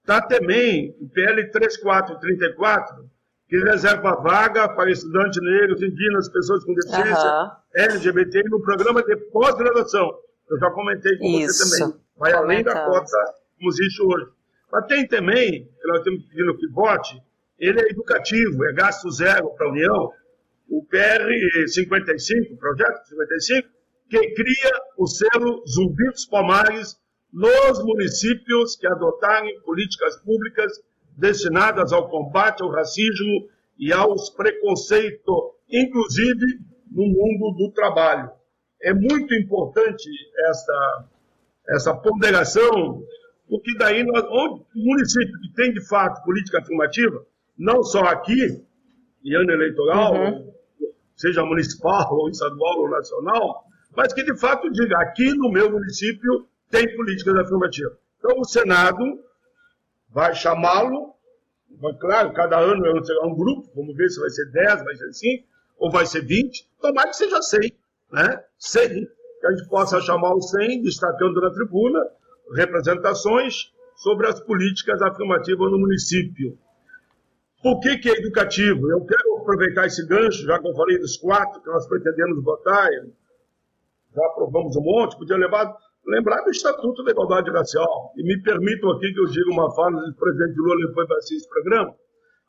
Está 0.00 0.20
também 0.20 0.94
o 1.00 1.08
PL 1.08 1.50
3434, 1.50 3.08
que 3.48 3.56
reserva 3.58 4.20
vaga 4.22 4.68
para 4.68 4.90
estudantes 4.90 5.40
negros, 5.42 5.82
indígenas, 5.82 6.28
pessoas 6.28 6.62
com 6.62 6.74
deficiência, 6.74 7.30
uhum. 7.30 7.50
LGBT, 7.74 8.42
no 8.50 8.60
programa 8.60 9.02
de 9.02 9.16
pós-graduação. 9.32 10.10
Eu 10.50 10.58
já 10.58 10.70
comentei 10.70 11.16
com 11.16 11.24
Isso. 11.40 11.64
você 11.64 11.80
também. 11.80 12.00
Vai 12.18 12.32
além 12.32 12.62
da 12.62 12.84
cota 12.84 13.16
como 13.58 13.70
existe 13.70 14.02
hoje. 14.02 14.26
Mas 14.70 14.86
tem 14.86 15.08
também, 15.08 15.64
que 15.64 15.88
nós 15.88 16.02
temos 16.02 16.22
pedindo 16.26 16.56
que 16.58 16.68
vote, 16.68 17.18
ele 17.58 17.80
é 17.80 17.90
educativo, 17.90 18.64
é 18.66 18.72
gasto 18.74 19.10
zero 19.10 19.48
para 19.56 19.66
a 19.66 19.70
União, 19.70 20.10
o 20.68 20.84
PR 20.84 21.68
55, 21.68 22.56
projeto 22.56 23.08
55, 23.08 23.68
que 24.08 24.34
cria 24.34 24.72
o 24.98 25.06
selo 25.06 25.64
Zumbi 25.66 26.10
dos 26.10 26.26
Palmares 26.26 26.96
nos 27.32 27.82
municípios 27.84 28.76
que 28.76 28.86
adotarem 28.86 29.60
políticas 29.62 30.16
públicas 30.22 30.72
destinadas 31.16 31.92
ao 31.92 32.08
combate 32.08 32.62
ao 32.62 32.70
racismo 32.70 33.48
e 33.78 33.92
aos 33.92 34.30
preconceitos, 34.30 35.34
inclusive 35.68 36.60
no 36.90 37.06
mundo 37.06 37.56
do 37.56 37.72
trabalho. 37.72 38.30
É 38.80 38.92
muito 38.94 39.34
importante 39.34 40.08
essa, 40.48 41.08
essa 41.70 41.94
ponderação, 41.96 43.02
porque 43.48 43.76
daí 43.78 44.04
nós, 44.04 44.24
onde 44.30 44.62
o 44.76 44.84
município 44.84 45.40
que 45.40 45.52
tem 45.54 45.72
de 45.72 45.84
fato 45.88 46.22
política 46.24 46.58
afirmativa, 46.58 47.24
não 47.58 47.82
só 47.82 48.00
aqui, 48.04 48.64
em 49.24 49.34
ano 49.34 49.50
eleitoral, 49.50 50.14
uhum. 50.14 50.52
seja 51.16 51.44
municipal, 51.44 52.06
ou 52.14 52.28
estadual 52.28 52.78
ou 52.80 52.90
nacional, 52.90 53.64
mas 53.96 54.12
que 54.12 54.22
de 54.22 54.38
fato 54.38 54.70
diga, 54.70 54.98
aqui 54.98 55.34
no 55.34 55.50
meu 55.50 55.70
município 55.70 56.48
tem 56.70 56.94
políticas 56.96 57.36
afirmativas. 57.36 57.96
Então 58.18 58.38
o 58.38 58.44
Senado 58.44 59.04
vai 60.10 60.34
chamá-lo, 60.34 61.14
claro, 62.00 62.32
cada 62.32 62.58
ano 62.58 62.86
é 62.86 63.26
um 63.26 63.34
grupo, 63.34 63.70
vamos 63.74 63.96
ver 63.96 64.08
se 64.08 64.20
vai 64.20 64.30
ser 64.30 64.50
10, 64.50 64.84
vai 64.84 64.94
ser 64.96 65.12
5, 65.12 65.46
ou 65.78 65.90
vai 65.90 66.06
ser 66.06 66.24
20, 66.24 66.68
tomara 66.80 67.08
que 67.08 67.16
seja 67.16 67.42
100, 67.42 67.60
né? 68.12 68.44
100, 68.58 68.88
que 68.88 69.46
a 69.46 69.50
gente 69.50 69.68
possa 69.68 70.00
chamar 70.00 70.34
os 70.34 70.50
100, 70.50 70.82
destacando 70.82 71.40
na 71.40 71.50
tribuna 71.50 72.00
representações 72.54 73.72
sobre 73.96 74.26
as 74.26 74.40
políticas 74.40 75.00
afirmativas 75.02 75.70
no 75.70 75.78
município. 75.78 76.58
Por 77.62 77.80
que, 77.80 77.98
que 77.98 78.10
é 78.10 78.12
educativo? 78.12 78.90
Eu 78.90 79.04
quero 79.06 79.38
aproveitar 79.38 79.86
esse 79.86 80.06
gancho, 80.06 80.44
já 80.44 80.58
que 80.58 80.68
eu 80.68 80.74
falei 80.74 80.98
dos 80.98 81.16
quatro 81.16 81.62
que 81.62 81.68
nós 81.68 81.86
pretendemos 81.88 82.42
votar, 82.44 82.88
já 84.14 84.26
aprovamos 84.26 84.76
um 84.76 84.82
monte, 84.82 85.18
podia 85.18 85.36
levar, 85.36 85.74
lembrar 86.06 86.42
do 86.42 86.50
Estatuto 86.50 87.02
da 87.02 87.10
Igualdade 87.10 87.50
Racial. 87.50 88.12
E 88.16 88.22
me 88.22 88.40
permitam 88.42 88.90
aqui 88.92 89.12
que 89.12 89.20
eu 89.20 89.26
diga 89.26 89.50
uma 89.50 89.74
fala 89.74 90.00
do 90.00 90.14
presidente 90.14 90.56
Lula 90.56 90.92
vai 90.94 91.16
assistir 91.18 91.36
esse 91.36 91.48
programa, 91.48 91.94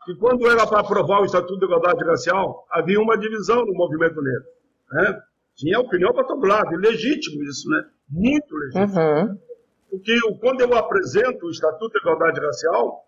que 0.06 0.16
quando 0.16 0.48
era 0.48 0.68
para 0.68 0.80
aprovar 0.80 1.22
o 1.22 1.26
Estatuto 1.26 1.60
da 1.60 1.66
Igualdade 1.66 2.06
Racial, 2.06 2.66
havia 2.70 3.00
uma 3.00 3.18
divisão 3.18 3.66
no 3.66 3.74
movimento 3.74 4.22
negro. 4.22 4.46
Né? 4.92 5.22
Tinha 5.56 5.80
opinião 5.80 6.14
para 6.14 6.26
todo 6.26 6.46
lado, 6.46 6.74
e 6.74 6.78
legítimo 6.78 7.44
isso, 7.44 7.70
né? 7.70 7.86
Muito 8.10 8.56
legítimo. 8.56 9.00
Uhum. 9.00 9.38
Porque 9.90 10.20
quando 10.42 10.62
eu 10.62 10.74
apresento 10.76 11.46
o 11.46 11.50
Estatuto 11.50 11.94
da 11.94 12.00
Igualdade 12.00 12.40
Racial, 12.40 13.06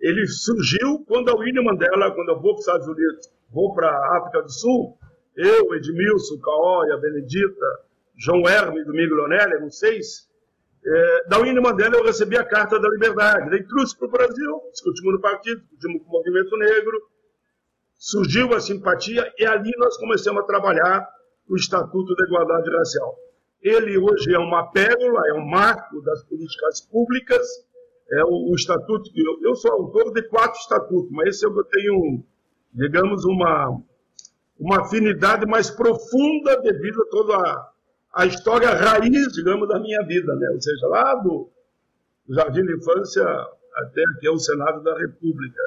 ele 0.00 0.26
surgiu 0.26 1.04
quando 1.06 1.30
a 1.30 1.34
William 1.34 1.62
Mandela, 1.62 2.10
quando 2.12 2.30
eu 2.30 2.40
vou 2.40 2.52
para 2.52 2.54
os 2.54 2.60
Estados 2.60 2.88
Unidos, 2.88 3.30
vou 3.50 3.72
para 3.72 3.88
a 3.88 4.18
África 4.18 4.42
do 4.42 4.50
Sul, 4.50 4.98
eu, 5.36 5.74
Edmilson, 5.74 6.38
Caó, 6.42 6.82
a 6.92 6.96
Benedita, 6.96 7.66
João 8.16 8.48
Hermes, 8.48 8.86
Domingo 8.86 9.14
Leonel, 9.14 9.56
eram 9.56 9.70
seis, 9.70 10.28
é, 10.86 11.28
da 11.28 11.38
William 11.38 11.62
Mandela 11.62 11.96
eu 11.96 12.04
recebi 12.04 12.36
a 12.36 12.44
Carta 12.44 12.78
da 12.78 12.88
Liberdade. 12.90 13.48
Daí 13.50 13.66
trouxe 13.66 13.96
para 13.98 14.08
o 14.08 14.10
Brasil, 14.10 14.60
discutimos 14.70 15.14
no 15.14 15.20
partido, 15.20 15.60
discutimos 15.62 16.02
com 16.02 16.08
o 16.08 16.12
movimento 16.12 16.56
negro, 16.58 17.02
surgiu 17.96 18.52
a 18.52 18.60
simpatia 18.60 19.32
e 19.38 19.46
ali 19.46 19.72
nós 19.78 19.96
começamos 19.96 20.42
a 20.42 20.46
trabalhar 20.46 21.08
o 21.48 21.56
Estatuto 21.56 22.14
da 22.14 22.24
Igualdade 22.24 22.70
Racial. 22.70 23.16
Ele 23.62 23.96
hoje 23.96 24.34
é 24.34 24.38
uma 24.38 24.70
pérola, 24.70 25.26
é 25.28 25.32
um 25.32 25.46
marco 25.46 26.02
das 26.02 26.22
políticas 26.24 26.82
públicas, 26.82 27.46
é 28.12 28.24
o, 28.24 28.52
o 28.52 28.54
estatuto 28.54 29.10
que 29.10 29.26
eu, 29.26 29.38
eu 29.40 29.54
sou 29.56 29.72
autor 29.72 30.12
de 30.12 30.22
quatro 30.28 30.60
estatutos, 30.60 31.10
mas 31.10 31.28
esse 31.28 31.46
eu 31.46 31.64
tenho, 31.64 32.22
digamos, 32.74 33.24
uma, 33.24 33.80
uma 34.58 34.82
afinidade 34.82 35.46
mais 35.46 35.70
profunda 35.70 36.60
devido 36.60 37.02
a 37.02 37.08
toda 37.08 37.36
a, 37.36 37.70
a 38.14 38.26
história 38.26 38.70
raiz, 38.70 39.32
digamos, 39.32 39.68
da 39.68 39.78
minha 39.80 40.02
vida, 40.06 40.34
né? 40.36 40.50
ou 40.52 40.60
seja, 40.60 40.86
lá 40.88 41.14
do, 41.16 41.50
jardim 42.28 42.64
de 42.64 42.76
infância 42.76 43.24
até 43.76 44.02
aqui 44.16 44.28
ao 44.28 44.38
Senado 44.38 44.82
da 44.82 44.96
República. 44.96 45.60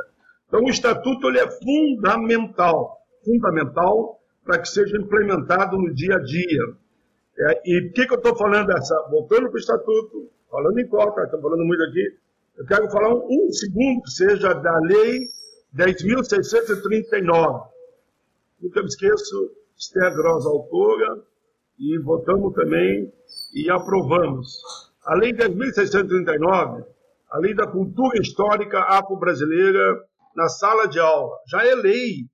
Então, 0.48 0.62
o 0.62 0.70
estatuto 0.70 1.28
ele 1.28 1.40
é 1.40 1.52
fundamental, 1.52 2.98
fundamental 3.24 4.20
para 4.46 4.60
que 4.60 4.70
seja 4.70 4.98
implementado 4.98 5.78
no 5.78 5.94
dia 5.94 6.16
a 6.16 6.20
dia. 6.20 6.62
É, 7.40 7.62
e 7.66 7.82
por 7.88 7.94
que, 7.94 8.08
que 8.08 8.14
eu 8.14 8.18
estou 8.18 8.36
falando 8.38 8.68
dessa? 8.68 8.96
Voltando 9.12 9.50
para 9.50 9.56
o 9.56 9.60
estatuto, 9.60 10.32
falando 10.50 10.80
em 10.80 10.88
cota, 10.88 11.24
estamos 11.24 11.44
falando 11.44 11.66
muito 11.66 11.84
aqui, 11.84 12.18
eu 12.58 12.66
quero 12.66 12.90
falar 12.90 13.14
um, 13.14 13.28
um 13.30 13.52
segundo 13.52 14.02
que 14.02 14.12
seja 14.12 14.54
da 14.54 14.80
Lei 14.80 15.20
10.639. 15.76 17.68
Nunca 18.60 18.82
me 18.82 18.88
esqueço, 18.88 19.52
Esther 19.78 20.16
Gross, 20.16 20.46
autora, 20.46 21.24
e 21.80 22.00
votamos 22.00 22.54
também 22.54 23.12
e 23.54 23.70
aprovamos. 23.70 24.48
A 25.06 25.16
Lei 25.16 25.34
10.639, 25.34 26.84
a 27.32 27.40
Lei 27.40 27.54
da 27.54 27.68
Cultura 27.68 28.20
Histórica 28.20 28.80
Afro-Brasileira 28.80 30.02
na 30.36 30.48
sala 30.50 30.88
de 30.88 31.00
aula. 31.00 31.36
Já 31.50 31.66
é 31.66 31.76
lei. 31.76 32.26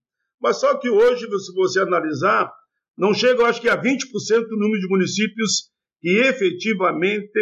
Mas 0.42 0.60
só 0.60 0.78
que 0.78 0.90
hoje, 0.90 1.26
se 1.40 1.54
você 1.54 1.80
analisar, 1.80 2.52
não 2.98 3.14
chega, 3.14 3.46
acho 3.46 3.62
que 3.62 3.70
a 3.70 3.82
20% 3.82 4.48
do 4.48 4.58
número 4.58 4.80
de 4.80 4.90
municípios 4.90 5.72
que 6.02 6.20
efetivamente 6.20 7.40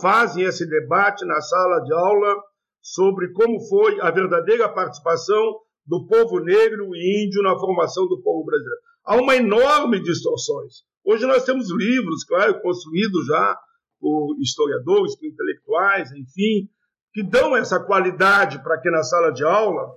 fazem 0.00 0.44
esse 0.44 0.68
debate 0.68 1.24
na 1.24 1.40
sala 1.40 1.80
de 1.80 1.94
aula 1.94 2.34
sobre 2.80 3.32
como 3.32 3.58
foi 3.68 4.00
a 4.00 4.10
verdadeira 4.10 4.68
participação 4.68 5.60
do 5.86 6.06
povo 6.06 6.40
negro 6.40 6.94
e 6.94 7.24
índio 7.24 7.42
na 7.42 7.58
formação 7.58 8.06
do 8.06 8.20
povo 8.22 8.44
brasileiro. 8.44 8.80
Há 9.04 9.16
uma 9.16 9.36
enorme 9.36 10.00
distorções. 10.00 10.84
Hoje 11.04 11.26
nós 11.26 11.44
temos 11.44 11.68
livros, 11.70 12.24
claro, 12.24 12.60
construídos 12.60 13.26
já 13.26 13.58
por 14.00 14.36
historiadores, 14.40 15.16
por 15.16 15.26
intelectuais, 15.26 16.12
enfim, 16.12 16.68
que 17.12 17.22
dão 17.22 17.56
essa 17.56 17.78
qualidade 17.80 18.62
para 18.62 18.80
que 18.80 18.90
na 18.90 19.02
sala 19.02 19.32
de 19.32 19.44
aula, 19.44 19.96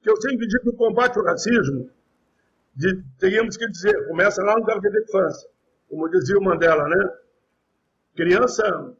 que 0.00 0.10
eu 0.10 0.16
sempre 0.20 0.46
digo 0.46 0.62
que 0.62 0.70
o 0.70 0.76
combate 0.76 1.18
ao 1.18 1.24
racismo, 1.24 1.90
de, 2.74 3.02
teríamos 3.18 3.56
que 3.56 3.68
dizer, 3.68 4.08
começa 4.08 4.42
lá 4.42 4.58
no 4.58 4.64
jardim 4.64 4.90
da 4.90 5.00
infância, 5.00 5.48
como 5.88 6.08
dizia 6.08 6.38
o 6.38 6.42
Mandela, 6.42 6.88
né? 6.88 7.10
Criança, 8.14 8.94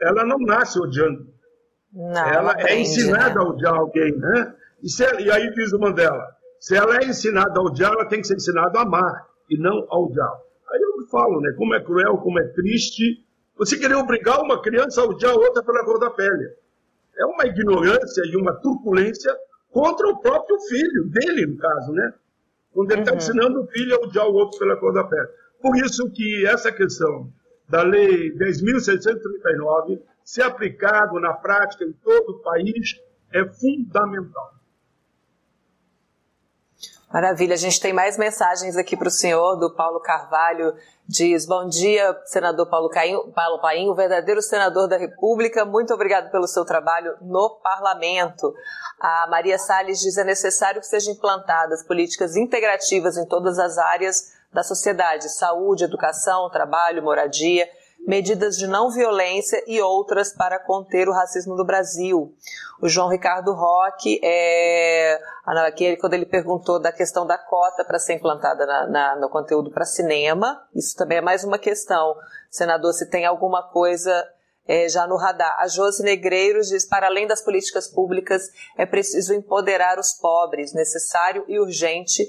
ela 0.00 0.24
não 0.24 0.38
nasce 0.38 0.78
odiando. 0.78 1.32
Não, 1.92 2.26
ela 2.26 2.54
é 2.58 2.78
ensinada 2.78 3.34
né? 3.34 3.40
a 3.40 3.48
odiar 3.48 3.74
alguém, 3.74 4.16
né? 4.16 4.54
E, 4.82 4.90
se, 4.90 5.04
e 5.20 5.30
aí 5.30 5.50
diz 5.52 5.72
o 5.72 5.78
Mandela, 5.78 6.36
se 6.58 6.76
ela 6.76 6.96
é 6.96 7.04
ensinada 7.04 7.58
a 7.58 7.62
odiar, 7.62 7.92
ela 7.92 8.08
tem 8.08 8.20
que 8.20 8.26
ser 8.26 8.34
ensinada 8.34 8.78
a 8.78 8.82
amar 8.82 9.26
e 9.48 9.58
não 9.58 9.86
a 9.90 9.98
odiar. 9.98 10.32
Falo, 11.12 11.42
né? 11.42 11.52
Como 11.58 11.74
é 11.74 11.84
cruel, 11.84 12.16
como 12.16 12.40
é 12.40 12.44
triste 12.48 13.22
você 13.54 13.78
querer 13.78 13.96
obrigar 13.96 14.40
uma 14.40 14.62
criança 14.62 15.02
a 15.02 15.04
odiar 15.04 15.32
a 15.32 15.36
outra 15.36 15.62
pela 15.62 15.84
cor 15.84 16.00
da 16.00 16.10
pele. 16.10 16.56
É 17.18 17.26
uma 17.26 17.44
ignorância 17.44 18.22
e 18.24 18.36
uma 18.36 18.54
turbulência 18.54 19.36
contra 19.70 20.08
o 20.08 20.18
próprio 20.20 20.58
filho, 20.62 21.10
dele, 21.10 21.46
no 21.46 21.58
caso, 21.58 21.92
né? 21.92 22.14
Quando 22.72 22.90
ele 22.90 23.02
está 23.02 23.12
uhum. 23.12 23.18
ensinando 23.18 23.60
o 23.60 23.66
filho 23.66 23.94
a 23.94 24.06
odiar 24.06 24.26
o 24.26 24.34
outro 24.34 24.58
pela 24.58 24.76
cor 24.76 24.94
da 24.94 25.04
pele. 25.04 25.28
Por 25.60 25.76
isso 25.76 26.10
que 26.10 26.46
essa 26.46 26.72
questão 26.72 27.30
da 27.68 27.82
Lei 27.82 28.32
10.639 28.34 30.00
ser 30.24 30.42
aplicado 30.42 31.20
na 31.20 31.34
prática 31.34 31.84
em 31.84 31.92
todo 31.92 32.30
o 32.30 32.42
país 32.42 32.98
é 33.32 33.44
fundamental. 33.44 34.54
Maravilha, 37.12 37.52
a 37.52 37.58
gente 37.58 37.78
tem 37.78 37.92
mais 37.92 38.16
mensagens 38.16 38.74
aqui 38.74 38.96
para 38.96 39.08
o 39.08 39.10
senhor, 39.10 39.56
do 39.56 39.74
Paulo 39.74 40.00
Carvalho, 40.00 40.74
diz, 41.06 41.44
bom 41.44 41.68
dia, 41.68 42.18
senador 42.24 42.66
Paulo, 42.70 42.88
Caim, 42.88 43.14
Paulo 43.34 43.60
Paim, 43.60 43.86
o 43.90 43.94
verdadeiro 43.94 44.40
senador 44.40 44.88
da 44.88 44.96
República, 44.96 45.62
muito 45.66 45.92
obrigado 45.92 46.30
pelo 46.30 46.46
seu 46.46 46.64
trabalho 46.64 47.14
no 47.20 47.60
parlamento. 47.62 48.54
A 48.98 49.26
Maria 49.28 49.58
Salles 49.58 50.00
diz, 50.00 50.16
é 50.16 50.24
necessário 50.24 50.80
que 50.80 50.86
sejam 50.86 51.12
implantadas 51.12 51.86
políticas 51.86 52.34
integrativas 52.34 53.18
em 53.18 53.26
todas 53.26 53.58
as 53.58 53.76
áreas 53.76 54.32
da 54.50 54.62
sociedade, 54.62 55.30
saúde, 55.36 55.84
educação, 55.84 56.48
trabalho, 56.48 57.02
moradia, 57.02 57.68
medidas 58.06 58.56
de 58.56 58.66
não 58.66 58.90
violência 58.90 59.62
e 59.66 59.80
outras 59.80 60.32
para 60.32 60.58
conter 60.58 61.08
o 61.08 61.12
racismo 61.12 61.54
no 61.54 61.64
Brasil. 61.64 62.34
O 62.80 62.88
João 62.88 63.08
Ricardo 63.08 63.52
Roque, 63.52 64.20
é, 64.22 65.20
aquele, 65.46 65.96
quando 65.96 66.14
ele 66.14 66.26
perguntou 66.26 66.80
da 66.80 66.90
questão 66.90 67.26
da 67.26 67.38
cota 67.38 67.84
para 67.84 67.98
ser 67.98 68.14
implantada 68.14 68.66
na, 68.66 68.86
na, 68.88 69.16
no 69.16 69.28
conteúdo 69.28 69.70
para 69.70 69.84
cinema, 69.84 70.62
isso 70.74 70.96
também 70.96 71.18
é 71.18 71.22
mais 71.22 71.44
uma 71.44 71.58
questão. 71.58 72.16
Senador, 72.50 72.92
se 72.92 73.08
tem 73.08 73.24
alguma 73.24 73.62
coisa 73.62 74.28
é, 74.66 74.88
já 74.88 75.06
no 75.06 75.16
radar. 75.16 75.56
A 75.58 75.66
Josi 75.66 76.02
Negreiros 76.02 76.68
diz: 76.68 76.84
para 76.84 77.06
além 77.06 77.26
das 77.26 77.42
políticas 77.42 77.88
públicas, 77.88 78.50
é 78.76 78.86
preciso 78.86 79.34
empoderar 79.34 79.98
os 79.98 80.12
pobres, 80.12 80.72
necessário 80.72 81.44
e 81.48 81.58
urgente 81.58 82.28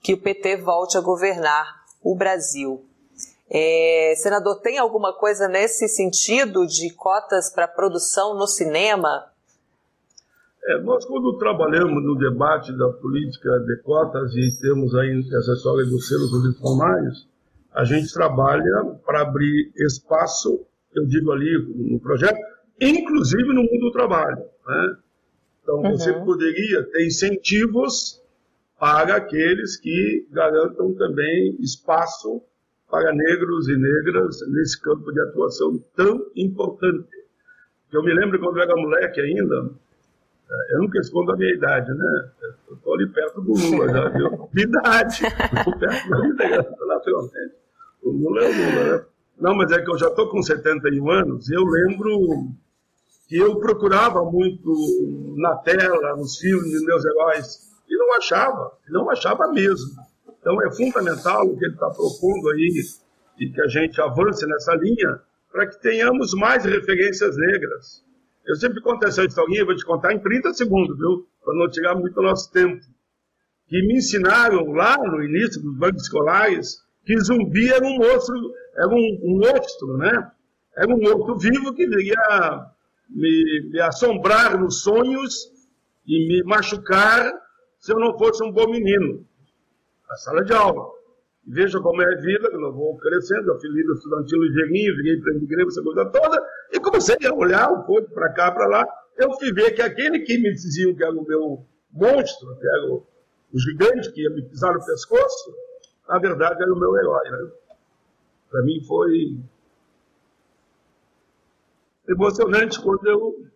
que 0.00 0.14
o 0.14 0.20
PT 0.20 0.56
volte 0.56 0.98
a 0.98 1.00
governar 1.00 1.82
o 2.02 2.14
Brasil. 2.14 2.84
É, 3.54 4.14
senador, 4.16 4.60
tem 4.62 4.78
alguma 4.78 5.12
coisa 5.12 5.46
nesse 5.46 5.86
sentido 5.86 6.66
de 6.66 6.90
cotas 6.94 7.52
para 7.52 7.68
produção 7.68 8.34
no 8.34 8.46
cinema? 8.46 9.26
É, 10.64 10.80
nós, 10.80 11.04
quando 11.04 11.36
trabalhamos 11.36 12.02
no 12.02 12.16
debate 12.16 12.72
da 12.78 12.88
política 12.88 13.50
de 13.58 13.82
cotas 13.82 14.32
e 14.34 14.58
temos 14.58 14.94
aí 14.94 15.20
essa 15.36 15.52
história 15.52 15.84
dos 15.84 16.08
selos 16.08 16.32
uniformários, 16.32 17.28
a 17.74 17.84
gente 17.84 18.10
trabalha 18.14 18.96
para 19.04 19.20
abrir 19.20 19.70
espaço, 19.76 20.64
eu 20.94 21.04
digo 21.06 21.30
ali 21.30 21.90
no 21.90 22.00
projeto, 22.00 22.38
inclusive 22.80 23.48
no 23.48 23.64
mundo 23.64 23.80
do 23.80 23.92
trabalho. 23.92 24.38
Né? 24.66 24.96
Então, 25.62 25.76
uhum. 25.76 25.90
você 25.90 26.10
poderia 26.24 26.84
ter 26.84 27.06
incentivos 27.06 28.18
para 28.78 29.16
aqueles 29.16 29.76
que 29.76 30.26
garantam 30.30 30.94
também 30.94 31.54
espaço 31.60 32.42
para 32.92 33.10
negros 33.10 33.70
e 33.70 33.76
negras 33.78 34.46
nesse 34.48 34.78
campo 34.78 35.10
de 35.10 35.20
atuação 35.22 35.82
tão 35.96 36.26
importante. 36.36 37.08
Eu 37.90 38.02
me 38.02 38.12
lembro 38.12 38.38
quando 38.38 38.58
eu 38.58 38.62
era 38.64 38.76
moleque 38.76 39.18
ainda, 39.18 39.70
eh, 40.50 40.74
eu 40.74 40.80
nunca 40.80 40.98
escondo 40.98 41.32
a 41.32 41.36
minha 41.38 41.54
idade, 41.54 41.90
né? 41.90 42.30
Eu 42.68 42.74
estou 42.74 42.94
ali 42.94 43.08
perto 43.08 43.40
do 43.40 43.54
Lula, 43.54 43.88
já 43.88 44.08
viu? 44.10 44.46
De 44.52 44.62
idade, 44.64 45.22
estou 45.24 45.78
perto 45.78 46.10
da 46.10 46.20
vida, 46.20 46.76
naturalmente. 46.86 47.54
O 48.02 48.10
Lula 48.10 48.44
é 48.44 48.48
o 48.48 48.52
Lula, 48.52 48.98
né? 48.98 49.04
Não, 49.40 49.54
mas 49.54 49.72
é 49.72 49.80
que 49.80 49.90
eu 49.90 49.96
já 49.96 50.08
estou 50.08 50.28
com 50.28 50.42
71 50.42 51.10
anos 51.10 51.48
e 51.48 51.54
eu 51.54 51.64
lembro 51.64 52.50
que 53.26 53.38
eu 53.38 53.58
procurava 53.58 54.22
muito 54.22 55.34
na 55.38 55.56
tela, 55.56 56.14
nos 56.16 56.36
filmes, 56.36 56.84
meus 56.84 57.02
heróis, 57.06 57.72
e 57.88 57.96
não 57.96 58.16
achava, 58.16 58.70
não 58.90 59.08
achava 59.08 59.50
mesmo. 59.50 60.11
Então 60.42 60.60
é 60.60 60.72
fundamental 60.72 61.46
o 61.46 61.56
que 61.56 61.64
ele 61.64 61.74
está 61.74 61.88
propondo 61.88 62.50
aí 62.50 62.82
e 63.38 63.48
que 63.48 63.60
a 63.62 63.68
gente 63.68 64.00
avance 64.00 64.44
nessa 64.44 64.74
linha 64.74 65.20
para 65.52 65.68
que 65.68 65.80
tenhamos 65.80 66.34
mais 66.34 66.64
referências 66.64 67.36
negras. 67.36 68.04
Eu 68.44 68.56
sempre 68.56 68.82
conto 68.82 69.06
essa 69.06 69.24
historinha, 69.24 69.64
vou 69.64 69.76
te 69.76 69.84
contar 69.84 70.12
em 70.12 70.18
30 70.18 70.52
segundos, 70.54 70.98
viu? 70.98 71.28
Para 71.44 71.54
não 71.54 71.70
tirar 71.70 71.94
muito 71.94 72.20
nosso 72.20 72.50
tempo. 72.50 72.84
Que 73.68 73.86
me 73.86 73.98
ensinaram 73.98 74.72
lá 74.72 74.96
no 74.98 75.22
início 75.22 75.62
dos 75.62 75.78
bancos 75.78 76.02
escolares 76.02 76.82
que 77.04 77.16
zumbi 77.20 77.72
era 77.72 77.84
um 77.84 77.98
monstro, 77.98 78.34
era 78.76 78.88
um, 78.88 79.20
um 79.22 79.38
monstro, 79.38 79.96
né? 79.96 80.32
Era 80.76 80.92
um 80.92 80.98
morto 80.98 81.38
vivo 81.38 81.72
que 81.72 81.86
viria 81.86 82.66
me, 83.08 83.70
me 83.70 83.80
assombrar 83.80 84.58
nos 84.58 84.82
sonhos 84.82 85.52
e 86.04 86.26
me 86.26 86.42
machucar 86.42 87.32
se 87.78 87.92
eu 87.92 87.98
não 88.00 88.18
fosse 88.18 88.42
um 88.42 88.50
bom 88.50 88.68
menino 88.68 89.24
a 90.12 90.16
sala 90.16 90.44
de 90.44 90.52
aula. 90.52 90.92
Veja 91.44 91.80
como 91.80 92.00
é 92.02 92.04
a 92.04 92.20
vida, 92.20 92.48
eu 92.52 92.72
vou 92.72 92.96
crescendo, 92.98 93.50
eu 93.50 93.58
fui 93.58 93.68
líder 93.70 93.92
estudantil 93.94 94.42
ligeirinho, 94.42 94.96
virei 94.96 95.14
igreja, 95.14 95.68
essa 95.68 95.82
coisa 95.82 96.04
toda, 96.06 96.48
e 96.72 96.78
comecei 96.78 97.16
a 97.26 97.34
olhar 97.34 97.72
um 97.72 97.82
pouco 97.82 98.12
para 98.12 98.32
cá, 98.32 98.52
para 98.52 98.66
lá, 98.68 98.86
eu 99.16 99.32
fui 99.32 99.52
ver 99.52 99.72
que 99.72 99.82
aquele 99.82 100.20
que 100.20 100.38
me 100.38 100.52
diziam 100.52 100.94
que 100.94 101.02
era 101.02 101.12
o 101.12 101.26
meu 101.26 101.66
monstro, 101.90 102.56
que 102.58 102.66
era 102.66 102.92
o 102.92 103.06
gigante 103.54 104.12
que 104.12 104.22
ia 104.22 104.30
me 104.30 104.42
pisar 104.42 104.72
no 104.72 104.84
pescoço, 104.84 105.54
na 106.08 106.18
verdade 106.18 106.62
era 106.62 106.72
o 106.72 106.78
meu 106.78 106.96
herói. 106.96 107.30
Né? 107.30 107.50
Para 108.50 108.62
mim 108.62 108.80
foi 108.86 109.40
emocionante 112.08 112.80
quando 112.80 113.06
eu 113.06 113.46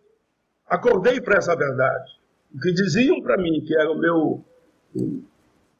acordei 0.67 1.21
para 1.21 1.37
essa 1.37 1.55
verdade. 1.55 2.19
O 2.53 2.59
que 2.59 2.73
diziam 2.73 3.21
para 3.21 3.37
mim 3.37 3.63
que 3.65 3.75
era 3.75 3.91
o 3.91 3.97
meu 3.97 4.43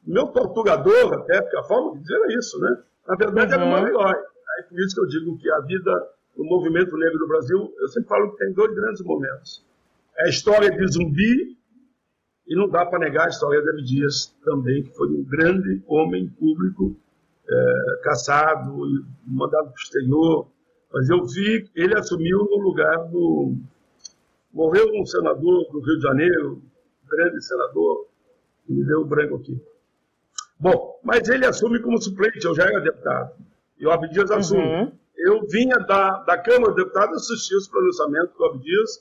meu 0.06 0.26
torturador, 0.28 1.14
até, 1.14 1.40
porque 1.42 1.56
a 1.56 1.64
forma 1.64 1.92
de 1.92 2.02
dizer 2.02 2.16
é 2.16 2.38
isso, 2.38 2.58
né? 2.60 2.82
Na 3.06 3.16
verdade, 3.16 3.54
uhum. 3.54 3.60
era 3.60 3.64
uma 3.64 3.88
herói. 3.88 4.14
É 4.58 4.62
por 4.62 4.80
isso 4.80 4.94
que 4.94 5.00
eu 5.00 5.06
digo 5.06 5.38
que 5.38 5.50
a 5.50 5.60
vida 5.60 5.92
do 6.36 6.44
movimento 6.44 6.96
negro 6.96 7.18
do 7.18 7.28
Brasil, 7.28 7.74
eu 7.80 7.88
sempre 7.88 8.08
falo 8.08 8.30
que 8.32 8.38
tem 8.38 8.52
dois 8.52 8.74
grandes 8.74 9.02
momentos. 9.02 9.64
É 10.16 10.26
a 10.26 10.28
história 10.28 10.70
de 10.70 10.86
Zumbi, 10.92 11.58
e 12.48 12.56
não 12.56 12.68
dá 12.68 12.86
para 12.86 12.98
negar 12.98 13.26
a 13.26 13.28
história 13.28 13.60
de 13.60 13.68
Abdias 13.68 14.34
também, 14.42 14.82
que 14.82 14.96
foi 14.96 15.08
um 15.08 15.22
grande 15.22 15.82
homem 15.86 16.28
público, 16.30 16.96
é, 17.46 18.00
caçado, 18.02 18.74
mandado 19.26 19.70
para 19.70 19.72
o 19.72 19.82
exterior. 19.82 20.48
Mas 20.92 21.10
eu 21.10 21.26
vi, 21.26 21.68
ele 21.74 21.94
assumiu 21.94 22.38
no 22.38 22.56
lugar 22.62 22.96
do. 23.10 23.54
Morreu 24.50 24.86
um 24.94 25.04
senador 25.04 25.70
do 25.70 25.80
Rio 25.80 25.96
de 25.96 26.02
Janeiro, 26.02 26.62
um 27.04 27.08
grande 27.08 27.44
senador, 27.44 28.06
me 28.66 28.82
deu 28.82 29.00
o 29.00 29.04
branco 29.04 29.36
aqui. 29.36 29.60
Bom, 30.58 31.00
mas 31.04 31.28
ele 31.28 31.46
assume 31.46 31.80
como 31.80 32.00
suplente, 32.02 32.44
eu 32.44 32.54
já 32.54 32.64
era 32.64 32.80
deputado. 32.80 33.32
E 33.78 33.86
o 33.86 33.90
Abdias 33.90 34.30
assume. 34.30 34.62
Uhum. 34.62 34.92
Eu 35.16 35.46
vinha 35.48 35.78
da, 35.78 36.22
da 36.24 36.38
Câmara 36.38 36.72
de 36.72 36.82
Deputados 36.82 37.16
assistir 37.16 37.56
os 37.56 37.68
pronunciamentos 37.68 38.36
do 38.36 38.44
Abdias, 38.44 39.00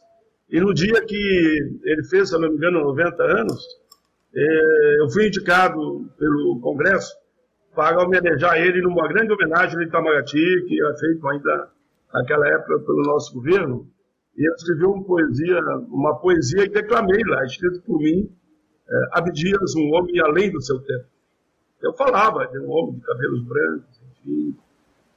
e 0.50 0.60
no 0.60 0.74
dia 0.74 1.02
que 1.06 1.80
ele 1.84 2.04
fez, 2.04 2.30
se 2.30 2.36
eu 2.36 2.39
não 2.39 2.50
me 2.50 2.56
engano, 2.56 2.80
90 2.82 3.24
anos, 3.24 3.62
eh, 4.36 5.02
eu 5.02 5.10
fui 5.10 5.28
indicado 5.28 6.10
pelo 6.17 6.60
Congresso 6.62 7.13
para 7.76 8.02
homenagear 8.02 8.58
ele 8.58 8.82
numa 8.82 9.08
grande 9.08 9.34
homenagem 9.34 9.76
no 9.76 9.84
Itamaraty, 9.84 10.65
que 10.67 10.82
era 10.82 10.96
feito 10.98 11.28
ainda 11.28 11.72
naquela 12.13 12.48
época 12.48 12.80
pelo 12.80 13.04
nosso 13.04 13.34
governo. 13.34 13.88
E 14.38 14.46
ele 14.46 14.56
escreveu 14.56 14.91
uma 14.91 15.04
poesia, 15.04 15.60
uma 15.89 16.20
poesia 16.20 16.63
e 16.63 16.70
declamei 16.70 17.24
lá, 17.26 17.43
escrito 17.43 17.82
por 17.82 18.00
mim, 18.00 18.32
eh, 18.89 19.10
Abdias, 19.13 19.76
um 19.76 19.91
homem 19.93 20.20
além 20.22 20.52
do 20.52 20.62
seu 20.62 20.80
tempo. 20.80 21.17
Eu 21.82 21.94
falava 21.94 22.46
de 22.48 22.60
um 22.60 22.70
homem 22.72 22.96
de 22.96 23.02
cabelos 23.02 23.44
brancos, 23.44 24.02
enfim, 24.20 24.58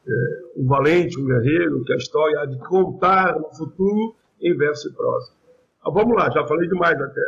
é, 0.06 0.12
um 0.56 0.66
valente, 0.66 1.18
um 1.20 1.26
guerreiro, 1.26 1.84
que 1.84 1.92
a 1.92 1.96
história 1.96 2.40
há 2.40 2.46
de 2.46 2.58
contar 2.58 3.38
no 3.38 3.52
futuro 3.54 4.14
em 4.40 4.56
verso 4.56 4.88
e 4.88 4.92
prosa. 4.92 5.32
Ah, 5.82 5.90
vamos 5.90 6.14
lá, 6.16 6.30
já 6.30 6.46
falei 6.46 6.68
demais 6.68 7.00
até. 7.00 7.20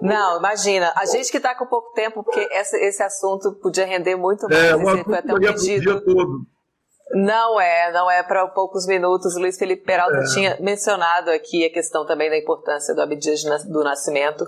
Não, 0.00 0.38
imagina. 0.38 0.92
A 0.96 1.04
gente 1.06 1.30
que 1.30 1.36
está 1.36 1.54
com 1.54 1.66
pouco 1.66 1.92
tempo, 1.92 2.22
porque 2.22 2.40
esse, 2.52 2.76
esse 2.76 3.02
assunto 3.02 3.54
podia 3.54 3.86
render 3.86 4.16
muito 4.16 4.48
mais. 4.48 4.56
É, 4.56 4.76
esse 4.76 5.04
foi 5.04 5.18
até 5.18 5.34
um 5.34 5.38
pedido. 5.38 5.80
Dia 5.80 6.00
todo. 6.00 6.46
Não 7.14 7.60
é, 7.60 7.92
não 7.92 8.10
é 8.10 8.22
para 8.22 8.46
poucos 8.48 8.86
minutos. 8.86 9.36
O 9.36 9.38
Luiz 9.38 9.56
Felipe 9.56 9.84
Peralta 9.84 10.16
é. 10.16 10.24
tinha 10.34 10.56
mencionado 10.60 11.30
aqui 11.30 11.64
a 11.64 11.72
questão 11.72 12.04
também 12.04 12.28
da 12.28 12.36
importância 12.36 12.94
do 12.94 13.00
Abdias 13.00 13.44
do 13.64 13.84
Nascimento, 13.84 14.44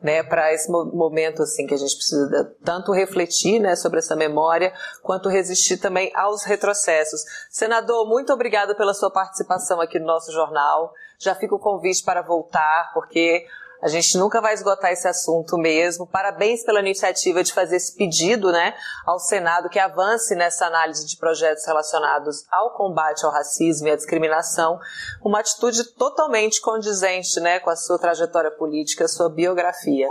né, 0.00 0.22
para 0.22 0.52
esse 0.52 0.70
momento 0.70 1.42
assim 1.42 1.66
que 1.66 1.74
a 1.74 1.76
gente 1.76 1.96
precisa 1.96 2.54
tanto 2.64 2.92
refletir, 2.92 3.58
né, 3.58 3.74
sobre 3.74 3.98
essa 3.98 4.14
memória, 4.14 4.72
quanto 5.02 5.28
resistir 5.28 5.78
também 5.78 6.12
aos 6.14 6.44
retrocessos. 6.44 7.22
Senador, 7.50 8.06
muito 8.06 8.32
obrigado 8.32 8.76
pela 8.76 8.94
sua 8.94 9.10
participação 9.10 9.80
aqui 9.80 9.98
no 9.98 10.06
nosso 10.06 10.30
jornal. 10.32 10.92
Já 11.18 11.34
fica 11.34 11.54
o 11.54 11.58
convite 11.58 12.04
para 12.04 12.22
voltar, 12.22 12.92
porque 12.94 13.46
a 13.84 13.88
gente 13.88 14.16
nunca 14.16 14.40
vai 14.40 14.54
esgotar 14.54 14.90
esse 14.92 15.06
assunto 15.06 15.58
mesmo. 15.58 16.06
Parabéns 16.06 16.64
pela 16.64 16.80
iniciativa 16.80 17.44
de 17.44 17.52
fazer 17.52 17.76
esse 17.76 17.94
pedido 17.94 18.50
né, 18.50 18.72
ao 19.04 19.18
Senado 19.18 19.68
que 19.68 19.78
avance 19.78 20.34
nessa 20.34 20.66
análise 20.66 21.06
de 21.06 21.18
projetos 21.18 21.66
relacionados 21.66 22.46
ao 22.50 22.70
combate 22.70 23.26
ao 23.26 23.30
racismo 23.30 23.86
e 23.86 23.90
à 23.90 23.96
discriminação. 23.96 24.78
Uma 25.22 25.40
atitude 25.40 25.84
totalmente 25.98 26.62
condizente 26.62 27.38
né, 27.40 27.60
com 27.60 27.68
a 27.68 27.76
sua 27.76 27.98
trajetória 27.98 28.50
política, 28.50 29.06
sua 29.06 29.28
biografia. 29.28 30.08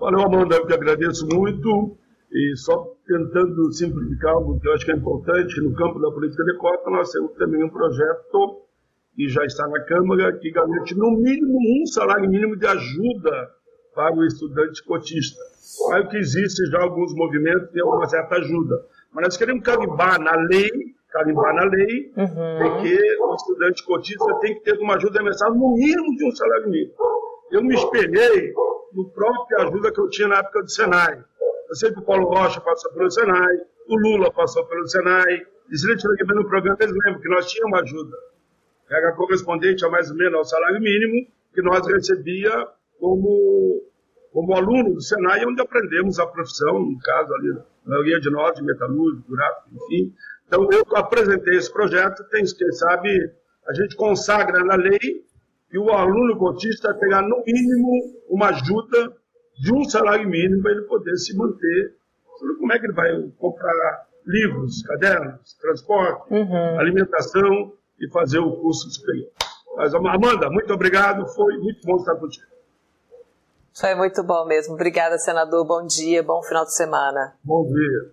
Valeu, 0.00 0.22
Amanda, 0.22 0.56
eu 0.56 0.66
te 0.66 0.72
agradeço 0.72 1.26
muito. 1.26 1.94
E 2.32 2.56
só 2.56 2.86
tentando 3.06 3.70
simplificar 3.70 4.32
algo 4.32 4.58
que 4.58 4.66
eu 4.66 4.72
acho 4.72 4.84
que 4.86 4.92
é 4.92 4.96
importante, 4.96 5.60
no 5.60 5.74
campo 5.74 5.98
da 5.98 6.10
política 6.10 6.42
de 6.44 6.56
cota, 6.56 6.88
nós 6.88 7.10
temos 7.10 7.32
também 7.36 7.62
um 7.62 7.68
projeto 7.68 8.62
e 9.18 9.28
já 9.28 9.44
está 9.44 9.66
na 9.66 9.84
Câmara, 9.84 10.32
que 10.38 10.50
garante 10.52 10.96
no 10.96 11.10
mínimo 11.10 11.58
um 11.58 11.86
salário 11.86 12.30
mínimo 12.30 12.56
de 12.56 12.66
ajuda 12.66 13.50
para 13.92 14.14
o 14.14 14.24
estudante 14.24 14.84
cotista. 14.84 15.40
Claro 15.76 16.08
que 16.08 16.18
existe 16.18 16.64
já 16.70 16.80
alguns 16.80 17.12
movimentos 17.14 17.68
e 17.74 17.82
uma 17.82 18.06
certa 18.06 18.36
ajuda, 18.36 18.76
mas 19.12 19.24
nós 19.24 19.36
queremos 19.36 19.64
carimbar 19.64 20.20
na 20.20 20.36
lei, 20.36 20.70
carimbar 21.10 21.52
na 21.52 21.64
lei, 21.64 22.12
uhum. 22.16 22.82
que 22.82 22.96
o 23.20 23.34
estudante 23.34 23.84
cotista 23.84 24.38
tem 24.40 24.54
que 24.54 24.60
ter 24.60 24.78
uma 24.78 24.94
ajuda 24.94 25.20
mensal 25.20 25.52
no 25.52 25.74
mínimo 25.74 26.16
de 26.16 26.28
um 26.28 26.30
salário 26.30 26.70
mínimo. 26.70 26.94
Eu 27.50 27.64
me 27.64 27.74
espelhei 27.74 28.52
no 28.92 29.10
próprio 29.10 29.60
ajuda 29.62 29.92
que 29.92 30.00
eu 30.00 30.08
tinha 30.10 30.28
na 30.28 30.38
época 30.38 30.62
do 30.62 30.70
Senai. 30.70 31.24
Eu 31.68 31.74
sei 31.74 31.92
que 31.92 31.98
o 31.98 32.02
Paulo 32.02 32.28
Rocha 32.28 32.60
passou 32.60 32.92
pelo 32.92 33.10
Senai, 33.10 33.56
o 33.88 33.96
Lula 33.96 34.30
passou 34.32 34.64
pelo 34.66 34.86
Senai, 34.86 35.42
e 35.70 35.76
se 35.76 35.86
ele 35.86 35.96
estiver 35.96 36.34
no 36.34 36.48
programa, 36.48 36.78
eles 36.80 36.94
lembram 37.04 37.20
que 37.20 37.28
nós 37.28 37.50
tínhamos 37.50 37.80
ajuda. 37.80 38.16
Era 38.90 39.12
correspondente 39.12 39.84
a 39.84 39.90
mais 39.90 40.10
ou 40.10 40.16
menos 40.16 40.34
ao 40.34 40.44
salário 40.44 40.80
mínimo 40.80 41.26
que 41.52 41.62
nós 41.62 41.86
recebia 41.86 42.50
como, 42.98 43.82
como 44.32 44.54
aluno 44.54 44.94
do 44.94 45.02
Senai, 45.02 45.44
onde 45.44 45.60
aprendemos 45.60 46.18
a 46.18 46.26
profissão, 46.26 46.78
no 46.78 46.98
caso 46.98 47.32
ali, 47.34 47.48
na 47.48 47.62
maioria 47.86 48.20
de 48.20 48.30
nós, 48.30 48.54
de 48.54 48.62
metalúrgico, 48.62 49.30
gráfico, 49.30 49.68
enfim. 49.72 50.12
Então, 50.46 50.68
eu 50.72 50.84
apresentei 50.96 51.56
esse 51.56 51.72
projeto, 51.72 52.24
tem, 52.30 52.44
quem 52.44 52.72
sabe, 52.72 53.08
a 53.68 53.74
gente 53.74 53.96
consagra 53.96 54.64
na 54.64 54.76
lei 54.76 54.98
que 55.70 55.78
o 55.78 55.90
aluno 55.90 56.38
cotista 56.38 56.94
pegar, 56.94 57.22
no 57.22 57.42
mínimo, 57.44 58.14
uma 58.30 58.48
ajuda 58.48 59.12
de 59.60 59.74
um 59.74 59.84
salário 59.84 60.28
mínimo 60.28 60.62
para 60.62 60.72
ele 60.72 60.82
poder 60.82 61.16
se 61.16 61.36
manter. 61.36 61.94
Como 62.58 62.72
é 62.72 62.78
que 62.78 62.86
ele 62.86 62.94
vai 62.94 63.10
comprar 63.36 64.06
livros, 64.24 64.82
cadernos, 64.82 65.54
transporte, 65.60 66.32
uhum. 66.32 66.78
alimentação 66.78 67.72
e 68.00 68.10
fazer 68.10 68.38
o 68.38 68.56
curso 68.56 68.90
superior? 68.90 69.30
Mas, 69.76 69.94
Amanda, 69.94 70.50
muito 70.50 70.72
obrigado, 70.72 71.26
foi 71.34 71.56
muito 71.58 71.86
bom 71.86 71.96
estar 71.96 72.16
contigo. 72.16 72.58
Foi 73.78 73.94
muito 73.94 74.24
bom 74.24 74.44
mesmo. 74.44 74.74
Obrigada, 74.74 75.18
senador. 75.18 75.64
Bom 75.64 75.86
dia, 75.86 76.20
bom 76.20 76.42
final 76.42 76.64
de 76.64 76.74
semana. 76.74 77.36
Bom 77.44 77.64
dia. 77.64 78.10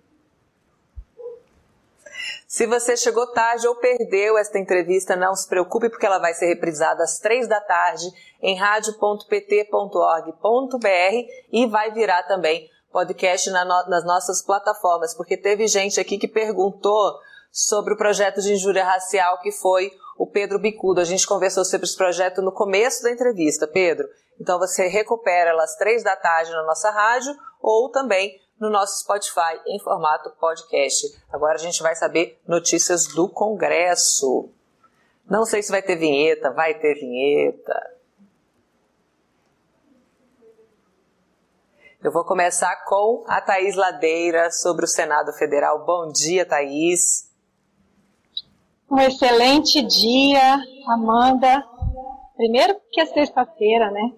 Se 2.48 2.68
você 2.68 2.96
chegou 2.96 3.26
tarde 3.34 3.68
ou 3.68 3.76
perdeu 3.76 4.38
esta 4.38 4.60
entrevista, 4.60 5.16
não 5.16 5.36
se 5.36 5.50
preocupe, 5.50 5.90
porque 5.90 6.06
ela 6.06 6.20
vai 6.20 6.34
ser 6.34 6.46
reprisada 6.46 7.04
às 7.04 7.18
três 7.18 7.48
da 7.48 7.60
tarde 7.60 8.06
em 8.42 8.56
radio.pt.org.br 8.56 11.32
e 11.52 11.68
vai 11.68 11.92
virar 11.92 12.24
também 12.24 12.70
podcast 12.92 13.50
nas 13.50 14.06
nossas 14.06 14.42
plataformas, 14.42 15.14
porque 15.14 15.36
teve 15.36 15.68
gente 15.68 16.00
aqui 16.00 16.18
que 16.18 16.30
perguntou 16.30 17.20
sobre 17.56 17.94
o 17.94 17.98
projeto 17.98 18.42
de 18.42 18.52
injúria 18.52 18.84
racial 18.84 19.40
que 19.40 19.50
foi 19.50 19.90
o 20.18 20.28
Pedro 20.28 20.60
Bicudo. 20.60 21.00
A 21.00 21.06
gente 21.06 21.26
conversou 21.26 21.64
sobre 21.64 21.86
esse 21.86 21.96
projeto 21.96 22.42
no 22.42 22.52
começo 22.52 23.02
da 23.02 23.10
entrevista, 23.10 23.66
Pedro. 23.66 24.10
Então 24.38 24.60
você 24.60 24.90
recupera 24.90 25.52
ela 25.52 25.64
às 25.64 25.78
três 25.78 26.04
da 26.04 26.18
tarde 26.18 26.52
na 26.52 26.64
nossa 26.64 26.92
rádio 26.92 27.34
ou 27.62 27.90
também 27.90 28.42
no 28.60 28.70
nosso 28.70 29.00
Spotify 29.00 29.58
em 29.66 29.80
formato 29.80 30.32
podcast. 30.32 31.18
Agora 31.32 31.54
a 31.54 31.58
gente 31.58 31.82
vai 31.82 31.96
saber 31.96 32.38
notícias 32.46 33.08
do 33.08 33.30
Congresso. 33.30 34.50
Não 35.26 35.46
sei 35.46 35.64
se 35.64 35.72
vai 35.72 35.82
ter 35.82 35.96
vinheta, 35.96 36.52
vai 36.52 36.74
ter 36.74 36.96
vinheta. 36.96 37.96
Eu 42.04 42.12
vou 42.12 42.26
começar 42.26 42.84
com 42.84 43.24
a 43.30 43.40
Thaís 43.40 43.78
Ladeira 43.78 44.52
sobre 44.52 44.84
o 44.84 44.90
Senado 44.90 45.32
Federal. 45.32 45.86
Bom 45.86 46.12
dia, 46.12 46.46
Thaís. 46.46 47.34
Um 48.90 49.00
excelente 49.00 49.82
dia, 49.82 50.58
Amanda. 50.88 51.64
Primeiro 52.36 52.76
porque 52.76 53.02
é 53.02 53.06
sexta-feira, 53.06 53.90
né? 53.92 54.12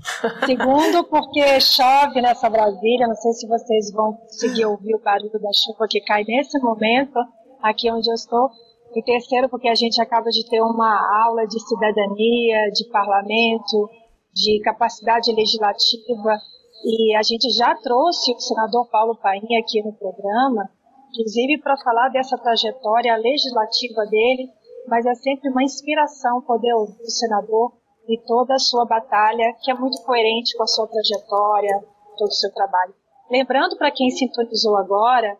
Segundo, 0.46 1.04
porque 1.04 1.60
chove 1.60 2.20
nessa 2.20 2.48
Brasília, 2.48 3.06
não 3.06 3.14
sei 3.14 3.32
se 3.32 3.46
vocês 3.46 3.92
vão 3.92 4.14
conseguir 4.14 4.64
ouvir 4.64 4.94
o 4.94 5.02
barulho 5.02 5.38
da 5.40 5.50
chuva 5.52 5.86
que 5.88 6.00
cai 6.00 6.24
nesse 6.24 6.58
momento, 6.60 7.18
aqui 7.62 7.90
onde 7.90 8.10
eu 8.10 8.14
estou. 8.14 8.50
E 8.94 9.02
terceiro, 9.02 9.48
porque 9.48 9.68
a 9.68 9.74
gente 9.74 10.00
acaba 10.02 10.30
de 10.30 10.44
ter 10.48 10.60
uma 10.60 11.24
aula 11.24 11.46
de 11.46 11.60
cidadania, 11.60 12.70
de 12.72 12.88
parlamento, 12.90 13.88
de 14.34 14.60
capacidade 14.64 15.32
legislativa, 15.32 16.36
e 16.84 17.14
a 17.14 17.22
gente 17.22 17.48
já 17.50 17.74
trouxe 17.76 18.32
o 18.32 18.40
senador 18.40 18.88
Paulo 18.90 19.16
Paim 19.16 19.56
aqui 19.62 19.82
no 19.84 19.92
programa, 19.92 20.68
inclusive 21.10 21.60
para 21.60 21.76
falar 21.76 22.08
dessa 22.08 22.38
trajetória 22.38 23.16
legislativa 23.16 24.06
dele, 24.06 24.48
mas 24.86 25.04
é 25.04 25.14
sempre 25.14 25.50
uma 25.50 25.62
inspiração 25.62 26.40
poder 26.42 26.72
ouvir 26.74 27.02
o 27.02 27.10
senador 27.10 27.72
e 28.08 28.18
toda 28.26 28.54
a 28.54 28.58
sua 28.58 28.86
batalha, 28.86 29.54
que 29.62 29.70
é 29.70 29.74
muito 29.74 30.02
coerente 30.02 30.56
com 30.56 30.62
a 30.62 30.66
sua 30.66 30.86
trajetória, 30.86 31.84
todo 32.16 32.28
o 32.28 32.34
seu 32.34 32.52
trabalho. 32.52 32.94
Lembrando 33.30 33.76
para 33.76 33.92
quem 33.92 34.10
sintonizou 34.10 34.76
agora 34.76 35.36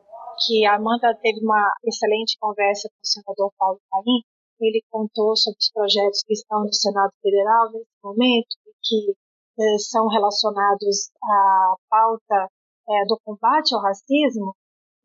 que 0.46 0.64
a 0.66 0.76
Amanda 0.76 1.14
teve 1.20 1.40
uma 1.44 1.72
excelente 1.84 2.36
conversa 2.38 2.88
com 2.88 3.00
o 3.02 3.06
senador 3.06 3.52
Paulo 3.58 3.80
Paim, 3.90 4.22
ele 4.60 4.84
contou 4.90 5.34
sobre 5.36 5.58
os 5.58 5.70
projetos 5.72 6.22
que 6.26 6.34
estão 6.34 6.60
no 6.60 6.72
Senado 6.72 7.12
Federal 7.22 7.70
nesse 7.72 7.90
momento, 8.04 8.56
que 8.82 9.12
eh, 9.58 9.78
são 9.78 10.06
relacionados 10.08 11.10
à 11.24 11.74
pauta 11.88 12.48
eh, 12.88 13.04
do 13.06 13.18
combate 13.24 13.74
ao 13.74 13.80
racismo. 13.80 14.54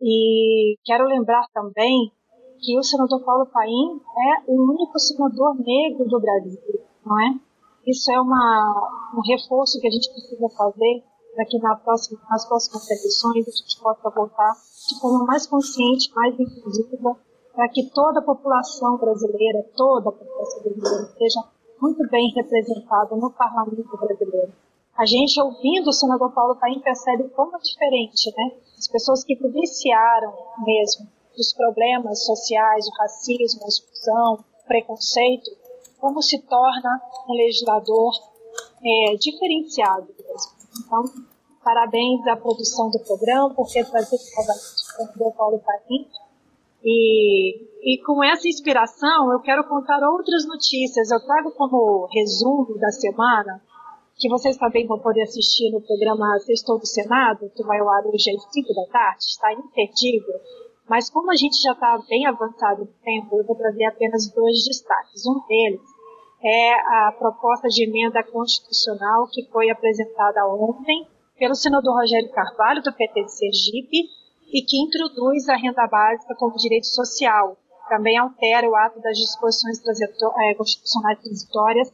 E 0.02 0.78
quero 0.84 1.06
lembrar 1.06 1.46
também 1.54 2.12
que 2.60 2.78
o 2.78 2.84
senador 2.84 3.24
Paulo 3.24 3.46
Paim 3.48 4.00
é 4.00 4.52
o 4.52 4.72
único 4.72 5.00
senador 5.00 5.56
negro 5.60 6.06
do 6.08 6.20
Brasil, 6.20 6.60
não 7.06 7.20
é? 7.22 7.40
Isso 7.86 8.12
é 8.12 8.20
uma, 8.20 9.12
um 9.16 9.22
reforço 9.22 9.80
que 9.80 9.88
a 9.88 9.92
gente 9.92 10.10
precisa 10.10 10.50
fazer 10.58 11.04
para 11.36 11.46
que 11.46 11.60
na 11.60 11.76
próxima, 11.76 12.20
nas 12.30 12.48
próximas 12.48 12.90
eleições 12.90 13.48
a 13.48 13.52
gente 13.52 13.80
possa 13.82 14.10
votar 14.10 14.54
de 14.54 15.00
forma 15.00 15.26
mais 15.26 15.46
consciente, 15.46 16.14
mais 16.16 16.34
inclusiva, 16.40 17.18
para 17.54 17.70
que 17.70 17.90
toda 17.92 18.20
a 18.20 18.24
população 18.24 18.98
brasileira, 18.98 19.64
toda 19.76 20.10
a 20.10 20.14
população 20.14 20.64
brasileira 20.64 21.14
seja 21.18 21.42
muito 21.82 22.10
bem 22.10 22.32
representada 22.34 23.16
no 23.16 23.32
parlamento 23.32 23.98
brasileiro. 23.98 24.54
A 24.98 25.06
gente, 25.06 25.42
ouvindo 25.42 25.90
o 25.90 25.94
senador 25.94 26.32
Paulo 26.32 26.56
Paim, 26.56 26.80
percebe 26.80 27.28
como 27.30 27.56
é 27.56 27.60
diferente, 27.60 28.34
né? 28.36 28.52
As 28.78 28.88
pessoas 28.88 29.24
que 29.24 29.36
vivenciaram 29.36 30.34
mesmo 30.66 31.08
os 31.38 31.54
problemas 31.54 32.26
sociais, 32.26 32.88
o 32.88 32.92
racismo, 32.98 33.64
a 33.64 33.68
exclusão, 33.68 34.34
o 34.36 34.68
preconceito, 34.68 35.52
como 36.00 36.22
se 36.22 36.40
torna 36.44 37.02
um 37.28 37.34
legislador 37.34 38.14
é, 38.84 39.16
diferenciado 39.18 40.08
mesmo. 40.18 40.52
Então, 40.80 41.04
parabéns 41.64 42.26
à 42.28 42.38
produção 42.38 42.90
do 42.90 43.00
programa 43.00 43.54
por 43.54 43.68
ter 43.68 43.90
trazido 43.90 44.22
novamente 44.38 45.24
o 45.24 45.32
Paulo 45.32 45.60
Parim. 45.60 46.08
E, 46.84 47.58
e 47.82 47.98
com 48.06 48.24
essa 48.24 48.48
inspiração, 48.48 49.32
eu 49.32 49.40
quero 49.40 49.68
contar 49.68 50.00
outras 50.08 50.46
notícias. 50.46 51.10
Eu 51.10 51.20
trago 51.26 51.52
como 51.52 52.08
resumo 52.14 52.78
da 52.78 52.92
semana, 52.92 53.62
que 54.18 54.30
vocês 54.30 54.58
também 54.58 54.88
vão 54.88 55.00
poder 55.00 55.24
assistir 55.24 55.70
no 55.72 55.82
programa 55.82 56.40
Sextou 56.40 56.80
do 56.80 56.86
Senado, 56.86 57.52
que 57.56 57.64
vai 57.64 57.80
ao 57.80 57.90
ar 57.90 58.06
hoje 58.06 58.32
às 58.32 58.54
5 58.54 58.74
da 58.74 58.86
tarde, 58.92 59.26
está 59.26 59.52
imperdível. 59.54 60.36
Mas 60.88 61.10
como 61.10 61.32
a 61.32 61.36
gente 61.36 61.62
já 61.62 61.74
está 61.74 61.98
bem 62.08 62.26
avançado 62.26 62.82
no 62.82 62.94
tempo, 63.04 63.38
eu 63.38 63.46
vou 63.46 63.56
trazer 63.56 63.86
apenas 63.86 64.32
dois 64.32 64.64
destaques. 64.64 65.26
Um 65.26 65.46
deles 65.48 65.82
é 66.44 66.74
a 66.74 67.12
proposta 67.18 67.68
de 67.68 67.84
emenda 67.84 68.24
constitucional 68.24 69.28
que 69.32 69.50
foi 69.52 69.70
apresentada 69.70 70.48
ontem 70.48 71.08
pelo 71.38 71.56
senador 71.56 71.96
Rogério 71.96 72.32
Carvalho, 72.32 72.82
do 72.82 72.94
PT 72.94 73.24
de 73.24 73.32
Sergipe, 73.32 73.98
e 74.54 74.62
que 74.62 74.78
introduz 74.78 75.50
a 75.50 75.58
renda 75.58 75.86
básica 75.88 76.36
como 76.36 76.56
direito 76.56 76.88
social. 76.88 77.58
Também 77.90 78.18
altera 78.18 78.70
o 78.70 78.76
ato 78.76 79.02
das 79.02 79.18
disposições 79.18 79.80
é, 79.82 80.54
constitucionais 80.56 81.20
transitórias 81.20 81.92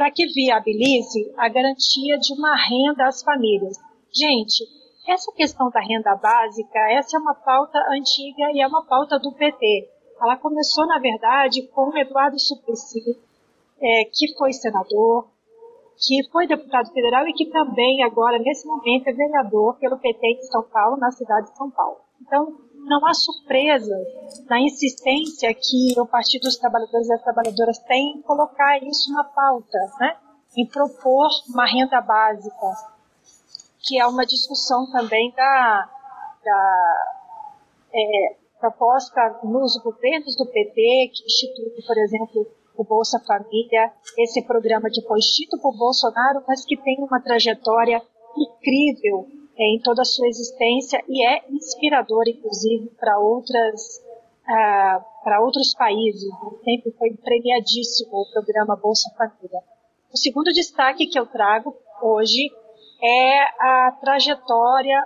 para 0.00 0.10
que 0.10 0.24
viabilize 0.28 1.30
a 1.36 1.46
garantia 1.50 2.16
de 2.16 2.32
uma 2.32 2.56
renda 2.56 3.06
às 3.06 3.22
famílias. 3.22 3.76
Gente, 4.10 4.64
essa 5.06 5.30
questão 5.32 5.68
da 5.68 5.78
renda 5.78 6.16
básica, 6.16 6.78
essa 6.92 7.18
é 7.18 7.20
uma 7.20 7.34
pauta 7.34 7.78
antiga 7.90 8.50
e 8.54 8.62
é 8.62 8.66
uma 8.66 8.82
pauta 8.86 9.18
do 9.18 9.30
PT. 9.30 9.90
Ela 10.18 10.38
começou, 10.38 10.86
na 10.86 10.98
verdade, 10.98 11.68
com 11.74 11.94
Eduardo 11.94 12.40
Suplicy, 12.40 13.14
é, 13.78 14.04
que 14.10 14.34
foi 14.38 14.54
senador, 14.54 15.28
que 15.98 16.26
foi 16.32 16.46
deputado 16.46 16.90
federal 16.94 17.28
e 17.28 17.34
que 17.34 17.50
também 17.50 18.02
agora, 18.02 18.38
nesse 18.38 18.66
momento, 18.66 19.06
é 19.06 19.12
vereador 19.12 19.76
pelo 19.78 19.98
PT 19.98 20.34
de 20.36 20.46
São 20.46 20.62
Paulo, 20.62 20.96
na 20.96 21.10
cidade 21.10 21.50
de 21.50 21.58
São 21.58 21.70
Paulo. 21.70 21.98
Então, 22.22 22.56
não 22.84 23.06
há 23.06 23.14
surpresa 23.14 23.96
na 24.48 24.60
insistência 24.60 25.52
que 25.54 25.98
o 25.98 26.06
Partido 26.06 26.42
dos 26.42 26.56
Trabalhadores 26.56 27.06
e 27.06 27.10
das 27.10 27.22
Trabalhadoras 27.22 27.78
tem 27.80 28.16
em 28.16 28.22
colocar 28.22 28.82
isso 28.82 29.12
na 29.12 29.24
pauta, 29.24 29.78
né? 30.00 30.16
em 30.56 30.66
propor 30.66 31.28
uma 31.48 31.66
renda 31.66 32.00
básica, 32.00 32.66
que 33.78 33.98
é 33.98 34.06
uma 34.06 34.26
discussão 34.26 34.90
também 34.90 35.32
da, 35.32 35.88
da 36.44 37.14
é, 37.94 38.36
proposta 38.58 39.40
nos 39.44 39.76
governos 39.78 40.36
do 40.36 40.46
PT, 40.46 41.10
que 41.14 41.24
institui, 41.24 41.82
por 41.86 41.96
exemplo, 41.98 42.46
o 42.76 42.84
Bolsa 42.84 43.20
Família, 43.20 43.92
esse 44.18 44.42
programa 44.42 44.88
foi 45.06 45.18
instituído 45.18 45.60
por 45.62 45.76
Bolsonaro, 45.76 46.42
mas 46.46 46.64
que 46.64 46.76
tem 46.76 46.96
uma 47.00 47.20
trajetória 47.20 48.02
incrível 48.36 49.28
em 49.64 49.80
toda 49.80 50.02
a 50.02 50.04
sua 50.04 50.26
existência 50.26 51.02
e 51.08 51.24
é 51.24 51.44
inspirador, 51.50 52.24
inclusive, 52.26 52.88
para 52.98 53.18
outras 53.18 54.02
uh, 54.48 55.04
para 55.22 55.40
outros 55.40 55.74
países. 55.74 56.30
Sempre 56.64 56.92
foi 56.92 57.10
premiadíssimo 57.16 58.10
o 58.12 58.30
programa 58.32 58.76
Bolsa 58.76 59.10
Família. 59.16 59.60
O 60.12 60.16
segundo 60.16 60.52
destaque 60.52 61.06
que 61.06 61.18
eu 61.18 61.26
trago 61.26 61.76
hoje 62.02 62.50
é 63.02 63.42
a 63.60 63.92
trajetória 64.00 65.04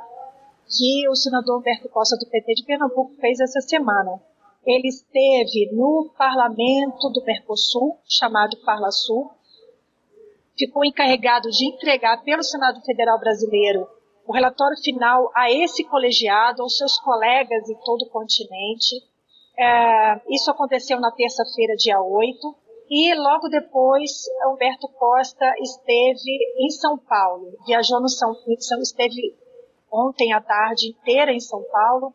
que 0.66 1.08
o 1.08 1.14
senador 1.14 1.58
Humberto 1.58 1.88
Costa 1.88 2.16
do 2.16 2.26
PT 2.26 2.54
de 2.54 2.64
Pernambuco 2.64 3.14
fez 3.20 3.38
essa 3.40 3.60
semana. 3.60 4.20
Ele 4.64 4.88
esteve 4.88 5.70
no 5.72 6.10
parlamento 6.16 7.10
do 7.10 7.22
Mercosul, 7.22 7.98
chamado 8.08 8.56
Parlasul, 8.64 9.30
ficou 10.56 10.84
encarregado 10.84 11.50
de 11.50 11.66
entregar 11.66 12.22
pelo 12.22 12.42
Senado 12.42 12.80
Federal 12.82 13.18
Brasileiro 13.18 13.86
o 14.26 14.32
relatório 14.32 14.76
final 14.82 15.30
a 15.34 15.50
esse 15.50 15.84
colegiado, 15.84 16.62
aos 16.62 16.76
seus 16.76 16.98
colegas 16.98 17.68
em 17.68 17.76
todo 17.84 18.02
o 18.02 18.10
continente. 18.10 18.96
É, 19.56 20.20
isso 20.30 20.50
aconteceu 20.50 20.98
na 21.00 21.10
terça-feira, 21.10 21.76
dia 21.76 22.00
8, 22.00 22.54
e 22.90 23.14
logo 23.14 23.48
depois 23.48 24.10
Humberto 24.48 24.88
Costa 24.88 25.46
esteve 25.60 26.38
em 26.58 26.70
São 26.70 26.98
Paulo, 26.98 27.52
viajou 27.66 28.00
no 28.00 28.08
São, 28.08 28.34
esteve 28.80 29.36
ontem 29.92 30.32
à 30.32 30.40
tarde 30.40 30.88
inteira 30.88 31.32
em 31.32 31.40
São 31.40 31.62
Paulo, 31.70 32.12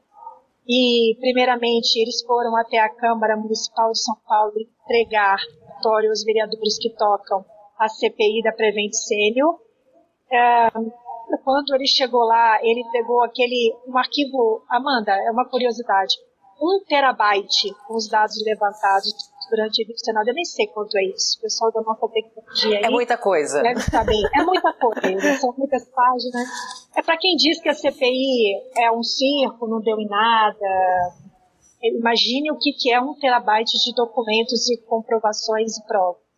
e 0.68 1.16
primeiramente 1.20 1.98
eles 2.00 2.22
foram 2.24 2.56
até 2.58 2.78
a 2.78 2.90
Câmara 2.90 3.36
Municipal 3.36 3.92
de 3.92 4.04
São 4.04 4.16
Paulo 4.28 4.54
entregar 4.60 5.40
relatório 5.80 6.10
aos 6.10 6.24
vereadores 6.24 6.78
que 6.78 6.90
tocam 6.90 7.46
a 7.78 7.88
CPI 7.88 8.44
da 8.44 8.52
Prevent 8.52 8.92
Sênior. 8.94 9.60
É, 10.32 10.68
quando 11.38 11.74
ele 11.76 11.88
chegou 11.88 12.24
lá, 12.24 12.60
ele 12.64 12.84
pegou 12.92 13.24
aquele, 13.24 13.76
um 13.88 13.98
arquivo, 13.98 14.64
Amanda, 14.70 15.12
é 15.12 15.32
uma 15.32 15.48
curiosidade, 15.48 16.16
um 16.62 16.84
terabyte 16.88 17.74
com 17.88 17.96
os 17.96 18.08
dados 18.10 18.36
levantados 18.46 19.14
durante 19.50 19.84
o 19.84 19.98
Senado. 19.98 20.28
Eu 20.28 20.34
nem 20.34 20.46
sei 20.46 20.68
quanto 20.68 20.98
é 20.98 21.06
isso. 21.06 21.38
O 21.40 21.42
pessoal 21.42 21.72
da 21.72 21.82
nossa 21.82 22.08
tecnologia 22.08 22.78
aí 22.78 22.84
É 22.84 22.90
muita 22.90 23.18
coisa. 23.18 23.62
Deve 23.62 23.82
saber. 23.82 24.22
É 24.36 24.44
muita 24.44 24.74
coisa. 24.74 25.34
São 25.40 25.54
muitas 25.58 25.86
páginas. 25.90 26.48
É 26.96 27.02
para 27.02 27.18
quem 27.18 27.36
diz 27.36 27.62
que 27.62 27.70
a 27.70 27.74
CPI 27.74 28.72
é 28.78 28.92
um 28.92 29.04
circo, 29.04 29.68
não 29.68 29.82
deu 29.82 30.00
em 30.00 30.08
nada. 30.08 31.14
Imagine 31.82 32.52
o 32.52 32.58
que, 32.58 32.74
que 32.74 32.92
é 32.92 33.00
um 33.00 33.14
terabyte 33.16 33.78
de 33.80 33.94
documentos 33.96 34.70
e 34.70 34.78
comprovações 34.82 35.78
e 35.78 35.86
provas. 35.88 36.29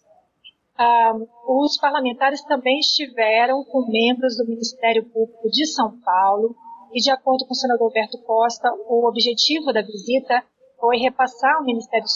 Um, 0.82 1.28
os 1.64 1.78
parlamentares 1.78 2.44
também 2.46 2.80
estiveram 2.80 3.64
com 3.66 3.86
membros 3.88 4.36
do 4.38 4.48
Ministério 4.48 5.04
Público 5.12 5.48
de 5.50 5.68
São 5.68 6.00
Paulo 6.02 6.56
e, 6.92 7.00
de 7.00 7.12
acordo 7.12 7.46
com 7.46 7.54
o 7.54 7.56
senador 7.56 7.86
Alberto 7.86 8.18
Costa, 8.24 8.68
o 8.88 9.08
objetivo 9.08 9.72
da 9.72 9.84
visita 9.84 10.44
foi 10.80 10.98
repassar 10.98 11.58
ao 11.58 11.64
Ministério, 11.64 12.08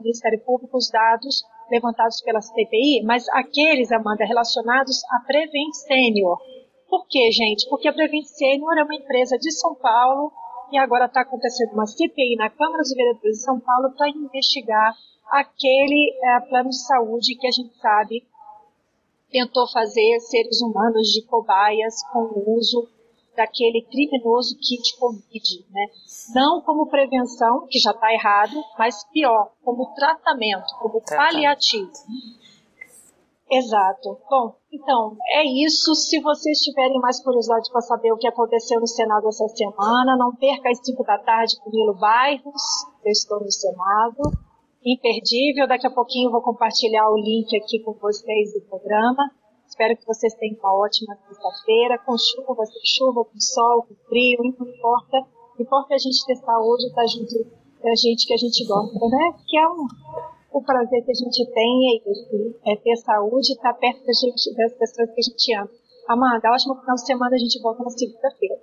Ministério 0.00 0.40
Público 0.44 0.76
os 0.76 0.88
dados 0.88 1.42
levantados 1.68 2.22
pela 2.22 2.40
CPI, 2.40 3.02
mas 3.04 3.28
aqueles, 3.30 3.90
Amanda, 3.90 4.24
relacionados 4.24 5.02
à 5.10 5.26
Prevent 5.26 5.72
Senior. 5.72 6.38
Por 6.88 7.06
quê, 7.08 7.32
gente? 7.32 7.68
Porque 7.68 7.88
a 7.88 7.92
Prevent 7.92 8.24
Senior 8.24 8.78
é 8.78 8.84
uma 8.84 8.94
empresa 8.94 9.36
de 9.36 9.50
São 9.50 9.74
Paulo 9.74 10.30
e 10.70 10.78
agora 10.78 11.06
está 11.06 11.22
acontecendo 11.22 11.72
uma 11.72 11.86
CPI 11.86 12.36
na 12.36 12.50
Câmara 12.50 12.78
dos 12.82 12.94
Vereadores 12.94 13.38
de 13.38 13.42
São 13.42 13.58
Paulo 13.58 13.92
para 13.96 14.10
investigar 14.10 14.94
aquele 15.32 16.14
é, 16.22 16.40
plano 16.40 16.68
de 16.68 16.84
saúde 16.84 17.34
que 17.36 17.46
a 17.46 17.50
gente 17.50 17.74
sabe 17.78 18.22
tentou 19.30 19.66
fazer 19.72 20.20
seres 20.20 20.60
humanos 20.60 21.08
de 21.08 21.22
cobaias 21.22 21.94
com 22.12 22.18
o 22.18 22.58
uso 22.58 22.86
daquele 23.34 23.80
criminoso 23.90 24.58
kit 24.58 24.94
Covid, 24.98 25.66
né? 25.70 25.86
Não 26.34 26.60
como 26.60 26.90
prevenção, 26.90 27.66
que 27.66 27.78
já 27.78 27.92
está 27.92 28.12
errado, 28.12 28.62
mas 28.78 29.04
pior, 29.10 29.52
como 29.64 29.94
tratamento, 29.94 30.66
como 30.78 31.00
paliativo. 31.00 31.90
Exato. 33.50 34.18
Bom, 34.28 34.54
então, 34.70 35.16
é 35.28 35.44
isso. 35.64 35.94
Se 35.94 36.20
vocês 36.20 36.58
tiverem 36.58 37.00
mais 37.00 37.22
curiosidade 37.22 37.70
para 37.70 37.80
saber 37.80 38.12
o 38.12 38.18
que 38.18 38.28
aconteceu 38.28 38.78
no 38.80 38.86
Senado 38.86 39.26
essa 39.28 39.48
semana, 39.48 40.14
não 40.18 40.34
perca 40.34 40.68
às 40.68 40.84
5 40.84 41.02
da 41.04 41.16
tarde 41.16 41.58
com 41.58 41.70
Nilo 41.70 41.94
Bairros, 41.94 42.62
eu 43.02 43.12
estou 43.12 43.40
no 43.40 43.50
Senado 43.50 44.51
imperdível. 44.84 45.66
Daqui 45.66 45.86
a 45.86 45.90
pouquinho 45.90 46.28
eu 46.28 46.32
vou 46.32 46.42
compartilhar 46.42 47.08
o 47.10 47.16
link 47.16 47.56
aqui 47.56 47.80
com 47.80 47.92
vocês 47.94 48.52
do 48.54 48.60
programa. 48.68 49.30
Espero 49.66 49.96
que 49.96 50.06
vocês 50.06 50.34
tenham 50.34 50.58
uma 50.60 50.84
ótima 50.84 51.16
sexta-feira, 51.16 51.98
com 52.04 52.12
chuva, 52.18 52.66
sem 52.66 52.82
chuva, 52.84 53.24
com 53.24 53.40
sol, 53.40 53.82
com 53.88 53.94
frio, 54.08 54.38
não 54.42 54.68
importa. 54.68 55.16
O 55.58 55.62
importa 55.62 55.94
é 55.94 55.96
a 55.96 55.98
gente 55.98 56.26
ter 56.26 56.36
saúde, 56.36 56.86
estar 56.86 57.06
junto 57.06 57.32
da 57.80 57.94
gente 57.96 58.26
que 58.26 58.34
a 58.34 58.36
gente 58.36 58.66
gosta, 58.66 59.06
né? 59.08 59.24
Que 59.48 59.58
é 59.58 59.66
um, 59.66 59.86
o 60.52 60.62
prazer 60.62 61.04
que 61.04 61.10
a 61.10 61.14
gente 61.14 61.46
tem 61.52 62.02
é 62.66 62.72
é 62.72 62.76
ter 62.76 62.96
saúde 62.96 63.52
e 63.52 63.56
estar 63.56 63.74
perto 63.74 64.04
da 64.04 64.12
gente, 64.12 64.54
das 64.54 64.74
pessoas 64.74 65.10
que 65.10 65.20
a 65.20 65.24
gente 65.24 65.54
ama. 65.56 65.70
Amanda, 66.08 66.52
ótimo 66.52 66.76
final 66.80 66.94
de 66.94 67.06
semana, 67.06 67.34
a 67.34 67.38
gente 67.38 67.62
volta 67.62 67.82
na 67.82 67.90
segunda-feira. 67.90 68.61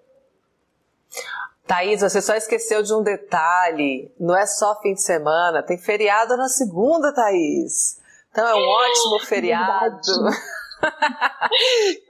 Thaís, 1.70 2.02
você 2.02 2.20
só 2.20 2.34
esqueceu 2.34 2.82
de 2.82 2.92
um 2.92 3.04
detalhe. 3.04 4.12
Não 4.20 4.36
é 4.36 4.48
só 4.48 4.82
fim 4.82 4.96
de 4.96 5.04
semana, 5.04 5.62
tem 5.62 5.78
feriado 5.78 6.36
na 6.36 6.48
segunda, 6.48 7.14
Thaís. 7.14 8.02
Então 8.32 8.48
é 8.48 8.56
um 8.56 8.68
ótimo 8.68 9.20
feriado. 9.28 10.02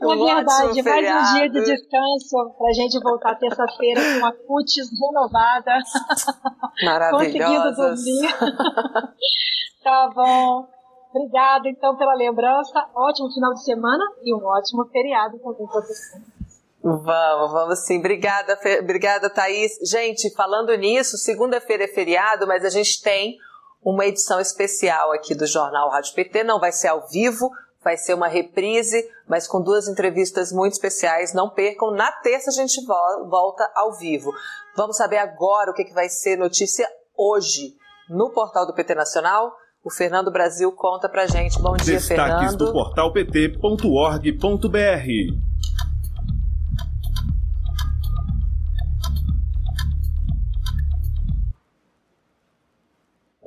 um 0.01 0.13
é 0.13 0.35
verdade, 0.35 0.81
mais 0.81 0.87
um 1.11 1.33
dia 1.33 1.49
de 1.49 1.61
descanso 1.65 2.53
para 2.57 2.69
a 2.69 2.73
gente 2.73 2.97
voltar 3.01 3.35
terça-feira 3.35 3.99
com 4.17 4.27
a 4.27 4.31
cutis 4.31 4.87
renovada. 4.97 5.73
Conseguindo 7.11 7.75
dormir. 7.75 8.31
tá 9.83 10.09
bom. 10.15 10.69
Obrigada 11.13 11.67
então 11.67 11.97
pela 11.97 12.15
lembrança. 12.15 12.87
Ótimo 12.95 13.29
final 13.33 13.53
de 13.53 13.65
semana 13.65 14.05
e 14.23 14.33
um 14.33 14.45
ótimo 14.45 14.85
feriado 14.85 15.37
também 15.37 15.67
para 15.67 15.81
vocês. 15.81 16.38
Vamos, 16.83 17.51
vamos 17.51 17.79
sim. 17.79 17.99
Obrigada, 17.99 18.57
obrigada, 18.81 19.29
Thaís. 19.29 19.73
Gente, 19.83 20.33
falando 20.33 20.73
nisso, 20.75 21.17
segunda-feira 21.17 21.83
é 21.83 21.87
feriado, 21.87 22.47
mas 22.47 22.63
a 22.63 22.69
gente 22.69 23.01
tem 23.01 23.37
uma 23.83 24.05
edição 24.05 24.39
especial 24.39 25.11
aqui 25.11 25.35
do 25.35 25.45
Jornal 25.45 25.89
Rádio 25.89 26.13
PT. 26.13 26.43
Não 26.43 26.59
vai 26.59 26.71
ser 26.71 26.87
ao 26.87 27.07
vivo, 27.07 27.49
vai 27.83 27.97
ser 27.97 28.13
uma 28.13 28.27
reprise, 28.27 29.09
mas 29.27 29.47
com 29.47 29.61
duas 29.61 29.87
entrevistas 29.87 30.51
muito 30.51 30.73
especiais. 30.73 31.33
Não 31.33 31.49
percam. 31.49 31.91
Na 31.91 32.11
terça 32.11 32.49
a 32.49 32.53
gente 32.53 32.81
volta 32.85 33.69
ao 33.75 33.97
vivo. 33.97 34.31
Vamos 34.75 34.95
saber 34.95 35.17
agora 35.17 35.71
o 35.71 35.73
que, 35.73 35.83
que 35.83 35.93
vai 35.93 36.07
ser 36.07 36.37
notícia 36.37 36.87
hoje 37.17 37.75
no 38.09 38.29
portal 38.29 38.65
do 38.65 38.73
PT 38.73 38.95
Nacional. 38.95 39.51
O 39.83 39.91
Fernando 39.91 40.31
Brasil 40.31 40.71
conta 40.71 41.07
pra 41.09 41.25
gente. 41.25 41.61
Bom 41.61 41.75
dia, 41.75 41.95
Destaques 41.95 42.07
Fernando. 42.07 42.39
Destaques 42.39 42.55
do 42.57 42.71
portal 42.71 43.13
pt.org.br. 43.13 44.29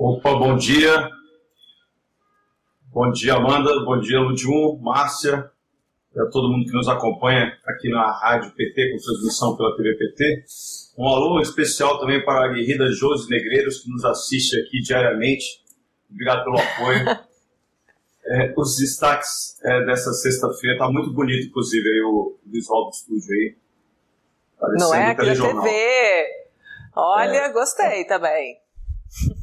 Opa, 0.05 0.33
bom 0.33 0.57
dia. 0.57 1.09
Bom 2.91 3.09
dia, 3.09 3.35
Amanda. 3.35 3.71
Bom 3.85 4.01
dia, 4.01 4.19
Ludium, 4.19 4.77
Márcia 4.81 5.49
e 6.13 6.19
a 6.19 6.25
todo 6.25 6.51
mundo 6.51 6.65
que 6.65 6.73
nos 6.73 6.89
acompanha 6.89 7.57
aqui 7.65 7.87
na 7.89 8.11
Rádio 8.11 8.51
PT, 8.53 8.91
com 8.91 8.97
transmissão 8.97 9.55
pela 9.55 9.73
TV 9.77 9.95
PT. 9.95 10.43
Um 10.97 11.07
alô 11.07 11.39
especial 11.39 12.01
também 12.01 12.21
para 12.25 12.43
a 12.43 12.53
guerrida 12.53 12.91
Josi 12.91 13.29
Negreiros, 13.29 13.79
que 13.79 13.89
nos 13.89 14.03
assiste 14.03 14.59
aqui 14.59 14.81
diariamente. 14.81 15.63
Obrigado 16.11 16.43
pelo 16.43 16.57
apoio. 16.57 17.05
é, 18.27 18.53
os 18.57 18.75
destaques 18.75 19.57
é, 19.63 19.85
dessa 19.85 20.11
sexta-feira, 20.11 20.79
tá 20.79 20.91
muito 20.91 21.13
bonito, 21.13 21.47
inclusive, 21.47 21.87
aí, 21.87 22.01
o 22.01 22.37
visual 22.45 22.89
do 22.89 22.89
estúdio 22.89 23.31
aí. 23.31 23.55
Não 24.77 24.93
é 24.93 25.11
aqui 25.11 25.27
na 25.27 25.33
TV. 25.33 26.25
Olha, 26.93 27.37
é, 27.37 27.53
gostei 27.53 28.03
também. 28.03 28.62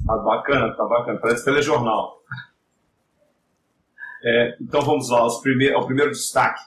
Tá 0.06 0.16
bacana, 0.16 0.74
tá 0.76 0.84
bacana. 0.84 1.20
Parece 1.20 1.44
telejornal. 1.44 2.20
É, 4.22 4.56
então 4.60 4.82
vamos 4.82 5.08
lá, 5.08 5.24
os 5.26 5.40
primeir, 5.40 5.74
o 5.74 5.86
primeiro 5.86 6.10
destaque. 6.10 6.60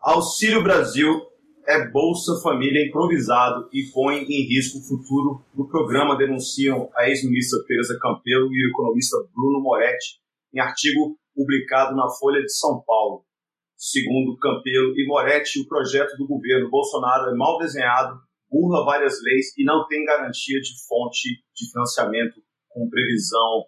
Auxílio 0.00 0.62
Brasil 0.62 1.30
é 1.66 1.86
Bolsa 1.88 2.40
Família 2.42 2.86
improvisado 2.86 3.68
e 3.72 3.84
põe 3.92 4.22
em 4.22 4.48
risco 4.48 4.78
o 4.78 4.82
futuro 4.82 5.44
do 5.54 5.68
programa, 5.68 6.16
denunciam 6.16 6.88
a 6.96 7.08
ex-ministra 7.08 7.62
Teresa 7.66 7.98
Campelo 8.00 8.50
e 8.50 8.66
o 8.66 8.70
economista 8.70 9.16
Bruno 9.34 9.60
Moretti 9.60 10.20
em 10.54 10.58
artigo 10.58 11.16
publicado 11.34 11.94
na 11.94 12.08
Folha 12.18 12.40
de 12.40 12.52
São 12.52 12.82
Paulo. 12.86 13.24
Segundo 13.76 14.38
Campelo 14.38 14.98
e 14.98 15.06
Moretti, 15.06 15.60
o 15.60 15.68
projeto 15.68 16.16
do 16.16 16.26
governo 16.26 16.70
Bolsonaro 16.70 17.30
é 17.30 17.34
mal 17.34 17.58
desenhado, 17.58 18.20
burla 18.50 18.84
várias 18.84 19.22
leis 19.22 19.56
e 19.56 19.64
não 19.64 19.86
tem 19.86 20.04
garantia 20.04 20.60
de 20.60 20.72
fonte 20.86 21.42
de 21.54 21.70
financiamento 21.70 22.42
com 22.68 22.90
previsão 22.90 23.66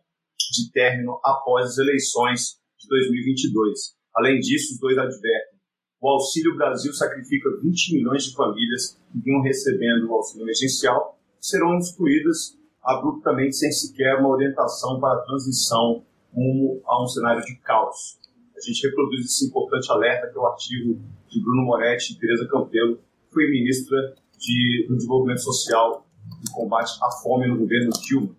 de 0.53 0.71
término 0.73 1.21
após 1.25 1.71
as 1.71 1.79
eleições 1.79 2.61
de 2.79 2.89
2022. 2.89 3.97
Além 4.15 4.41
disso, 4.41 4.75
os 4.75 4.81
dois 4.81 4.99
advertem. 4.99 5.59
o 6.01 6.09
Auxílio 6.09 6.57
Brasil 6.57 6.93
sacrifica 6.93 7.49
20 7.63 7.95
milhões 7.95 8.25
de 8.25 8.35
famílias 8.35 9.01
que 9.11 9.21
vinham 9.21 9.41
recebendo 9.41 10.09
o 10.09 10.15
auxílio 10.15 10.45
emergencial, 10.45 11.17
serão 11.41 11.79
excluídas 11.79 12.59
abruptamente 12.83 13.57
sem 13.57 13.71
sequer 13.71 14.19
uma 14.19 14.31
orientação 14.31 15.01
para 15.01 15.21
a 15.21 15.23
transição 15.25 16.05
rumo 16.35 16.83
a 16.85 17.03
um 17.03 17.07
cenário 17.07 17.45
de 17.45 17.55
caos. 17.61 18.19
A 18.57 18.61
gente 18.61 18.87
reproduz 18.87 19.25
esse 19.25 19.47
importante 19.47 19.91
alerta 19.91 20.29
que 20.29 20.37
é 20.37 20.41
o 20.41 20.47
artigo 20.47 21.01
de 21.29 21.41
Bruno 21.41 21.63
Moretti 21.63 22.13
e 22.13 22.19
Tereza 22.19 22.49
Campelo, 22.49 22.97
que 22.97 23.35
foi 23.35 23.49
ministra 23.51 24.15
de, 24.43 24.87
do 24.89 24.97
Desenvolvimento 24.97 25.43
Social 25.43 26.05
e 26.45 26.51
Combate 26.51 26.93
à 27.03 27.11
Fome 27.23 27.47
no 27.47 27.57
governo 27.57 27.91
Dilma. 28.03 28.35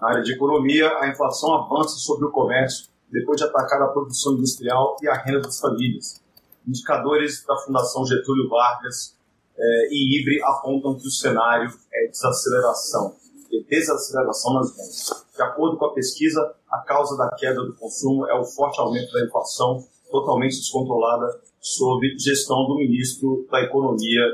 Na 0.00 0.08
área 0.08 0.22
de 0.22 0.32
economia, 0.32 0.88
a 0.98 1.08
inflação 1.08 1.54
avança 1.54 1.96
sobre 1.96 2.26
o 2.26 2.30
comércio 2.30 2.88
depois 3.10 3.38
de 3.38 3.46
atacar 3.46 3.80
a 3.82 3.88
produção 3.88 4.34
industrial 4.34 4.96
e 5.00 5.08
a 5.08 5.14
renda 5.14 5.40
das 5.40 5.60
famílias. 5.60 6.20
Indicadores 6.66 7.44
da 7.46 7.56
Fundação 7.58 8.04
Getúlio 8.06 8.48
Vargas 8.48 9.16
eh, 9.56 9.88
e 9.90 10.20
IBRE 10.20 10.42
apontam 10.42 10.96
que 10.96 11.06
o 11.06 11.10
cenário 11.10 11.70
é 11.92 12.08
desaceleração 12.08 13.16
de 13.52 13.62
desaceleração 13.64 14.54
nas 14.54 14.70
vendas. 14.70 15.26
De 15.36 15.42
acordo 15.42 15.76
com 15.76 15.84
a 15.84 15.94
pesquisa, 15.94 16.40
a 16.70 16.78
causa 16.78 17.16
da 17.16 17.28
queda 17.36 17.62
do 17.62 17.74
consumo 17.74 18.26
é 18.26 18.34
o 18.34 18.44
forte 18.44 18.80
aumento 18.80 19.12
da 19.12 19.24
inflação, 19.24 19.86
totalmente 20.10 20.56
descontrolada, 20.56 21.40
sob 21.60 22.18
gestão 22.18 22.66
do 22.66 22.76
ministro 22.76 23.46
da 23.50 23.60
Economia, 23.60 24.24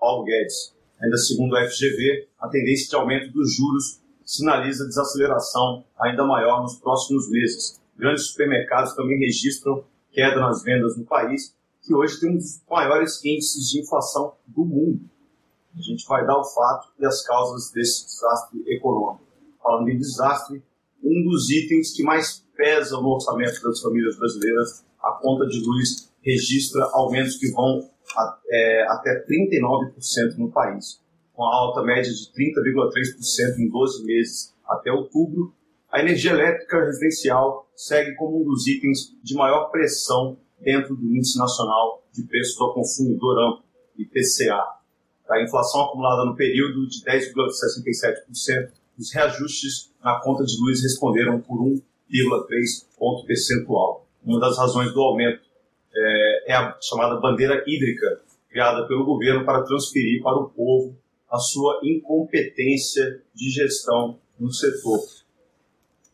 Paulo 0.00 0.24
Guedes. 0.24 0.74
Ainda 1.00 1.16
segundo 1.18 1.56
a 1.56 1.68
FGV, 1.68 2.28
a 2.40 2.48
tendência 2.48 2.88
de 2.88 2.96
aumento 2.96 3.30
dos 3.32 3.54
juros 3.54 4.00
sinaliza 4.24 4.86
desaceleração 4.86 5.84
ainda 5.98 6.24
maior 6.24 6.62
nos 6.62 6.76
próximos 6.76 7.28
meses. 7.30 7.80
Grandes 7.96 8.28
supermercados 8.28 8.94
também 8.94 9.18
registram 9.18 9.84
queda 10.10 10.40
nas 10.40 10.62
vendas 10.62 10.96
no 10.96 11.04
país, 11.04 11.54
que 11.82 11.94
hoje 11.94 12.18
tem 12.18 12.30
um 12.30 12.36
dos 12.36 12.62
maiores 12.68 13.24
índices 13.24 13.68
de 13.68 13.80
inflação 13.80 14.34
do 14.46 14.64
mundo. 14.64 15.08
A 15.76 15.80
gente 15.80 16.06
vai 16.06 16.26
dar 16.26 16.38
o 16.38 16.44
fato 16.44 16.88
e 16.98 17.06
as 17.06 17.22
causas 17.22 17.70
desse 17.70 18.06
desastre 18.06 18.62
econômico. 18.66 19.24
Falando 19.62 19.88
em 19.88 19.98
desastre, 19.98 20.62
um 21.02 21.24
dos 21.24 21.50
itens 21.50 21.94
que 21.94 22.02
mais 22.02 22.44
pesa 22.56 23.00
no 23.00 23.08
orçamento 23.08 23.62
das 23.62 23.80
famílias 23.80 24.16
brasileiras, 24.18 24.84
a 25.02 25.12
conta 25.12 25.46
de 25.46 25.60
luz 25.60 26.10
registra 26.22 26.82
aumentos 26.92 27.36
que 27.36 27.50
vão 27.52 27.88
é, 28.50 28.86
até 28.88 29.24
39% 29.24 30.38
no 30.38 30.50
país, 30.50 31.00
com 31.34 31.44
a 31.44 31.54
alta 31.54 31.82
média 31.82 32.10
de 32.10 32.32
30,3% 32.32 33.58
em 33.58 33.68
12 33.68 34.04
meses 34.04 34.54
até 34.66 34.92
outubro. 34.92 35.52
A 35.90 36.00
energia 36.00 36.32
elétrica 36.32 36.84
residencial 36.84 37.68
segue 37.74 38.14
como 38.14 38.40
um 38.40 38.44
dos 38.44 38.66
itens 38.66 39.16
de 39.22 39.34
maior 39.34 39.70
pressão 39.70 40.38
dentro 40.60 40.94
do 40.94 41.16
Índice 41.16 41.38
Nacional 41.38 42.02
de 42.12 42.22
Preços 42.24 42.60
ao 42.60 42.74
Consumidor 42.74 43.38
Amplo, 43.38 43.64
IPCA. 43.96 44.80
A 45.28 45.42
inflação 45.42 45.82
acumulada 45.82 46.24
no 46.24 46.36
período 46.36 46.88
de 46.88 47.04
10,67%, 47.04 48.72
os 48.98 49.12
reajustes 49.12 49.92
na 50.02 50.20
conta 50.20 50.44
de 50.44 50.60
luz 50.60 50.82
responderam 50.82 51.40
por 51.40 51.58
1,3 51.58 51.80
ponto 52.98 53.24
percentual. 53.24 54.06
Uma 54.24 54.40
das 54.40 54.58
razões 54.58 54.92
do 54.92 55.00
aumento 55.00 55.40
é, 55.94 56.52
é 56.52 56.54
a 56.54 56.76
chamada 56.80 57.20
bandeira 57.20 57.62
hídrica, 57.66 58.20
criada 58.48 58.86
pelo 58.86 59.04
governo 59.04 59.44
para 59.44 59.62
transferir 59.62 60.22
para 60.22 60.38
o 60.38 60.50
povo 60.50 60.96
a 61.30 61.38
sua 61.38 61.80
incompetência 61.82 63.22
de 63.34 63.50
gestão 63.50 64.18
no 64.38 64.52
setor. 64.52 65.00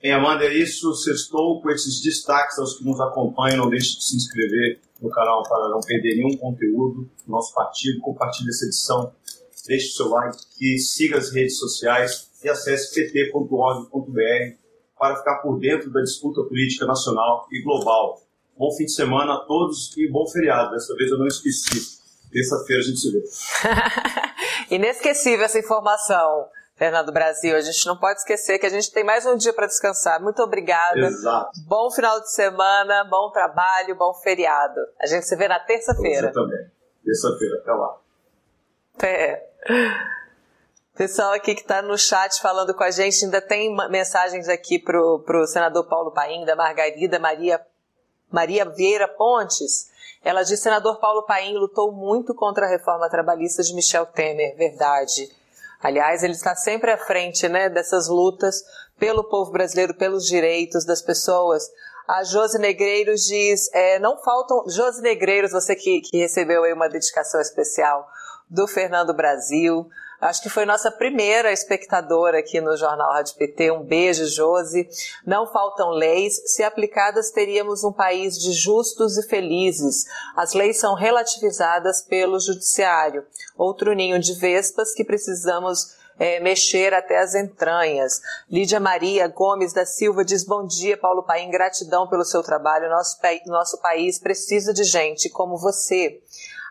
Em 0.03 0.12
Amanda, 0.12 0.45
é 0.45 0.55
isso. 0.55 0.95
Sextou 0.95 1.61
com 1.62 1.70
esses 1.70 2.03
destaques 2.03 2.59
aos 2.59 2.79
que 2.79 2.85
nos 2.85 3.01
acompanham. 3.01 3.59
Não 3.59 3.70
deixe 3.70 3.97
de 3.97 4.05
se 4.05 4.16
inscrever 4.16 4.81
no 5.01 5.11
canal 5.11 5.43
para 5.43 5.68
não 5.70 5.81
perder 5.81 6.16
nenhum 6.16 6.37
conteúdo 6.37 7.11
do 7.24 7.31
nosso 7.31 7.55
partido. 7.55 8.01
Compartilhe 8.01 8.51
essa 8.51 8.66
edição, 8.66 9.12
deixe 9.66 9.89
o 9.89 9.93
seu 9.93 10.09
like, 10.09 10.79
siga 10.79 11.18
as 11.18 11.33
redes 11.33 11.59
sociais 11.59 12.31
e 12.45 12.49
acesse 12.49 12.95
pt.org.br 12.95 14.57
para 14.99 15.16
ficar 15.16 15.37
por 15.39 15.59
dentro 15.59 15.91
da 15.91 16.03
disputa 16.03 16.43
política 16.43 16.87
nacional 16.87 17.47
e 17.51 17.62
global. 17.62 18.26
Bom 18.57 18.70
fim 18.74 18.84
de 18.84 18.92
semana 18.92 19.34
a 19.34 19.40
todos 19.40 19.96
e 19.96 20.11
bom 20.11 20.26
feriado. 20.26 20.70
Dessa 20.70 20.94
vez 20.94 21.11
eu 21.11 21.18
não 21.18 21.26
esqueci. 21.26 22.00
Terça-feira 22.32 22.82
a 22.82 22.84
gente 22.84 22.98
se 22.98 23.12
vê. 23.12 23.22
Inesquecível 24.74 25.44
essa 25.44 25.59
informação. 25.59 26.48
Fernando 26.76 27.11
Brasil. 27.11 27.57
A 27.57 27.61
gente 27.61 27.86
não 27.86 27.96
pode 27.96 28.20
esquecer 28.20 28.59
que 28.59 28.66
a 28.66 28.70
gente 28.70 28.92
tem 28.92 29.02
mais 29.02 29.24
um 29.26 29.36
dia 29.36 29.52
para 29.52 29.66
descansar. 29.66 30.22
Muito 30.22 30.42
obrigada. 30.42 30.98
Exato. 30.98 31.50
Bom 31.66 31.90
final 31.90 32.20
de 32.20 32.30
semana, 32.30 33.04
bom 33.04 33.30
trabalho, 33.30 33.96
bom 33.96 34.12
feriado. 34.14 34.80
A 35.00 35.07
gente 35.07 35.26
se 35.26 35.34
vê 35.36 35.48
na 35.48 35.59
terça-feira. 35.59 36.28
Você 36.28 36.34
também. 36.34 36.66
Terça-feira, 37.04 37.57
até 37.57 37.72
lá. 37.72 37.98
É. 39.02 39.46
Pessoal 40.94 41.32
aqui 41.32 41.54
que 41.54 41.62
está 41.62 41.82
no 41.82 41.96
chat 41.98 42.40
falando 42.40 42.74
com 42.74 42.82
a 42.82 42.90
gente, 42.90 43.24
ainda 43.24 43.40
tem 43.40 43.74
mensagens 43.90 44.48
aqui 44.48 44.78
para 44.78 44.98
o 44.98 45.46
senador 45.46 45.84
Paulo 45.88 46.11
Paim, 46.12 46.44
da 46.44 46.57
Margarida 46.57 47.18
Maria, 47.18 47.61
Maria 48.31 48.64
Vieira 48.64 49.09
Pontes. 49.09 49.91
Ela 50.24 50.43
diz: 50.43 50.61
senador 50.61 50.99
Paulo 50.99 51.22
Paim 51.22 51.55
lutou 51.55 51.93
muito 51.93 52.35
contra 52.35 52.66
a 52.66 52.68
reforma 52.68 53.09
trabalhista 53.09 53.62
de 53.62 53.74
Michel 53.74 54.07
Temer. 54.07 54.57
Verdade. 54.57 55.31
Aliás, 55.81 56.22
ele 56.22 56.33
está 56.33 56.55
sempre 56.55 56.91
à 56.91 56.99
frente 56.99 57.49
né, 57.49 57.68
dessas 57.68 58.09
lutas 58.09 58.64
pelo 58.99 59.24
povo 59.24 59.53
brasileiro, 59.53 59.95
pelos 59.95 60.27
direitos 60.27 60.85
das 60.85 61.03
pessoas. 61.03 61.70
A 62.09 62.24
Josi 62.24 62.59
Negreiros 62.59 63.22
diz: 63.22 63.68
é, 63.72 63.99
não 63.99 64.16
faltam. 64.18 64.64
Josi 64.68 65.03
Negreiros, 65.03 65.53
você 65.53 65.74
que, 65.74 66.01
que 66.01 66.18
recebeu 66.18 66.64
aí 66.64 66.72
uma 66.72 66.89
dedicação 66.89 67.41
especial 67.41 68.09
do 68.49 68.66
Fernando 68.66 69.14
Brasil. 69.14 69.89
Acho 70.21 70.43
que 70.43 70.49
foi 70.49 70.64
nossa 70.64 70.91
primeira 70.91 71.53
espectadora 71.53 72.39
aqui 72.39 72.61
no 72.61 72.77
Jornal 72.77 73.12
Rádio 73.12 73.35
PT. 73.35 73.71
Um 73.71 73.83
beijo, 73.83 74.27
Josi. 74.27 74.89
Não 75.27 75.47
faltam 75.47 75.91
leis. 75.91 76.41
Se 76.47 76.62
aplicadas, 76.62 77.31
teríamos 77.31 77.85
um 77.85 77.93
país 77.93 78.39
de 78.39 78.53
justos 78.53 79.19
e 79.19 79.29
felizes. 79.29 80.07
As 80.35 80.55
leis 80.55 80.79
são 80.79 80.95
relativizadas 80.95 82.03
pelo 82.03 82.41
Judiciário. 82.41 83.27
Outro 83.57 83.93
ninho 83.93 84.19
de 84.19 84.33
vespas 84.35 84.95
que 84.95 85.05
precisamos 85.05 85.95
é, 86.19 86.41
mexer 86.41 86.95
até 86.95 87.19
as 87.19 87.35
entranhas. 87.35 88.21
Lídia 88.51 88.81
Maria 88.81 89.29
Gomes 89.29 89.73
da 89.73 89.85
Silva 89.85 90.25
diz: 90.25 90.45
Bom 90.45 90.67
dia, 90.67 90.97
Paulo 90.97 91.23
Paim, 91.23 91.51
gratidão 91.51 92.09
pelo 92.09 92.25
seu 92.25 92.43
trabalho. 92.43 92.89
Nosso, 92.89 93.19
nosso 93.47 93.79
país 93.79 94.19
precisa 94.19 94.73
de 94.73 94.85
gente 94.85 95.29
como 95.29 95.57
você. 95.57 96.21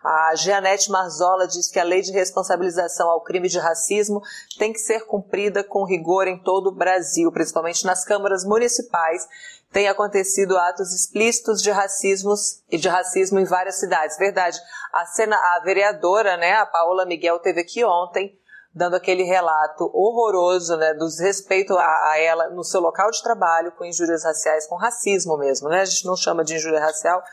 A 0.06 0.36
Jeanette 0.36 0.92
Marzola 0.92 1.48
diz 1.48 1.68
que 1.68 1.80
a 1.80 1.84
lei 1.84 2.00
de 2.00 2.12
responsabilização 2.12 3.10
ao 3.10 3.24
crime 3.24 3.50
de 3.50 3.58
racismo 3.58 4.22
tem 4.60 4.72
que 4.72 4.78
ser 4.78 5.08
cumprida 5.08 5.64
com 5.64 5.84
rigor 5.84 6.28
em 6.28 6.38
todo 6.38 6.68
o 6.68 6.76
Brasil, 6.76 7.32
principalmente 7.32 7.84
nas 7.88 8.06
câmaras 8.06 8.46
municipais. 8.46 9.28
Tem 9.72 9.88
acontecido 9.88 10.60
atos 10.60 10.94
explícitos 10.94 11.60
de 11.60 11.72
racismos 11.72 12.62
e 12.70 12.78
de 12.78 12.88
racismo 12.88 13.40
em 13.40 13.46
várias 13.46 13.80
cidades. 13.80 14.16
Verdade. 14.20 14.60
A, 14.94 15.08
cena, 15.08 15.36
a 15.36 15.62
vereadora, 15.64 16.38
né, 16.38 16.54
a 16.54 16.68
Paola 16.68 17.04
Miguel, 17.04 17.40
teve 17.40 17.62
aqui 17.62 17.84
ontem 17.84 18.38
dando 18.76 18.96
aquele 18.98 19.24
relato 19.24 19.90
horroroso, 19.94 20.76
né, 20.76 20.94
do 20.94 21.08
desrespeito 21.08 21.74
a, 21.78 22.12
a, 22.12 22.20
ela 22.20 22.50
no 22.50 22.64
seu 22.64 22.82
local 22.82 23.10
de 23.10 23.24
trabalho, 23.24 23.72
com 23.72 23.86
injúrias 23.86 24.26
raciais, 24.26 24.68
com 24.68 24.76
racismo 24.76 25.38
mesmo, 25.38 25.70
né? 25.70 25.80
A 25.82 25.86
gente 25.86 26.06
não 26.06 26.18
chama 26.18 26.44
de 26.44 26.56
injúria 26.56 26.82
racial, 26.82 27.24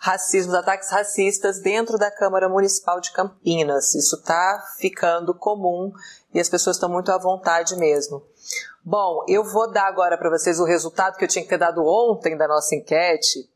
racismo, 0.00 0.56
ataques 0.56 0.90
racistas 0.90 1.60
dentro 1.60 1.98
da 1.98 2.10
Câmara 2.10 2.48
Municipal 2.48 3.00
de 3.00 3.12
Campinas. 3.12 3.94
Isso 3.94 4.16
está 4.16 4.64
ficando 4.78 5.34
comum 5.34 5.92
e 6.32 6.40
as 6.40 6.48
pessoas 6.48 6.76
estão 6.76 6.88
muito 6.88 7.12
à 7.12 7.18
vontade 7.18 7.76
mesmo. 7.76 8.22
Bom, 8.82 9.22
eu 9.28 9.44
vou 9.44 9.70
dar 9.70 9.86
agora 9.86 10.16
para 10.16 10.30
vocês 10.30 10.58
o 10.58 10.64
resultado 10.64 11.18
que 11.18 11.24
eu 11.24 11.28
tinha 11.28 11.42
que 11.44 11.50
ter 11.50 11.58
dado 11.58 11.84
ontem 11.84 12.34
da 12.34 12.48
nossa 12.48 12.74
enquete, 12.74 13.46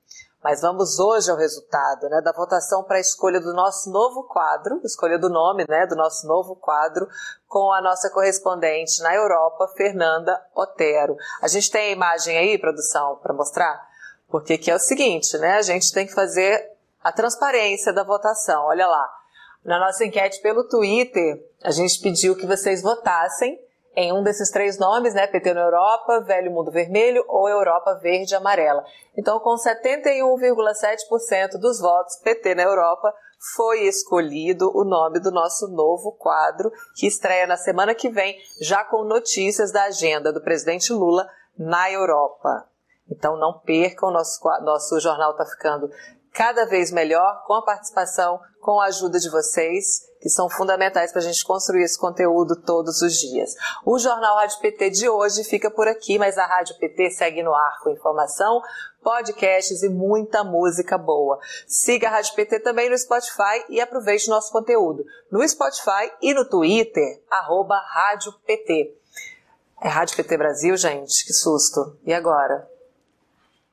mas 0.42 0.60
vamos 0.60 0.98
hoje 0.98 1.30
ao 1.30 1.38
resultado, 1.38 2.10
né, 2.10 2.20
da 2.20 2.30
votação 2.30 2.84
para 2.84 2.98
a 2.98 3.00
escolha 3.00 3.40
do 3.40 3.54
nosso 3.54 3.90
novo 3.90 4.24
quadro, 4.24 4.82
escolha 4.84 5.18
do 5.18 5.30
nome, 5.30 5.64
né, 5.66 5.86
do 5.86 5.96
nosso 5.96 6.26
novo 6.28 6.54
quadro, 6.56 7.08
com 7.48 7.72
a 7.72 7.80
nossa 7.80 8.10
correspondente 8.10 9.02
na 9.02 9.14
Europa, 9.14 9.66
Fernanda 9.74 10.38
Otero. 10.54 11.16
A 11.40 11.48
gente 11.48 11.70
tem 11.70 11.88
a 11.88 11.92
imagem 11.92 12.36
aí, 12.36 12.58
produção, 12.58 13.16
para 13.22 13.32
mostrar? 13.32 13.93
Porque 14.34 14.58
que 14.58 14.68
é 14.68 14.74
o 14.74 14.80
seguinte, 14.80 15.38
né? 15.38 15.52
A 15.52 15.62
gente 15.62 15.92
tem 15.92 16.08
que 16.08 16.12
fazer 16.12 16.72
a 17.04 17.12
transparência 17.12 17.92
da 17.92 18.02
votação. 18.02 18.64
Olha 18.64 18.84
lá. 18.84 19.08
Na 19.64 19.78
nossa 19.78 20.04
enquete 20.04 20.42
pelo 20.42 20.64
Twitter, 20.64 21.40
a 21.62 21.70
gente 21.70 22.00
pediu 22.00 22.34
que 22.34 22.44
vocês 22.44 22.82
votassem 22.82 23.56
em 23.94 24.12
um 24.12 24.24
desses 24.24 24.50
três 24.50 24.76
nomes, 24.76 25.14
né? 25.14 25.28
PT 25.28 25.54
na 25.54 25.60
Europa, 25.60 26.18
Velho 26.22 26.50
Mundo 26.50 26.72
Vermelho 26.72 27.24
ou 27.28 27.48
Europa 27.48 27.94
Verde 28.02 28.34
Amarela. 28.34 28.84
Então, 29.16 29.38
com 29.38 29.54
71,7% 29.54 31.50
dos 31.60 31.78
votos, 31.78 32.16
PT 32.16 32.56
na 32.56 32.64
Europa 32.64 33.14
foi 33.54 33.84
escolhido 33.84 34.68
o 34.76 34.82
nome 34.82 35.20
do 35.20 35.30
nosso 35.30 35.68
novo 35.68 36.10
quadro, 36.10 36.72
que 36.96 37.06
estreia 37.06 37.46
na 37.46 37.56
semana 37.56 37.94
que 37.94 38.08
vem, 38.08 38.36
já 38.60 38.84
com 38.84 39.04
notícias 39.04 39.70
da 39.70 39.84
agenda 39.84 40.32
do 40.32 40.40
presidente 40.42 40.92
Lula 40.92 41.24
na 41.56 41.88
Europa. 41.88 42.73
Então 43.10 43.36
não 43.36 43.60
percam, 43.60 44.10
nosso, 44.10 44.40
nosso 44.62 44.98
jornal 45.00 45.32
está 45.32 45.46
ficando 45.46 45.90
cada 46.34 46.66
vez 46.66 46.90
melhor 46.90 47.44
com 47.46 47.54
a 47.54 47.64
participação, 47.64 48.40
com 48.60 48.80
a 48.80 48.86
ajuda 48.86 49.20
de 49.20 49.30
vocês, 49.30 50.00
que 50.20 50.28
são 50.28 50.50
fundamentais 50.50 51.12
para 51.12 51.20
a 51.20 51.24
gente 51.24 51.44
construir 51.44 51.84
esse 51.84 51.96
conteúdo 51.96 52.60
todos 52.62 53.02
os 53.02 53.14
dias. 53.14 53.54
O 53.86 53.98
Jornal 53.98 54.36
Rádio 54.36 54.58
PT 54.58 54.90
de 54.90 55.08
hoje 55.08 55.44
fica 55.44 55.70
por 55.70 55.86
aqui, 55.86 56.18
mas 56.18 56.36
a 56.36 56.44
Rádio 56.44 56.76
PT 56.78 57.10
segue 57.10 57.42
no 57.42 57.54
ar 57.54 57.78
com 57.82 57.90
informação, 57.90 58.60
podcasts 59.00 59.82
e 59.82 59.88
muita 59.88 60.42
música 60.42 60.98
boa. 60.98 61.38
Siga 61.68 62.08
a 62.08 62.12
Rádio 62.12 62.34
PT 62.34 62.60
também 62.60 62.90
no 62.90 62.98
Spotify 62.98 63.64
e 63.68 63.80
aproveite 63.80 64.28
nosso 64.28 64.50
conteúdo 64.50 65.04
no 65.30 65.46
Spotify 65.48 66.10
e 66.20 66.34
no 66.34 66.48
Twitter, 66.48 67.22
arroba 67.30 67.76
Rádio 67.76 68.32
PT. 68.44 68.96
É 69.80 69.88
Rádio 69.88 70.16
PT 70.16 70.36
Brasil, 70.36 70.76
gente? 70.76 71.26
Que 71.26 71.32
susto. 71.32 71.96
E 72.04 72.12
agora? 72.12 72.73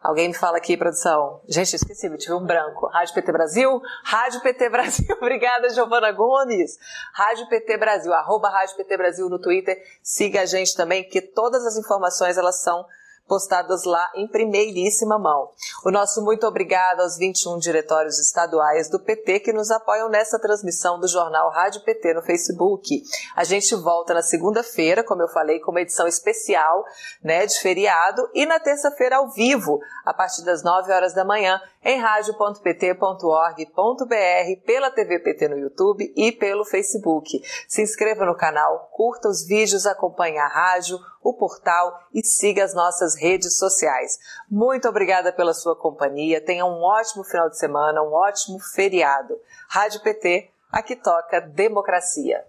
Alguém 0.01 0.29
me 0.29 0.33
fala 0.33 0.57
aqui, 0.57 0.75
produção. 0.75 1.41
Gente, 1.47 1.75
esqueci, 1.75 2.09
me 2.09 2.17
tive 2.17 2.33
um 2.33 2.43
branco. 2.43 2.87
Rádio 2.87 3.13
PT 3.13 3.31
Brasil? 3.31 3.81
Rádio 4.03 4.41
PT 4.41 4.69
Brasil. 4.69 5.05
Obrigada, 5.21 5.69
Giovana 5.69 6.11
Gomes. 6.11 6.79
Rádio 7.13 7.47
PT 7.47 7.77
Brasil, 7.77 8.11
arroba 8.11 8.49
Rádio 8.49 8.77
PT 8.77 8.97
Brasil 8.97 9.29
no 9.29 9.37
Twitter. 9.37 9.79
Siga 10.01 10.41
a 10.41 10.45
gente 10.45 10.75
também, 10.75 11.07
que 11.07 11.21
todas 11.21 11.63
as 11.67 11.77
informações 11.77 12.35
elas 12.35 12.63
são 12.63 12.83
postadas 13.31 13.85
lá 13.85 14.11
em 14.13 14.27
primeiríssima 14.27 15.17
mão. 15.17 15.51
O 15.85 15.89
nosso 15.89 16.21
muito 16.21 16.45
obrigado 16.45 16.99
aos 16.99 17.17
21 17.17 17.59
diretórios 17.59 18.19
estaduais 18.19 18.89
do 18.89 18.99
PT 18.99 19.39
que 19.39 19.53
nos 19.53 19.71
apoiam 19.71 20.09
nessa 20.09 20.37
transmissão 20.37 20.99
do 20.99 21.07
jornal 21.07 21.49
Rádio 21.49 21.81
PT 21.85 22.13
no 22.13 22.23
Facebook. 22.23 23.01
A 23.33 23.45
gente 23.45 23.73
volta 23.73 24.13
na 24.13 24.21
segunda-feira, 24.21 25.01
como 25.01 25.21
eu 25.21 25.29
falei, 25.29 25.61
com 25.61 25.71
uma 25.71 25.79
edição 25.79 26.09
especial, 26.09 26.83
né, 27.23 27.45
de 27.45 27.57
feriado, 27.57 28.29
e 28.33 28.45
na 28.45 28.59
terça-feira 28.59 29.15
ao 29.15 29.31
vivo, 29.31 29.79
a 30.05 30.13
partir 30.13 30.43
das 30.43 30.61
9 30.61 30.91
horas 30.91 31.13
da 31.13 31.23
manhã, 31.23 31.57
em 31.85 32.01
radio.pt.org.br, 32.01 34.65
pela 34.65 34.91
TV 34.91 35.19
PT 35.19 35.47
no 35.47 35.57
YouTube 35.57 36.13
e 36.17 36.33
pelo 36.33 36.65
Facebook. 36.65 37.41
Se 37.65 37.81
inscreva 37.81 38.25
no 38.25 38.35
canal, 38.35 38.89
curta 38.91 39.29
os 39.29 39.47
vídeos, 39.47 39.85
acompanhe 39.85 40.37
a 40.37 40.49
rádio, 40.49 40.99
o 41.23 41.33
portal 41.33 41.99
e 42.13 42.25
siga 42.25 42.63
as 42.63 42.73
nossas 42.73 43.15
redes 43.15 43.57
sociais. 43.57 44.17
Muito 44.49 44.87
obrigada 44.87 45.31
pela 45.31 45.53
sua 45.53 45.75
companhia. 45.75 46.43
Tenha 46.43 46.65
um 46.65 46.81
ótimo 46.81 47.23
final 47.23 47.49
de 47.49 47.57
semana, 47.57 48.01
um 48.01 48.13
ótimo 48.13 48.59
feriado. 48.59 49.35
Rádio 49.69 50.01
PT, 50.01 50.49
aqui 50.71 50.95
toca 50.95 51.39
democracia. 51.39 52.43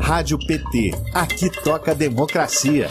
Rádio 0.00 0.38
PT, 0.38 0.92
aqui 1.14 1.50
toca 1.62 1.94
democracia. 1.94 2.88